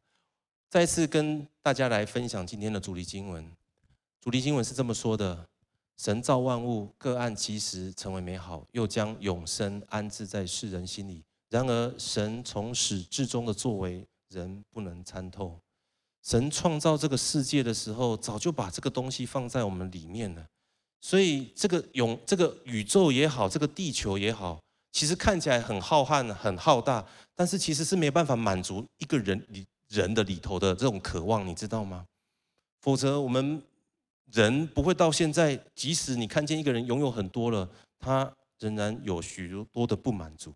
[0.70, 3.52] 再次跟大家来分享今天的主题经文，
[4.20, 5.48] 主题经文是这么说的。
[5.96, 11.24] 神造万物，各按其时成为美好，又将永生安置在世人心里。
[11.50, 15.56] 然而，神从始至终的作为，人不能参透。
[16.24, 20.45] 神创造这个世界的时候，早就把这个东西放在我们里面了。
[21.02, 24.58] 所以这个永这个宇宙也好，这个地球也好，
[24.94, 27.06] 其实看起来很浩瀚、很浩大，
[27.36, 29.45] 但是其实是没办法满足一个人
[29.90, 32.06] 人的里头的这种渴望，你知道吗？
[32.80, 33.62] 否则我们
[34.32, 37.70] 人不会到现在，即使你看见一个人拥有很多了，
[38.00, 40.54] 他仍然有许多的不满足。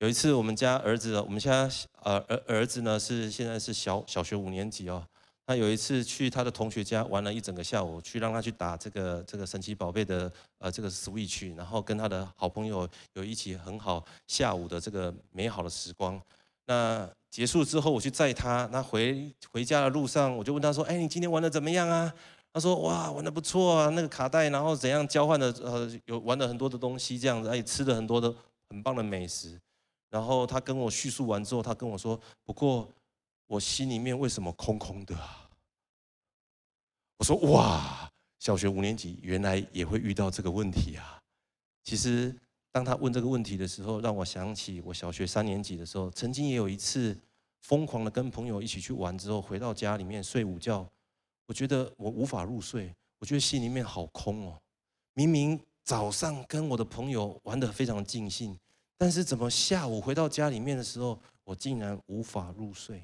[0.00, 1.68] 有一次，我们家儿子，我们家
[2.04, 5.06] 呃儿儿子呢是现在是小小学五年级哦。
[5.46, 16.18] 他有一次去他的同学家玩了一整个下午，去让他去打这个这个神奇宝贝的呃这个 Switch，然后跟他的好朋友有一起很好下午的这个美好的时光。
[16.64, 22.10] 那结束之后，我去载他，那回回家的路上，我就问他说：“哎，你今天玩的怎么样啊？”
[22.54, 28.34] 他说：“哇，玩的不错啊，那个卡带，然后怎样交换的呃有玩了很多的东西，这样子，哎，吃了很多的
[28.70, 29.60] 很棒的美食。”
[30.10, 32.86] 然后他跟我叙述完之后，他跟我说：“不过
[33.46, 35.48] 我心里面为什么空空的啊？”
[37.16, 41.22] 我说：“哇，小学五年级原来也会遇到这个问题啊！”
[41.84, 42.34] 其实
[42.72, 47.16] 当他问这个问题的时候，让我想起我小学三年级的时候，曾经也有一次
[47.60, 50.84] 疯狂的跟朋友一起去玩之后，回到家里面睡午觉，
[51.46, 54.60] 我觉得我无法入睡，我觉得心里面好空哦。
[55.14, 58.58] 明明早上跟我的朋友玩得非常尽兴。
[59.00, 63.02] 但是怎么下午回到家里面的时候，我竟然无法入睡？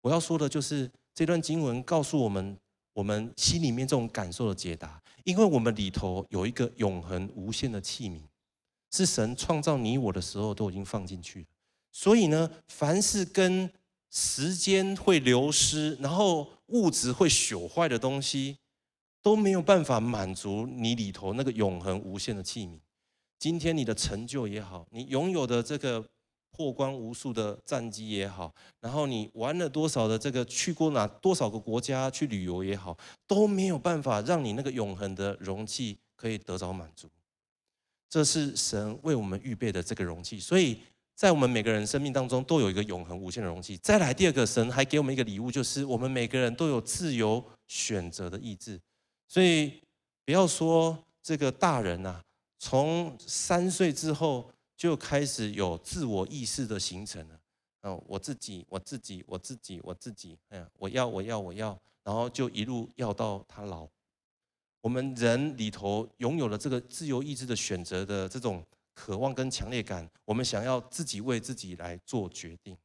[0.00, 2.56] 我要说的就是这段经文告诉我们，
[2.94, 8.22] 我们心里面这种感受的解答，因为我们里头有一个永恒无限的器皿，
[8.90, 11.46] 是神创造你我的时候都已经放进去了。
[11.92, 13.70] 所以呢，凡是跟
[14.10, 18.56] 时间会流失，然后物质会朽坏的东西，
[19.20, 22.78] 都没有办法满足你里头那个永恒无限的器皿。
[23.38, 26.02] 今天你的成就也好，你拥有的这个
[26.52, 32.96] 破关无数的战绩也好，然后你玩了多少的这个去过哪多少个国家去旅游也好，
[33.26, 37.06] 都没有办法让你那个永恒的容器可以得着满足。
[38.08, 40.78] 这是神为我们预备的这个容器，所以
[41.14, 43.76] 在我们每个人生命当中都有一个永恒无限的容器。
[43.82, 48.80] 再来第二个，神还给我们一个礼物，就是我们每个人都有自由选择的意志。
[49.28, 49.72] 所以
[50.24, 52.22] 不要说这个大人呐、啊。
[52.58, 57.40] 从三岁之后就开始有自我意识的形成了。
[57.82, 63.86] 哦，我自己，我自己，我自己，我自己，哎呀，我要，我要，我要，然后就一路要到他老。
[64.80, 72.76] 我们人里头拥有了这个自由意志的选择的这种渴望跟强烈感，我们想要自己为自己来做决定。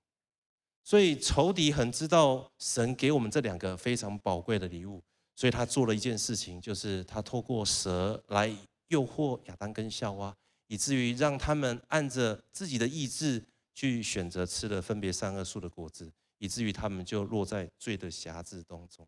[0.83, 5.01] 所以仇敌很知道神给我们这两个非常宝贵的礼物，
[5.35, 8.55] 所以他做了一件事情，就是他透过蛇来。
[8.91, 10.35] 诱惑亚当跟夏娃，
[10.67, 13.41] 以至于让他们按着自己的意志
[13.73, 19.07] 去选择吃了分别善恶树的果子，以至于他们就落在罪的辖制当中。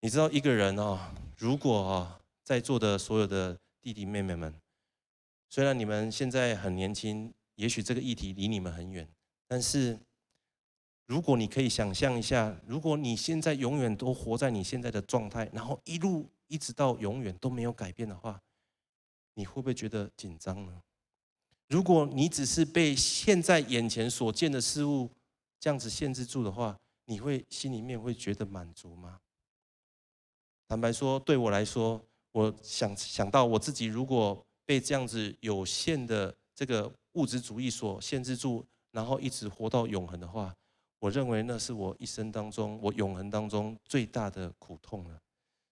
[0.00, 4.52] 你知道一个人哦，如果哦，在座的所有的弟弟妹妹们，
[5.48, 9.08] 虽然你们现在很年轻，也许这个议题离你们很远，
[9.46, 9.98] 但是
[11.10, 16.30] 如果你可以想象一下，如果你现在永远都活在你现在的状态，然后一路。
[16.52, 18.42] 一直到永远都没有改变的话，
[19.34, 20.82] 你会不会觉得紧张呢？
[21.68, 25.08] 如果你只是被现在眼前所见的事物
[25.60, 29.20] 这样子限制住的话，你会心里面会觉得满足吗？
[30.66, 40.52] 坦白说，对我来说，我想想到我自己，如果被这样子有限的这个物质主义所限制住，然后一直活到永恒的话，
[41.00, 45.18] 我认为那是我一生当中，我永恒当中最大的苦痛了。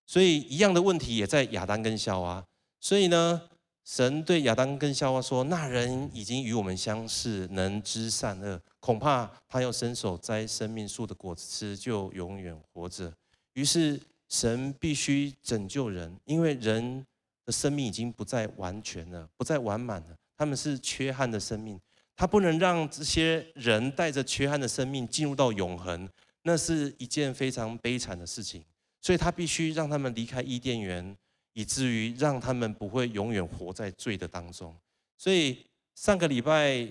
[0.07, 2.45] 所以一样的问题也在亚当跟夏娃。
[2.81, 3.43] 所以呢，
[3.85, 13.13] 神对亚当跟夏娃说：“那人已经与我们相似，能知善恶，恐怕他要伸手摘生命树的果子吃，就永远活着。”
[13.55, 17.05] 于是神必须拯救人，因为人
[17.45, 20.17] 的生命已经不再完全了，不再完满了。
[20.37, 21.81] 他们是缺憾的生命，
[22.19, 26.09] 他不能让这些人带着缺憾的生命进入到永恒，
[26.43, 28.61] 那是一件非常悲惨的事情。
[29.01, 31.17] 所以他必须让他们离开伊甸园，
[31.53, 34.77] 以至于让他们不会永远活在罪的当中。
[35.17, 35.65] 所以
[35.95, 36.89] 上个礼拜，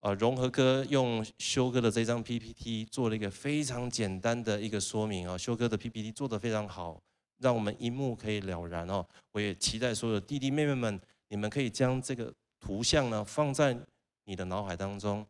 [0.00, 7.00] 呃，融合哥用修哥的这张 PPT 做了一个非常简单的一个说明啊，修哥的 PPT 做得非常好，
[7.38, 9.06] 让我们一目可以了然哦。
[9.30, 13.78] 我也期待所有弟弟妹妹们，你们可以将这个图像呢放在
[14.24, 15.26] 你的脑海当中。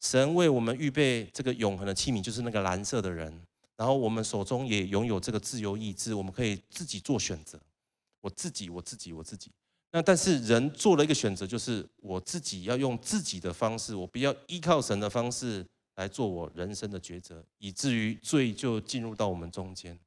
[0.00, 3.40] 神为我们预备这个永恒的器皿，就是那个蓝色的人。
[3.76, 7.58] 然后我们手中也拥有这个自由意志，我们可以自己做选择。
[8.20, 9.50] 我自己，我自己，我自己。
[9.90, 15.66] 那但是人做了一个选择，就是我自己要用自己的方式，我不要依靠神的方式
[15.96, 19.98] 来做我人生的抉择，以至于罪就进入到我们中间。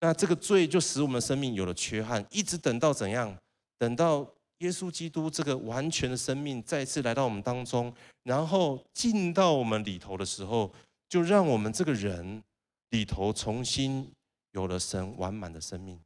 [0.00, 3.36] 那这个罪就使我们生命有了缺憾，一直等到怎样？
[3.78, 4.28] 等到
[4.62, 10.72] 耶稣基督这个完全的生命再次来到我们当中，然后进到我们里头的时候，
[11.08, 12.40] 就让我们这个人
[12.90, 14.08] 里头重新
[14.52, 15.98] 有了神完满的生命，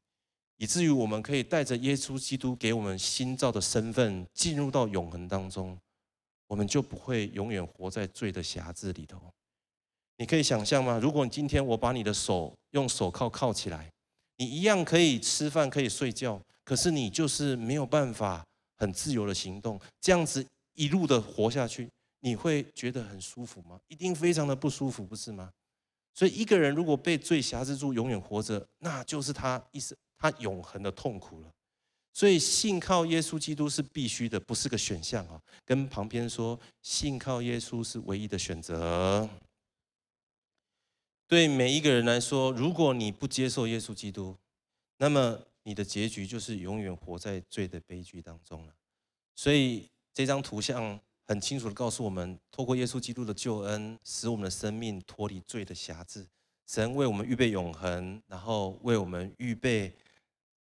[0.57, 5.77] 以至于我们可以带着耶稣基督给我们新造的身份，进入到永恒当中。
[6.49, 9.21] 我们就不会永远活在罪的匣子里头。
[10.17, 10.99] 你可以想象吗？
[11.03, 13.91] 如果你今天我把你的手用手铐铐起来，
[14.39, 18.45] 你一样可以吃饭，可以睡觉，可是你就是没有办法
[18.77, 19.81] 很自由的行动。
[20.01, 20.45] 这样子
[20.75, 21.89] 一路的活下去，
[22.21, 23.81] 你会觉得很舒服吗？
[23.87, 25.51] 一定非常的不舒服，不是吗？
[26.13, 31.49] 所以一个人如果被罪辖制住，永远活着，那就是他一生他永恒的痛苦了。
[32.13, 35.39] 所以信靠耶稣基督是必须的，不是个选项啊！
[35.67, 39.29] 跟旁边说，信靠耶稣是唯一的选择。
[41.29, 44.35] 对每一个人来说，如果你不接受耶稣基督，
[44.97, 48.73] 那么你的结局就是永远活在罪的悲剧当中了。
[49.35, 56.27] 所以这张图像很清楚的告诉我们，透过耶稣基督的救恩，使我们的生命脱离罪的辖制。
[56.67, 59.93] 神为我们预备永恒，然后为我们预备。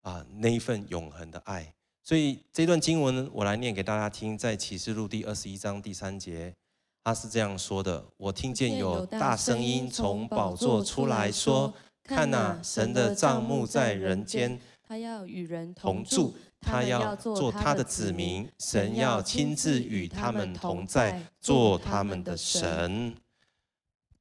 [0.04, 1.72] 啊，那一份永恒的爱，
[2.02, 6.54] 所以这段经文我来念给大家听，在启示录第二十一章第三节，
[7.02, 11.72] 他是这样说的：我听见有大声音从宝座出来说，
[12.02, 23.16] 看哪，神的帐幕在人间，他要与人同住，他要做他的子民，神要亲自与他们同在，做他们的神。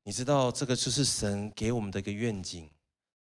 [0.03, 2.69] 你知道，这个就是神给我们的一个愿景。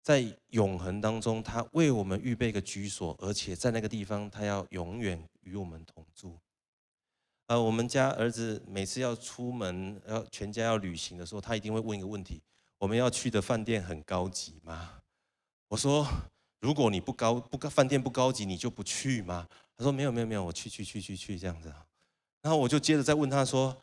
[0.03, 6.37] 在永恒当中，他为我们预备一个居所，而且在那个地方，他要永远与我们同住。
[7.47, 12.41] 呃，我们家儿子每次要出门，要全家要旅行的时候，他一定会问一个问题：
[12.79, 15.01] 我们要去的饭店很高级吗？
[15.67, 16.07] 我说：
[16.61, 19.47] 如果你不高不饭店不高级，你就不去吗？
[19.75, 21.73] 他说：没有没有没有，我去去去去去这样子。
[22.41, 23.75] 然后我就接着再问他说：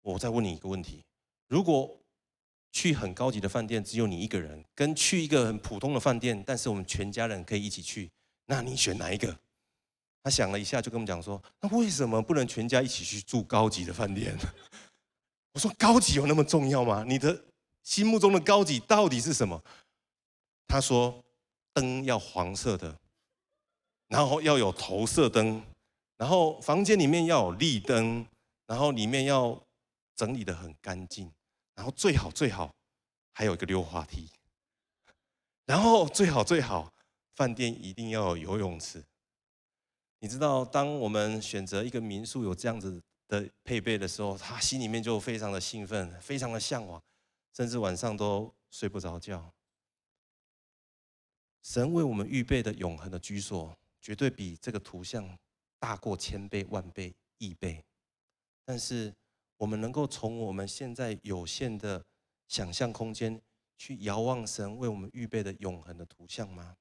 [0.00, 1.04] 我再问你一个问题，
[1.48, 1.94] 如果
[2.70, 8.10] 去很高级的饭店，只有你一个人，跟去一个很普通的饭店，但是我们全家人可以一起去，
[8.46, 9.36] 那你选哪一个？
[10.22, 14.36] 他想了一下，就跟我们讲说：“那为什么不能全家一起去住高级的饭店？”
[15.54, 17.04] 我说：“高级有那么重要吗？
[17.06, 17.44] 你的
[17.82, 19.62] 心目中的高级到底是什么？”
[20.68, 21.24] 他说
[21.80, 22.98] ：“灯要黄色的，
[24.08, 25.62] 然后要有投射灯，
[26.16, 28.26] 然后房间里面要有立灯，
[28.66, 29.62] 然后里面要
[30.16, 31.32] 整理得很干净。”
[31.74, 32.74] 然后最好最好
[33.32, 34.28] 还有一个溜滑梯，
[35.64, 36.92] 然后最好最好
[37.36, 39.04] 饭店一定要有游泳池。
[40.18, 47.00] 你知道，当我们选择一个民宿有这样子的配备的时候，他心里面就非常的兴奋，非常的向往，
[47.54, 49.54] 甚至晚上都睡不着觉。
[51.62, 55.38] 神为我们预备的永恒的居所，绝对比这个图像
[55.78, 57.84] 大过千倍、万倍、亿倍。
[58.64, 59.14] 但是，
[59.56, 62.04] 我们能够从我们现在有限的
[62.46, 63.40] 想象空间
[63.76, 66.76] 去遥望神为我们预备的永恒的图像吗？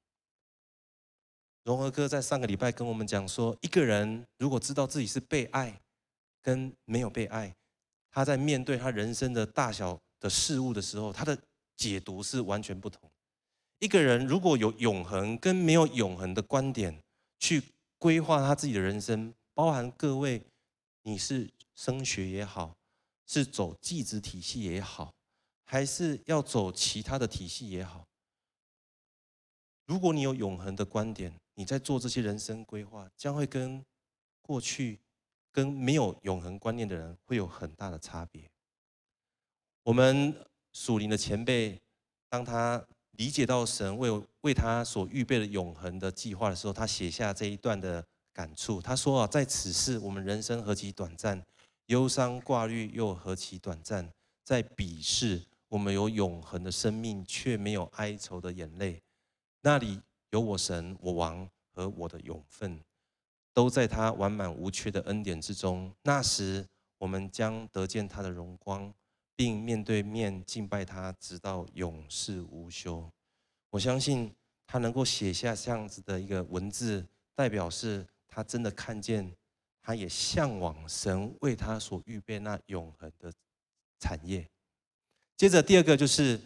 [1.64, 5.82] 荣和哥在上个礼拜跟我们讲说，一个人如果知道自己是被爱
[6.42, 7.54] 跟没有被爱，
[8.10, 11.38] 他在面对他人生的大小的事物的时候，他的
[11.76, 13.10] 解读是完全不同。
[13.80, 17.04] 一个人如果有永恒跟没有永恒的观点
[17.40, 17.64] 去
[17.98, 20.42] 规划他自己的人生，包含各位，
[21.04, 21.50] 你是。
[21.78, 22.76] 升学也好，
[23.28, 25.14] 是走技职体系也好，
[25.64, 28.08] 还是要走其他的体系也好，
[29.86, 33.86] 如果你有永恒的观点，你在做这些人生规划，将会跟
[34.42, 35.00] 过去
[35.52, 38.50] 跟没有永恒观念的人会有很大的差别。
[39.84, 40.36] 我们
[40.74, 41.80] 属灵的前辈，
[42.28, 42.84] 当他
[43.18, 44.10] 理解到神为
[44.42, 48.82] 为他所预备的永恒的计划的时候，他写下这一段的感触。
[48.82, 51.44] 他说啊，在此世，我们人生何其短暂。
[51.88, 54.12] 忧伤挂虑又何其短暂，
[54.44, 59.02] 在彼世，我们有永恒的生命，却没有哀愁的眼泪。
[59.62, 62.80] 那里有我神、我王和我的永分，
[63.54, 65.92] 都在他完满无缺的恩典之中。
[66.04, 66.64] 那时，
[66.98, 68.94] 我们将得见他的荣光，
[69.38, 73.10] 并面对面敬拜他，直到永世无休。
[73.70, 74.34] 我相信
[74.66, 79.32] 他能够写下这样子的一个文字，代表是他真的看见。
[79.80, 83.32] 他也向往神为他所预备那永恒的
[84.02, 84.46] 产业。
[85.38, 86.38] 接着第二个就是，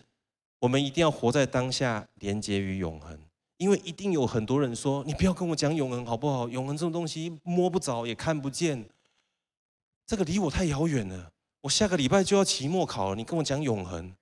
[0.59, 3.19] 我们一定要活在当下，连接于永恒。
[3.57, 6.47] 因为一定有很多人说：“你不要跟我讲永恒好不好？
[6.47, 8.87] 永恒这种东西摸不着也看不见，
[10.05, 11.33] 这个离我太遥远了。
[11.61, 14.15] 我下个礼拜就要期末考了，你跟我讲永恒，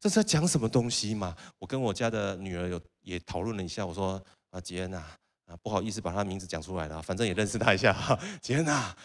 [0.00, 1.36] 这是在讲什么东西嘛？
[1.58, 4.20] 我跟我家的女儿有也讨论了一下，我说
[4.50, 5.16] 啊，杰恩啊，
[5.46, 8.96] 啊不好意思把她名字讲出来了，反正也认识她一下哈， 杰恩啊，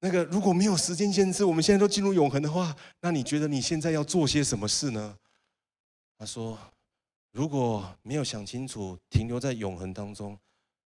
[0.00, 5.16] 那个如果没有时间限制，我们现在都进入永恒的话，那你觉得你现在要做些什么事呢？
[6.18, 6.58] 她说，
[7.30, 10.38] 如果没有想清楚，停留在永恒当中，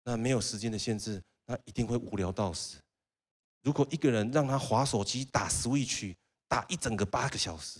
[0.03, 2.77] 那没有时间的限制，那一定会无聊到死。
[3.63, 6.15] 如果一个人让他滑手机打 Switch
[6.47, 7.79] 打一整个八个小时，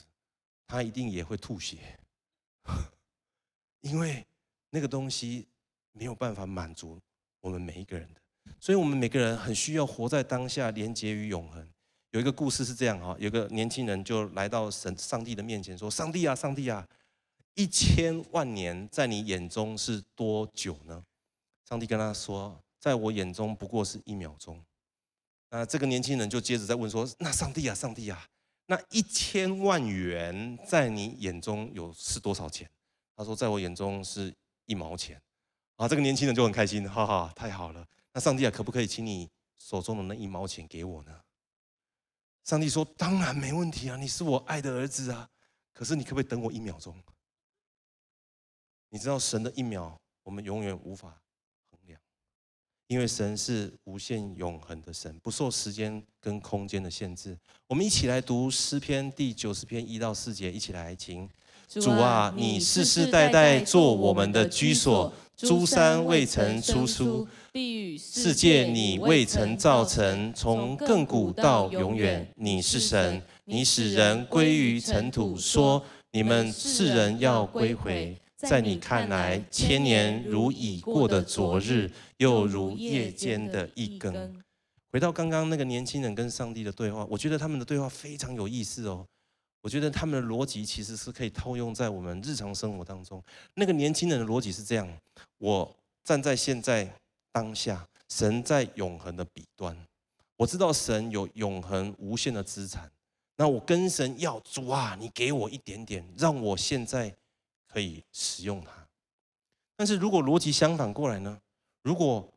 [0.68, 2.00] 他一定也会吐血，
[3.82, 4.26] 因为
[4.70, 5.48] 那个东西
[5.92, 7.00] 没有办法满足
[7.42, 8.22] 我们每一个人的，
[8.60, 11.68] 所以我们每个人很需要活在当下，连接于永恒。
[12.12, 16.88] 有一个故事是这样哈，有个年轻人就来到神上帝的面前说：“上帝啊，上帝啊，
[17.56, 21.04] 一千万年在你眼中是多久呢？”
[21.68, 24.62] 上帝跟他说：“在我眼中不过是一秒钟。”
[25.54, 28.26] 那这个年轻人就接着再问说：“那上帝啊，上帝啊，
[28.68, 32.68] 那一千万元在你眼中有是多少钱？”
[33.18, 34.34] 他说：“在我眼中是
[34.66, 35.22] 一毛钱。”
[35.76, 37.86] 啊，这个年轻人就很开心，哈哈，太好了。
[38.14, 41.22] 那上帝啊，可不可以请你手中的那一毛钱给我呢？
[42.46, 45.30] 上帝说：“当然没问题啊，你是我爱的儿子啊。
[45.74, 46.96] 可是你可不可以等我一秒钟？
[48.88, 51.22] 你知道神的一秒，我们永远无法。”
[52.92, 57.38] 因为神是无限永恒的神，不受时间跟空间的限制。
[57.66, 61.26] 我们一起来读诗篇第九十篇一到四节，一起来请
[61.70, 67.26] 主啊，你世世代代做我们的居所，诸山未曾出书，
[67.98, 75.82] 世界你未曾造成，从亘古到永远，你是神，你使人归于尘土，说
[76.12, 78.21] 你们世人要归回。
[78.50, 84.42] 在你看来，千年如已过的昨日，又如夜间的一更。
[84.92, 89.06] 回到刚刚那个年轻人跟上帝的对话，我觉得他们的对话非常有意思哦。
[89.62, 93.24] 我觉得他们的逻辑其实是可以套用在我们日常生活当中。
[93.54, 94.88] 那个年轻人的逻辑是这样：
[95.38, 96.92] 我站在现在
[97.32, 99.78] 当下，神在永恒的彼端，
[100.36, 102.90] 我知道神有永恒无限的资产。
[103.38, 107.14] 那我跟神要主啊，你给我一点点，让我现在。
[107.72, 108.72] 可以使用它，
[109.78, 111.40] 但是如果逻辑相反过来呢？
[111.84, 112.30] 如果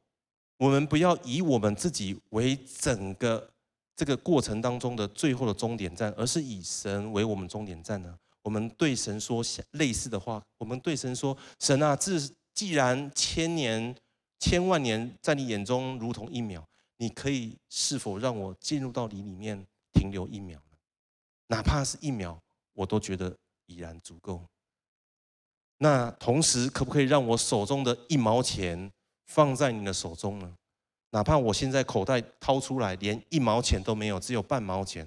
[0.59, 3.51] 我们不要以我们自己为整个
[3.97, 8.17] 这个过程当中的最后的终点站，而是以神为我们终点站呢？
[8.43, 9.43] 我们对神说
[9.73, 13.95] 类似的话，我们对神说：“神啊，自既然千年、
[14.39, 16.65] 千万年在你眼中如同一秒，
[16.99, 20.77] 你可以是否让我进入到你里面停留一秒呢？
[21.49, 22.41] 哪怕是一秒，
[22.73, 23.37] 我都觉得
[23.67, 24.41] 已然足够。”
[25.85, 28.91] 那同时，可不可以让我手中的一毛钱
[29.27, 30.51] 放在你的手中呢？
[31.11, 35.07] 哪怕我现在口袋掏出来连一毛钱都没有，只有半毛钱，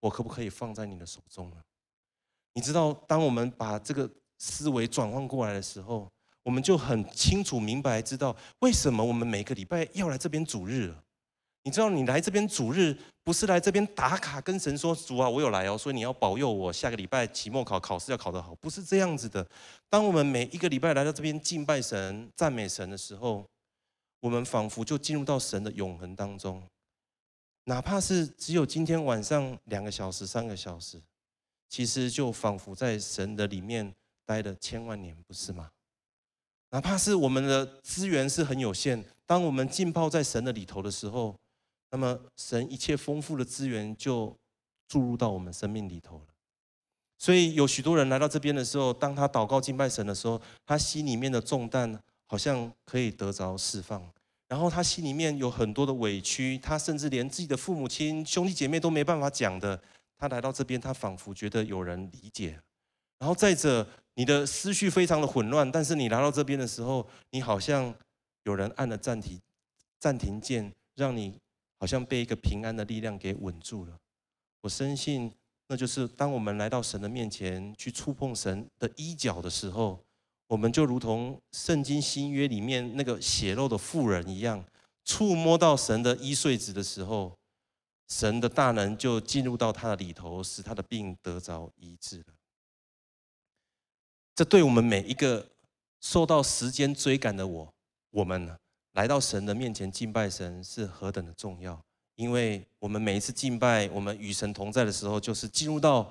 [0.00, 1.56] 我可不可以放在你的手中呢？
[2.54, 6.10] 你知道，当我们把这个思维转换过来的时候，
[6.42, 11.04] 我们就很清楚明白知道为什么我们每个礼拜要来这边主日了。
[11.66, 19.44] 你知道，你来这边主日不是来这边打卡跟神说主啊，我有来哦，所以你要保佑我下个礼拜期末考考试要考得好，不是这样子的。
[19.90, 23.44] 当我们每一个礼拜来到这边敬拜神、赞美神的时候，
[24.20, 26.62] 我们仿佛就进入到神的永恒当中，
[27.64, 31.02] 哪怕是只有今天晚上两个小时、三个小时，
[31.68, 33.92] 其实就仿佛在神的里面
[34.24, 35.68] 待了千万年，不是吗？
[36.70, 41.36] 哪怕是我们的资源是很有限，当我们浸泡在神的里头的时候。
[41.90, 44.36] 那么，神一切丰富的资源就
[44.88, 46.26] 注入到我们生命里头了。
[47.18, 54.06] 所以，有许多人来到这边的时候，当他祷告敬拜神的时候，他心里面的重担好像可以得着释放。
[54.48, 59.80] 然后，他心里面有很多的委屈，他甚至连自己的父母亲、兄弟姐妹都没办法讲的。
[60.18, 62.60] 他来到这边，他仿佛觉得有人理解。
[63.18, 67.94] 然后，再者，你的思绪非常的混乱，但是你来到这边的时候，你好像
[68.42, 69.40] 有人按了暂停
[69.98, 71.38] 暂停键，让你。
[71.78, 73.98] 好像被一个平安的力量给稳住了。
[74.60, 75.32] 我深信，
[75.68, 80.04] 那就是当我们来到神的面前去触碰神的衣角的时候，
[80.48, 84.64] 我们就如同圣经新约里面那个血肉的妇人一样，
[85.04, 87.36] 触摸到神的衣穗子的时候，
[88.08, 92.34] 神的大能就进入到他的里头，使他的病得着医治了。
[94.34, 95.48] 这对我们每一个
[96.00, 97.74] 受到时间追赶的我，
[98.10, 98.58] 我们呢？
[98.96, 101.78] 来到神的面前敬拜神是何等的重要，
[102.14, 106.10] 因为我们每一次敬拜，我们与神同在的时候，就是进入到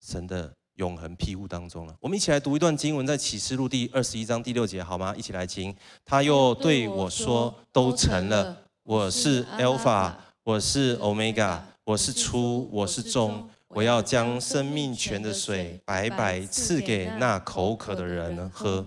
[0.00, 1.94] 神的永恒庇护当中了。
[2.00, 5.14] 我们一起来读一段经文，在启示录第二十一章第六节，好吗？
[5.14, 5.76] 一起来听。
[6.02, 10.14] 他又对我说：“都成了，我是 Alpha，
[10.44, 18.86] 我是 Omega，我是初，我是终，我要将生命泉的水白白赐给那口渴的人喝。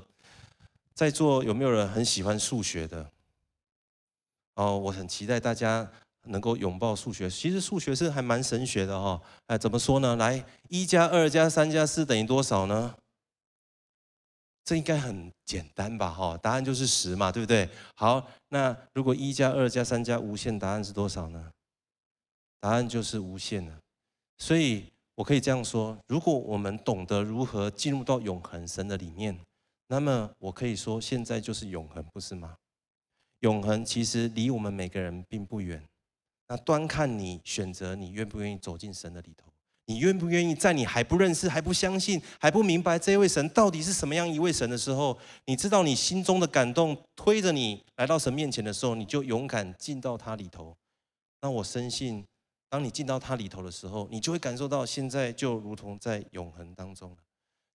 [0.95, 3.11] 在座有没有人很喜欢数学的？
[4.57, 5.89] 哦，我很期待大家
[6.25, 7.29] 能够拥抱数学。
[7.29, 9.21] 其实数学是还蛮神学的哈。
[9.45, 10.15] 哎，怎么说呢？
[10.15, 12.95] 来，一加二加三加四等于多少呢？
[14.65, 16.11] 这应该很简单吧？
[16.11, 17.69] 哈，答案就是十嘛，对不对？
[17.95, 21.51] 好，那如果一加二加三加无限，答案是多少呢？
[22.59, 23.77] 答案就是无限了。
[24.39, 29.39] 所以我可以这样说：如果我们懂得如何进入到永恒神的里面，
[29.87, 32.55] 那么我可以说，现在就是永恒，不是吗？
[33.47, 35.81] 永恒其实离我们每个人并不远。
[36.49, 39.49] 那端看你选择，你愿不愿意走进神的里头。
[39.85, 50.75] 你愿不愿意在你还不认识、还不相信、还不明白这位神到底是什么样一位神的时候，你知道你心中的感动推着你来到神面前的时候，你就勇敢进到他里头。
[51.41, 52.25] 那我深信，
[52.69, 57.15] 当你进到他里头的时候，你就会感受到现在就如同在永恒当中。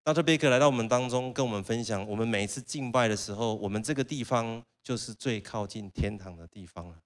[0.05, 0.23] Dr.
[0.23, 6.97] Baker 来到我们当中，跟我们分享，我们每一次敬拜的时候，我们这个地方就是最靠近天堂的地方了。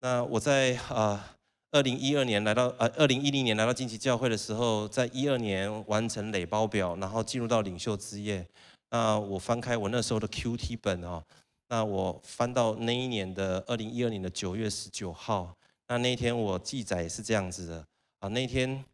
[0.00, 0.94] 那我在啊。
[0.94, 1.24] 呃
[1.72, 8.44] 二零一二年来到呃，二零一零年来到惊奇教会的时候，在一二年完成累包表，然后进入到领袖之夜。
[8.90, 11.22] 那我翻开我那时候的 QT 本哦，
[11.68, 15.56] 那我翻到那一年的二零一二年的九月十九号，
[15.86, 17.86] 那那天我记载是这样子的
[18.18, 18.84] 啊，那天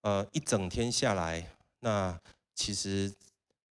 [0.00, 1.46] 呃一整天下来，
[1.80, 2.18] 那
[2.54, 3.12] 其实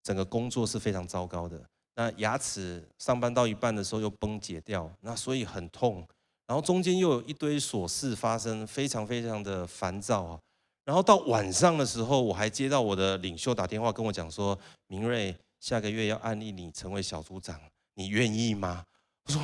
[0.04, 1.62] 整个工作是非常糟糕的。
[1.96, 6.08] 那牙齿上班到一半的时候又崩解掉，那所以很痛。
[6.46, 10.40] 然后中间又有一堆琐事发生，非常非常的烦躁啊。
[10.86, 17.60] 然后到晚上的时候，我还接到我的领袖打电话跟我讲说：“明瑞，下个月要安利你成为小组长，
[17.96, 18.86] 你愿意吗？”
[19.28, 19.42] 我说：“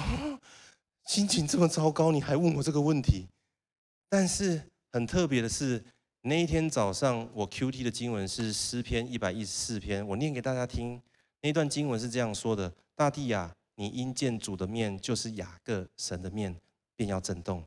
[1.09, 3.27] 心情这么糟糕，你还问我这个问题？”
[4.07, 4.61] 但是
[4.93, 5.83] 很特别的是，
[6.25, 11.01] 那一天早上我 QT 的经文是诗篇一百一十四篇，我念给大家听。
[11.41, 16.55] 那段经文是这样说的：“大地呀，你因见主的面，就是雅各神的面。”
[16.95, 17.61] 便要震动，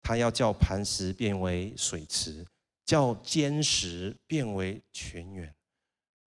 [0.00, 2.46] 他要叫磐石变为水池，
[2.86, 5.52] 叫坚石变为泉源。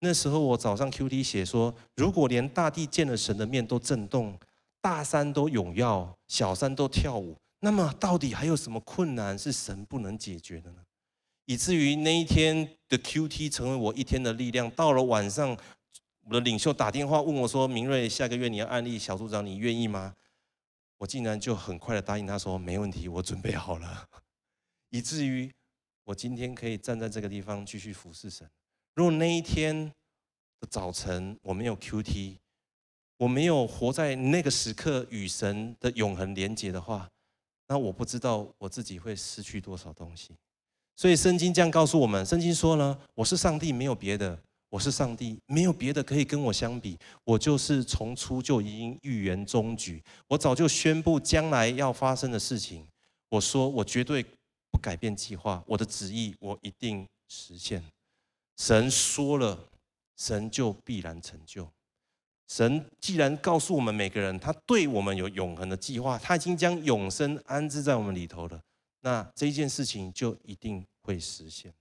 [0.00, 4.38] 那时候我早上 QT 写说，如果连大地见了神的面都震动，
[4.82, 10.83] 大山都踊跃，小山都跳舞，那么到底还有什么困难是神不能解决的呢？
[11.46, 14.70] 以至于那一天的 QT 成为我一天的力量。
[14.70, 15.56] 到了晚上，
[16.22, 20.14] 我的领袖打电话问我说：“明瑞，下个月你要按立小组长，你愿意吗？”
[20.98, 24.08] 我竟然就很快的答应他说，没问题，我准备好了，
[24.88, 25.52] 以至于
[26.04, 28.48] 我今天可以站在这个地方继续服侍神。
[28.94, 29.92] 如果那一天
[30.60, 32.36] 的早晨我没有 QT，
[33.18, 37.10] 我没有活在那个时刻与神的永恒连结的话，
[37.66, 40.36] 那我不知道我自己会失去多少东西。
[40.96, 44.38] 所以圣经这样告诉我们，圣经说呢，我是上帝，没有别的。
[44.70, 46.98] 我是上帝，没有别的可以跟我相比。
[47.22, 52.84] 我就是从初就已经预言终局，我早就宣布将来要发生的事情。
[53.28, 54.24] 我说我绝对
[54.72, 57.80] 不改变计划，我的旨意我一定实现。
[58.56, 59.56] 神说了，
[60.16, 61.68] 神就必然成就。
[62.48, 68.60] 神既然告诉我们每个人，他对我们有永恒的计划，他已经将永生安置在我们里头了，
[69.04, 71.72] 那这一件事情就一定会实现。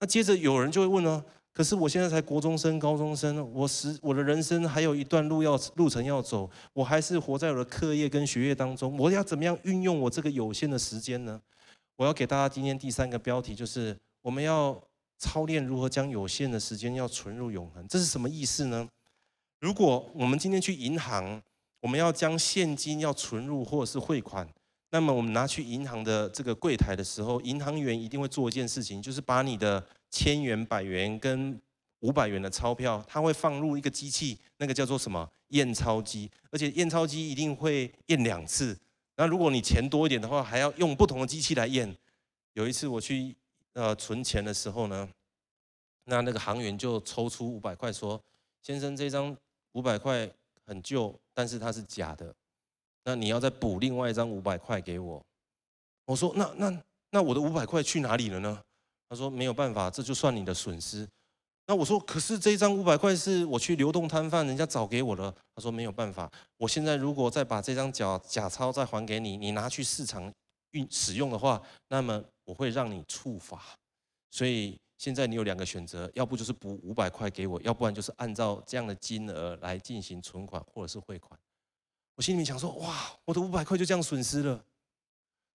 [0.00, 1.24] 那接着有人就会问呢？
[1.52, 8.96] 可是我现在才国中生、高中生，我是我的人生还有一段路要路程要走，我还是活在我的课业跟学业当中。
[8.98, 11.40] 我要怎么样运用我这个有限的时间呢？
[11.96, 14.82] 我要给大家今天第三个标题，就是我们要
[15.18, 17.86] 操练如何将有限的时间要存入永恒。
[17.86, 18.88] 这是什么意思呢？
[19.60, 21.40] 如果我们今天去银行，
[21.80, 24.48] 我们要将现金要存入或者是汇款，
[24.92, 29.84] 那么我们拿去银行的这个柜台的时候，银行员一定会做一件事情，就是把你的。
[30.14, 31.58] 千元、百元跟
[32.00, 38.78] 五百元的钞票，他会放入一个机器，那个叫做什么验钞机，而且验钞机一定会验两次。
[39.16, 41.96] 那如果你钱多一点的话，还要用不同的机器来验。
[42.52, 43.34] 有一次我去
[43.72, 45.08] 呃存钱的时候呢，
[46.04, 48.22] 那那个行员就抽出五百块说
[48.60, 49.34] ：“先生，这张
[49.72, 50.30] 五百块
[50.66, 52.34] 很旧，但是它是假的，
[53.04, 55.22] 那你要再补另外一张五百块给我。”
[56.06, 58.60] 我说：“那那那我的五百块去哪里了呢？”
[59.08, 61.06] 他说没有办法，这就算你的损失。
[61.66, 65.32] 那我说，可是这一张五百块是我去流动摊贩人家找给我的。
[65.54, 70.32] 他说没有办法，我现在如果再把这张假假钞再还给你，你拿去市场
[70.72, 73.62] 运使用的话，那么我会让你触法。
[74.30, 81.38] 所以现在你有两个选择，要不就是补五百块给我，要不然就是按照这样的金额来进行存款或者是汇款。
[82.22, 84.64] 心里面想说，哇，我的五百块就这样损失了。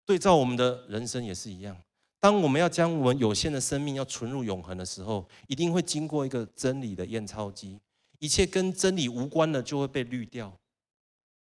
[0.05, 1.75] 对照我们的人生也是一样。
[2.19, 7.79] 当我们要将我们有限的生命要存入永恒的时候，一定会经过一个真理的验钞机，
[8.19, 10.51] 一切跟真理无关的就会被滤掉，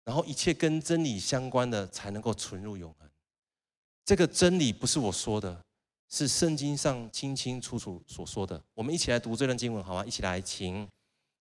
[0.03, 3.09] 然后一切跟真理相关的才能够存入永恒。
[4.03, 5.63] 这个真理不是我说的，
[6.09, 8.61] 是圣经上清清楚楚所说的。
[8.73, 10.05] 我们一起来读这段经文好吗？
[10.05, 10.87] 一起来，请。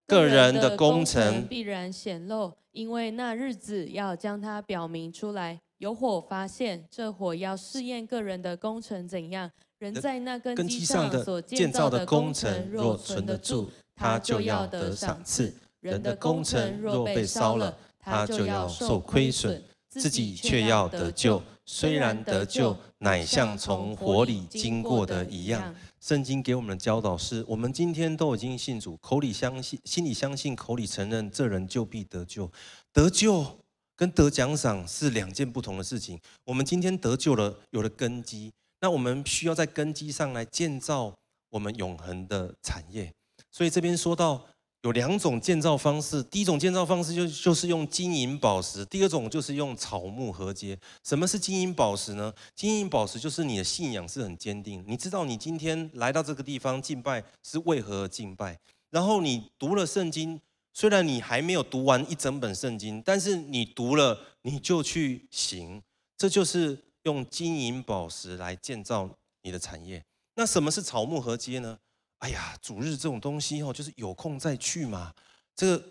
[0.07, 5.60] 个人的工程必然显露，因为那日子要将它表明出来。
[5.78, 9.50] 有火发现，这火要试验个人的工程怎样。
[9.78, 21.42] 人在那根基上所建造的工程若存得住，他就要得赏赐；人的工程若被烧了，他就要受亏损，自己却要得救。
[21.67, 25.75] 虽然得救，乃像从火里经过的一样。
[26.01, 32.51] 圣经给我们的教导是：我们今天都已经信主，口里相信，心里相信，口里承认，这人就必得救。
[32.93, 33.59] 得救
[33.97, 36.20] 跟得奖赏是两件不同的事情。
[36.44, 41.15] 我们今天得救了，有了根基，那我们需要在根基上来建造
[41.51, 43.12] 我们永恒的产业。
[43.51, 44.47] 所以这边说到。
[44.85, 50.79] 有两种建造方式，第一种建造方式就就是用金银宝石，第二种就是用草木合接。
[51.03, 52.31] 什么是金银宝石呢？
[52.55, 58.59] 金银宝石就是你的信仰是很坚定，你知道你今天来到这个地方敬拜是为何而敬拜，
[58.91, 60.39] 然后你读了圣经，
[60.75, 65.83] 虽然你还没有读完一整本圣经，但是你读了你就去行，
[66.19, 69.09] 这就是用金银宝石来建造
[69.41, 70.05] 你的产业。
[70.35, 71.79] 那什么是草木合接呢？
[72.25, 75.12] 哎呀，主日这种东西哦，就是有空再去嘛。
[75.55, 75.85] 这个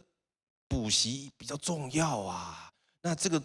[0.67, 2.71] 补习比较重要啊。
[3.03, 3.39] 那这个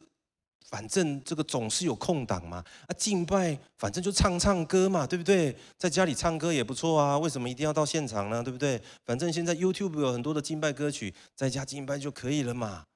[0.71, 2.65] 反正这个总是有空档嘛。
[2.87, 5.55] 啊，敬拜反正就唱唱歌嘛，对不对？
[5.77, 7.19] 在家里唱歌也不错啊。
[7.19, 8.43] 为什么一定要到现场呢？
[8.43, 8.83] 对不对？
[9.05, 12.87] 反正现在 YouTube 有很多的敬拜歌曲，在家敬拜就可以了嘛。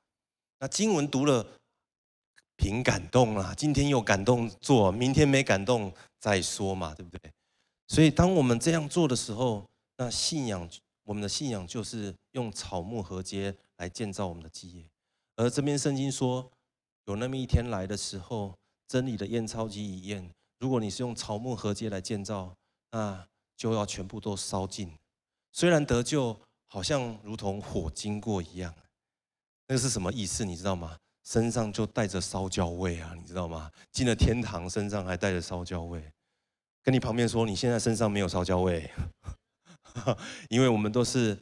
[0.58, 1.46] 那经文读了，
[2.56, 3.52] 凭感动啊。
[3.54, 7.30] 今天有感动做，明天没感动再说嘛，对不对？
[7.88, 9.68] 所以当我们这样做的时候，
[10.02, 10.68] 那信仰，
[11.04, 14.84] 我们的信仰就是用草木合接来建造我们的基业。
[15.36, 16.50] 而这边圣经说，
[17.04, 18.52] 有那么一天来的时候，
[18.88, 22.56] 真理的验钞机一验，如果你是用草木合接来建造，
[22.90, 24.92] 那就要全部都烧尽。
[25.52, 28.74] 虽然得救，好像如同火经过一样，
[29.68, 30.44] 那是什么意思？
[30.44, 30.98] 你知道吗？
[31.22, 33.70] 身上就带着烧焦味啊，你知道吗？
[33.92, 36.12] 进了天堂，身上还带着烧焦味。
[36.82, 38.90] 跟你旁边说，你现在身上没有烧焦味。
[40.48, 41.38] 因为我们都是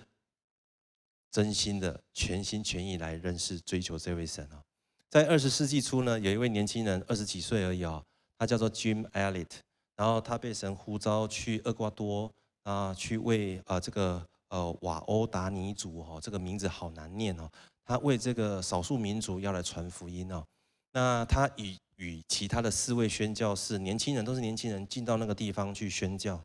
[1.30, 4.62] 真心的、全心全意来认识、追求这位神啊。
[5.08, 8.02] 在二十世纪初呢，有一位年轻人，二十几岁而已啊，
[8.38, 9.50] 他叫做 Jim Elliot，
[9.96, 17.50] 然后他被神呼召去厄瓜多啊，去为啊这个呃瓦欧达尼族哦，这个名字好难念哦，
[17.84, 20.44] 他为这个少数民族要来传福音哦。
[20.92, 26.40] 那他与与其他的四位宣教士，年轻人都是年轻人，进到那个地方去宣教。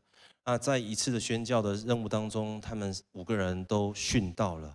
[0.46, 4.72] 那在一次的宣教的任务当中，他们五个人都殉道了。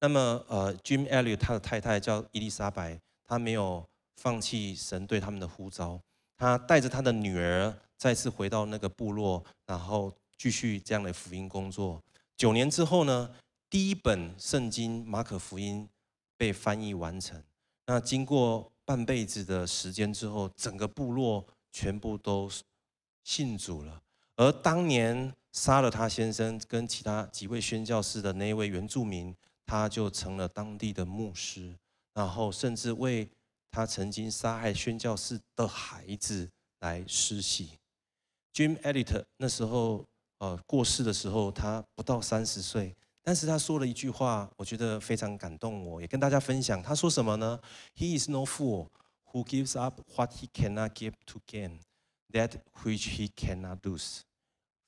[0.00, 6.00] 那么，呃，Jim Elliot 他的太太叫伊丽莎白，她没有放弃神对他们的呼召，
[6.36, 12.02] 他带着他的女儿再次回到那个部落，然后继续这样的福音工作。
[12.36, 13.30] 九年之后呢，
[13.70, 15.88] 第一本圣经马可福音
[16.36, 17.40] 被翻译完成。
[17.86, 22.50] 那经过半辈子的时间之后，整个部落全部都
[23.22, 24.02] 信主了。
[24.42, 29.32] 而当年杀了他先生跟其他几位宣教士的那一位原住民，
[29.64, 31.76] 他就成了当地的牧师，
[32.12, 33.28] 然后甚至为
[33.70, 37.78] 他曾经杀害宣教士的孩子来施洗。
[38.52, 40.04] Jim Elliot 那时候
[40.38, 46.82] 呃过世的时候，他不到三十岁，但是他说了一句话，我觉得非常感动，我也跟大家分享。
[46.82, 47.60] 他说什么呢
[47.94, 48.88] ？He is no fool
[49.30, 51.78] who gives up what he cannot give to gain
[52.32, 54.22] that which he cannot lose，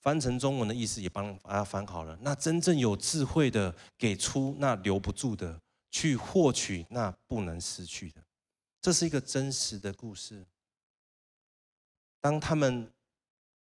[0.05, 2.17] 翻成中文的意思也帮大家翻好了。
[2.21, 5.59] 那真正有智慧的，给出那留不住的，
[5.91, 8.21] 去获取那不能失去的。
[8.83, 10.45] 这是一个真实的故事。
[12.21, 12.93] 当他们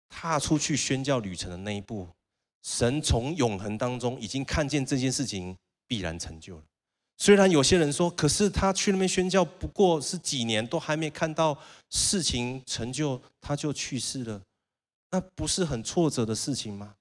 [0.08, 2.08] 踏出去宣教旅程的那一步，
[2.62, 5.56] 神从永恒当中已经看见这件事情
[5.88, 6.64] 必然成就了。
[7.16, 11.58] 虽然有些人说，可是他去那边宣教不过是几年，都还没看到
[11.90, 14.40] 事情成就，他就去世了，
[15.10, 16.94] 那不是很挫折的事情吗？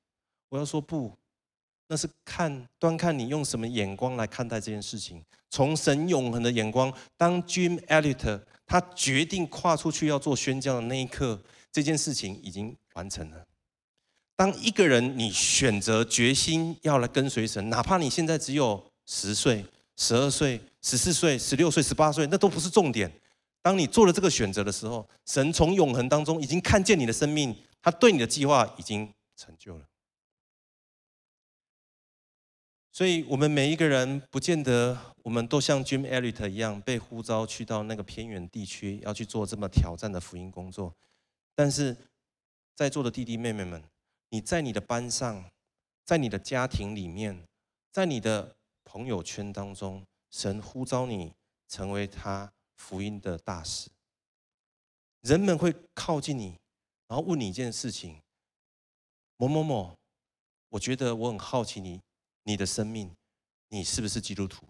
[0.49, 1.11] 我要说不，
[1.87, 5.23] 那是看端看你用什么眼光来看待这件事情。
[5.49, 13.45] 从神永恒的眼光，当 Jim Elliot 他决定跨出去要做宣教的那一刻，这件事情已经完成了。
[14.35, 19.65] 当一个人你选择决心要来跟随神，哪怕你现在只有十岁。
[19.99, 23.11] 十二岁、十四岁、十六岁、十八岁，那都不是重点。
[23.63, 29.87] 当你做了这个选择的时候，神从永恒当中已经看见你的生命，他对你的计划已经成就了。
[32.91, 40.95] 所以，我们每一个人不见得我们都像 Jim Elliot 一样被呼召去到那个偏远地区，要去做这么挑战的福音工作。
[41.53, 41.95] 但是，
[42.75, 43.83] 在座的弟弟妹妹们，
[44.29, 45.51] 你在你的班上，
[46.05, 47.47] 在你的家庭里面，
[47.91, 51.33] 在你的朋友圈当中，神呼召你
[51.67, 53.91] 成为他福音的大使。
[55.21, 56.57] 人们会靠近你，
[57.07, 58.21] 然后问你一件事情：
[59.37, 59.97] 某某某，
[60.69, 62.01] 我觉得我很好奇你。
[62.43, 63.13] 你的生命，
[63.67, 64.65] 你是不是基督徒？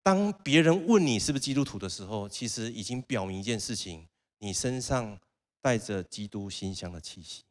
[0.00, 4.06] 当别人问你是不是基督徒的时候，其实已经表明一件事情：
[4.38, 5.18] 你身上
[5.60, 7.42] 带着基督馨香的气息。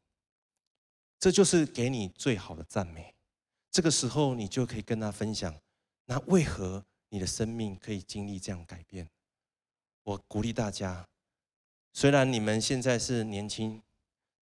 [1.20, 3.14] 这就是给你最好的赞美。
[3.70, 5.54] 这个时候，你就可以跟他分享：
[6.06, 9.10] 那为何你的生命可以经历这样改变？
[10.04, 11.06] 我鼓励大家，
[12.00, 13.82] 虽然你们现在是年轻，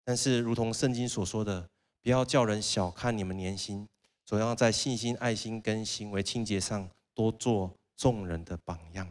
[0.03, 1.69] 但是如同圣经所说的，
[2.01, 3.87] 不要叫人小看你们年轻。
[4.25, 9.09] 总要在信心、爱心跟行为清洁上多做众人的榜样。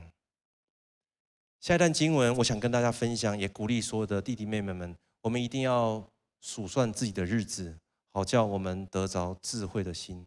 [1.58, 6.06] 下一段经文，我想跟大家分享，也鼓励所有的弟弟妹妹们，我们一定要
[6.42, 7.78] 数算自己的日子，
[8.12, 10.26] 好叫我们得着智慧的心。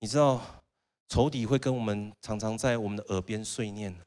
[0.00, 0.62] 你知道，
[1.08, 3.98] 仇敌会跟我们常常在我们的耳边碎念：“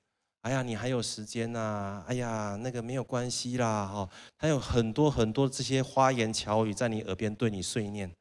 [0.41, 2.03] 哎呀，你还有时间呐？
[2.07, 8.11] 哎呀，那个没有关系啦。”哈，还有很多很多这些花言巧语在你耳边对你碎念。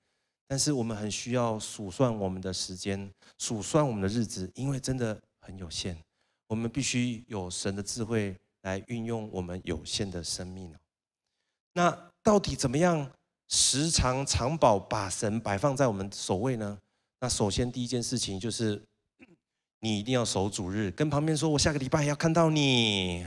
[0.46, 5.96] 但是我们很需要数算我们的时间，数算我们的日子，因为真的很有限。
[6.48, 10.74] 我们必须有神的智慧来运用我们有限的生命。
[11.74, 13.08] 那到底怎么样
[13.48, 16.76] 时常常保把神摆放在我们首位呢？
[17.20, 18.82] 那首先第一件事情就是，
[19.80, 23.26] 你一定要守主日，跟旁边说，我下个礼拜还要看到你。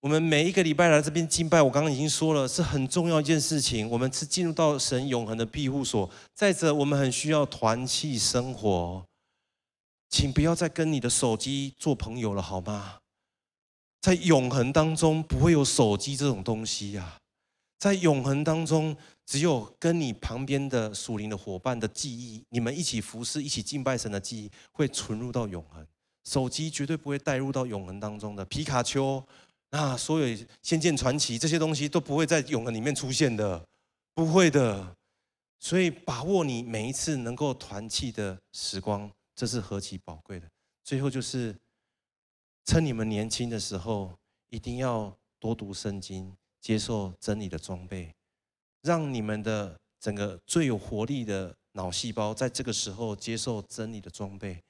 [0.00, 3.88] 我们每一个礼拜来这边敬拜，我刚刚已经说了，是很重要一件事情。
[3.88, 6.08] 我们是进入到神永恒的庇护所。
[6.34, 9.04] 再者，我们很需要团契生活。
[10.08, 12.98] 请不要再跟你的手机做朋友了，好吗？
[14.00, 17.18] 在永恒当中不会有手机这种东西呀。
[17.78, 18.96] 在永恒当中，
[19.26, 25.86] 只有跟你旁边的属灵的伙伴的记忆，你们一起服侍、一起敬拜神的记忆，会存入到永恒。
[26.24, 28.44] 手机绝对不会带入到永恒当中的。
[28.46, 29.22] 皮卡丘。
[29.70, 30.26] 那所有
[30.62, 33.66] 《仙剑传奇》这些东西都不会在永恒里面出现的，
[34.14, 34.96] 不会的。
[35.58, 40.48] 所以把握你每一次能够团契的时光，这是何其宝贵的。
[40.84, 41.54] 最后就是
[42.64, 44.16] 趁你们年轻的时候，
[44.50, 48.14] 一定要多读圣经，接受真理的装备，
[48.86, 54.62] 让你们的整个最有活力的脑细胞在这个时候接受真理的装备。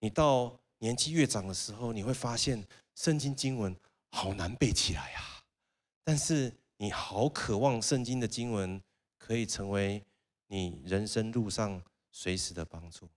[0.00, 3.76] 你到年纪越长的时候，你会发现圣经经文。
[4.12, 5.20] 好难背起来呀，
[6.02, 8.82] 但是你好渴望圣经的经文
[9.16, 10.04] 可以成为
[10.48, 11.80] 你人生路上
[12.10, 13.08] 随时的帮助。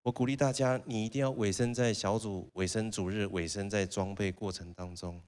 [0.00, 5.22] 我鼓励大家，你一定要委身在小组、委身主日、委身在装备过程当中。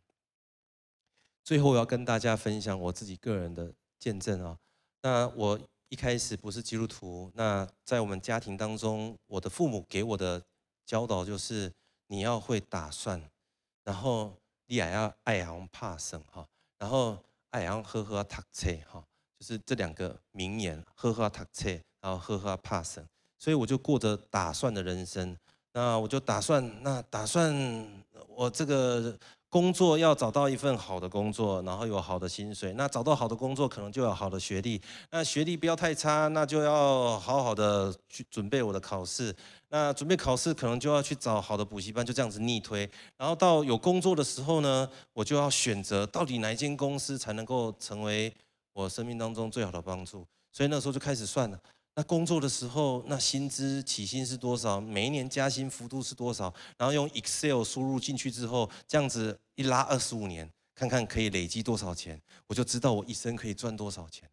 [1.45, 4.59] 最后，我要跟大家分享我自己个人的见证啊。
[5.03, 5.57] 那我
[5.91, 10.43] 一开始不是基督徒，那在我们家庭当中，我的父母给我的
[10.85, 11.73] 教导就是
[12.09, 13.23] 你要会打算，
[13.85, 14.35] 然后。
[14.71, 16.47] 你也要爱昂怕生哈，
[16.79, 17.19] 然后
[17.51, 19.05] 爱昂呵呵读册哈，
[19.37, 21.69] 就是这两个名言，呵呵读册，
[22.01, 23.05] 然后呵呵怕生，
[23.37, 25.37] 所以我就过着打算的人生。
[25.73, 27.53] 那我就打算，那打算
[28.29, 29.19] 我这个。
[29.51, 32.73] 工作要找到一份好的工作，然后有好的薪水。
[32.75, 34.81] 那找到好的工作，可能就有好的学历。
[35.11, 39.35] 那学历不要太差，那就要好好的去准备我的考试。
[39.69, 42.89] 那准备考试，可能就要去找好的补习班，就这样子逆推。
[43.17, 48.33] 然后到有工作的时候呢，我就要选择到底哪一间公司才能够成为
[48.73, 50.25] 我生命当中最好的帮助。
[50.53, 51.59] 所以那时候就开始算了。
[52.01, 54.81] 那工作的时候，那薪资起薪是多少？
[54.81, 56.51] 每一年加薪幅度是多少？
[56.79, 64.27] 然后用 Excel 输入进去之后，这样子一拉二十五年，看看可以累积多少钱，我就知道我一生可以赚多少钱，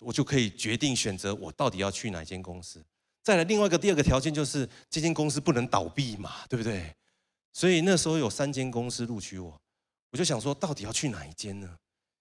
[0.00, 2.82] 我就可以决定选择我到底要去哪间公司。
[3.22, 6.96] 再来另外一个第二个条件就是这间公司不能倒闭嘛，对不对？
[7.52, 9.60] 所以那时候有三间公司录取我，
[10.10, 11.76] 我就想说到底要去哪一间呢？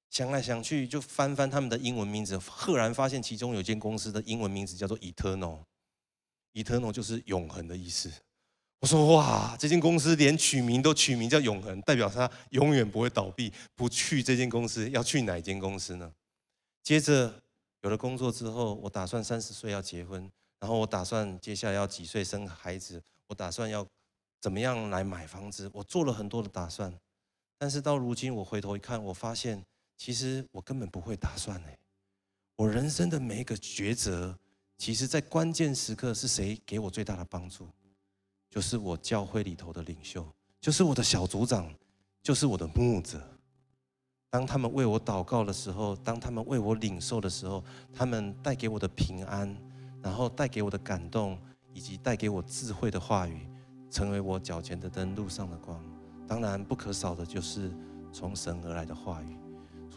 [0.09, 8.11] 想来想去，就翻翻他们的英文名字，赫然发现其中有间公司的英文名字叫做 Eternal，Eternal 就是永恒的意思。
[8.79, 13.51] 我说哇，这间公司连取名都取名叫永恒，代表它永远不会倒闭。
[13.75, 16.13] 不去这间公司，要去哪间公司呢？
[16.83, 17.41] 接着
[17.81, 20.29] 有了工作之后，我打算三十岁要结婚，
[20.59, 23.85] 然后我打算接下来要几岁生孩子，我打算要
[24.39, 26.93] 怎么样来买房子，我做了很多的打算。
[27.57, 29.65] 但是到如今，我回头一看，我发现
[29.97, 31.77] 其实我根本不会打算哎。
[32.55, 34.37] 我人生的每一个抉择，
[34.77, 37.67] 其实在关键时刻是谁给我最大的帮助？
[38.49, 40.25] 就是我教会里头的领袖，
[40.61, 41.71] 就是我的小组长，
[42.23, 43.21] 就是我的牧者。
[44.29, 49.55] 当他们为我祷告的时候，当他们为我领受的时候，他们带给我的平安，
[50.01, 51.39] 然后带给我的感动，
[51.73, 53.47] 以及带给我智慧的话语，
[53.89, 55.83] 成为我脚前的灯，路上的光。
[56.27, 57.71] 当然不可少的就是
[58.11, 59.37] 从神而来的话语。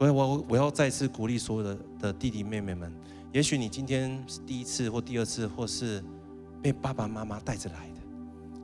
[0.00, 2.90] 所以我我要再次鼓励所有的的弟弟妹妹们，
[3.34, 6.02] 也许你今天是第一次或第二次，或是
[6.62, 8.00] 被爸爸妈妈带着来的，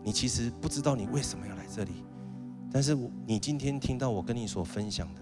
[0.02, 1.92] 你其实不知道你为什么要来这里，
[2.73, 5.20] 但是你今天听到我跟你所分享的。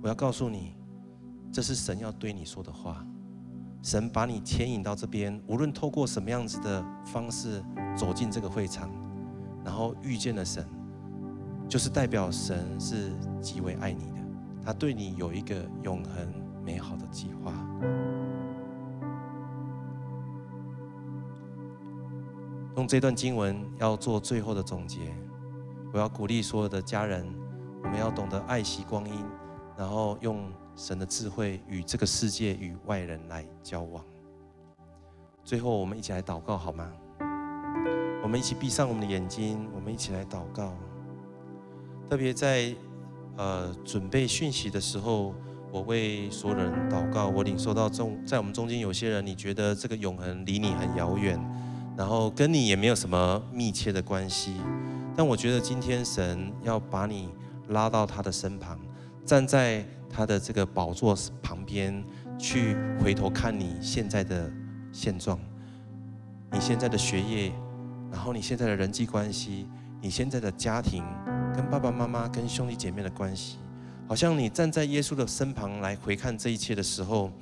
[0.00, 0.76] 我要告诉你，
[1.50, 3.04] 这是神要对你说的话。
[3.82, 7.60] 神把你牵引到这边，无论透过什么样子的方式
[7.96, 8.88] 走进这个会场，
[9.64, 10.64] 然后遇见了神，
[11.68, 13.10] 就是代表神是
[13.42, 14.17] 极为爱你的，
[14.68, 16.30] 他对你有一个永恒
[16.62, 17.54] 美好的计划。
[22.76, 25.16] 用这段经文要做最后的总结，
[25.90, 27.26] 我要鼓励所有的家人，
[27.82, 29.24] 我们要懂得爱惜光阴。
[29.74, 34.04] 然后用神的智慧与这个世界与外人来交往。
[35.44, 36.92] 最后，我们一起来祷告好吗？
[38.22, 40.74] 我们一起闭上我们的眼睛，我们一起来祷告。
[42.10, 42.74] 特别在
[43.38, 45.32] 呃准备讯息的时候，
[45.70, 47.28] 我为所有人祷告。
[47.28, 51.40] 我领受到中在我们中间有些人，你觉得这个永恒离你很遥远，
[51.96, 54.56] 然后跟你也没有什么密切的关系。
[55.16, 57.28] 但我觉得今天神要把你
[57.68, 58.78] 拉到他的身旁。
[59.24, 62.02] 站在他的这个宝座旁边，
[62.38, 64.50] 去回头看你现在的
[64.90, 65.38] 现状，
[66.50, 67.52] 你现在的学业，
[68.10, 69.68] 然后你现在的人际关系，
[70.00, 71.04] 你现在的家庭，
[71.58, 73.56] 跟爸爸妈妈、跟兄弟姐妹的关系，
[74.06, 77.32] 好像你站在耶稣的身旁来回看这一切的时候，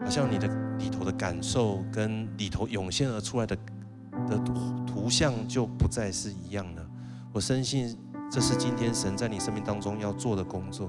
[0.00, 0.46] 好像你的
[0.78, 3.56] 里头的感受跟里头涌现而出来的
[4.28, 4.38] 的
[4.86, 6.86] 图像就不再是一样了。
[7.32, 7.98] 我深信
[8.30, 10.88] 这是今天神在你生命当中要做的工作。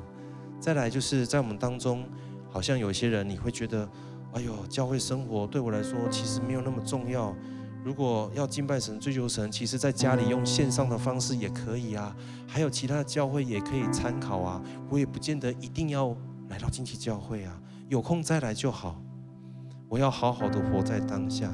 [0.59, 2.05] 再来就是在我们当中，
[2.51, 3.89] 好像有些人你会觉得，
[4.33, 7.35] 哎呦，教会生活对我来说其实没有那么重要。
[7.83, 12.15] 如果要敬拜神、追求神，其实在家里用线上的方式也可以啊。
[12.47, 14.61] 还有其他的教会也可以参考啊。
[14.89, 16.15] 我也不见得一定要
[16.49, 19.01] 来到惊奇教会啊，有空再来就好。
[19.87, 21.51] 我要好好的活在当下。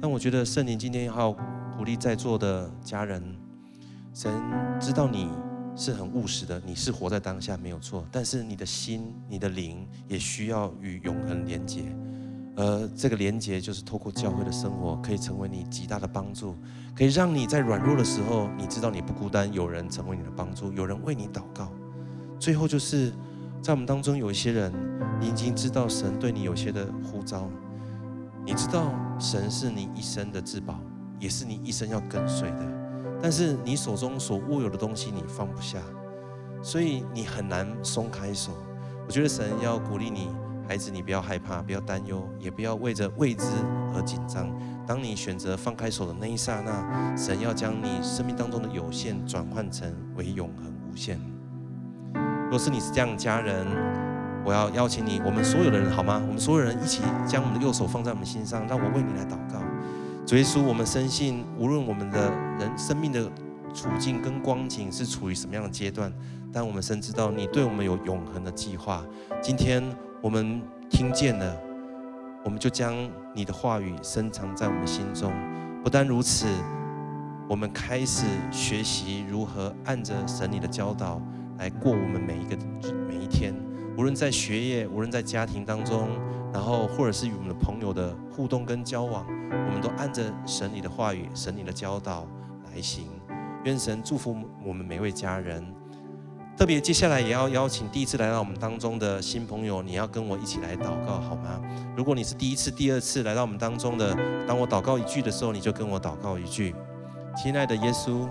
[0.00, 1.32] 但我觉得圣灵今天要
[1.76, 3.22] 鼓励在座的家人，
[4.14, 4.32] 神
[4.80, 5.28] 知道你。
[5.76, 11.84] 是很务实的，你是活在当下没有错，但是你的心、你的灵也需要与永恒连结，
[12.60, 16.54] 而这个连结就是透过教会的生活，可以成为你极大的帮助，
[16.94, 21.72] 可以让你在软弱的时候，你知道你不孤单，有人成为你的帮助，有人为你祷告。
[22.38, 23.14] 最后就是
[23.62, 24.70] 在我们当中有一些人，
[25.18, 27.48] 你已经知道神对你有些的呼召，
[28.44, 30.78] 你知道神是你一生的至宝，
[31.18, 33.18] 也是你一生要跟随的。
[33.22, 35.78] 但是你手中所握有的东西你放不下，
[36.62, 38.52] 所以你很难松开手。
[39.06, 40.28] 我觉得神要鼓励你，
[40.70, 43.44] 孩子，你不要害怕，不要担忧，也不要为着未知
[43.92, 44.48] 而紧张。
[44.86, 51.20] 当你选择放开手的那一刹那，神要将你生命当中的有限转换成为永恒无限。
[52.48, 53.66] 若是你是这样的家人，
[54.44, 56.22] 我要邀请你，我们所有的人好吗？
[56.24, 59.60] 我们所有人一起将我们的右手放在我们心上，让我为你来祷告。
[60.24, 63.28] 主耶稣，我们深信，无论我们的人生命的
[63.74, 66.12] 处境跟光景是处于什么样的阶段，
[66.52, 69.04] 但我们深知道你对我们有永恒的计划。
[69.42, 69.82] 今天
[70.22, 71.56] 我们听见了，
[72.44, 72.94] 我们就将
[73.34, 75.32] 你的话语深藏在我们心中。
[75.82, 76.46] 不但如此，
[77.48, 81.22] 我们开始学习如何按着神你的教导
[81.56, 82.54] 来过我们每一个
[83.08, 83.54] 每一天。
[83.96, 86.10] 无论在学业，无论在家庭当中，
[86.52, 92.26] 然后或者是与我们的朋友的互动跟交往，我们都按着神你的话语、神你的教导
[92.66, 93.06] 来行。
[93.64, 95.64] 愿神祝福我们每位家人。
[96.60, 101.58] 特别接下来也要邀请第一次来到我们当中的新朋友，你要跟我一起来祷告好吗？
[101.96, 104.14] 如果你是第一次、第二次来到我们当中的，
[104.46, 106.74] 当我祷告一句的时候，你就跟我祷告一句：
[107.34, 108.28] 亲爱的耶稣，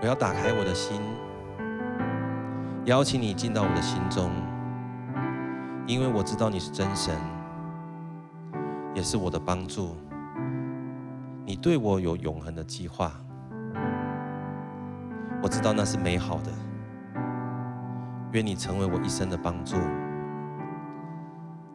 [0.00, 0.98] 我要打开我的心。
[2.86, 4.30] 邀请你进到我的心中，
[5.86, 7.14] 因为我知道你是真神，
[8.94, 9.94] 也是我的帮助。
[11.44, 13.12] 你对我有永恒的计划，
[15.42, 16.50] 我知道那是美好的。
[18.32, 19.76] 愿你成为我一生的帮助。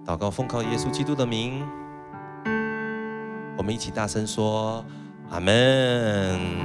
[0.05, 1.65] 祷告奉靠耶稣基督的名，
[3.57, 4.85] 我们一起大声说：
[5.31, 6.39] 阿门。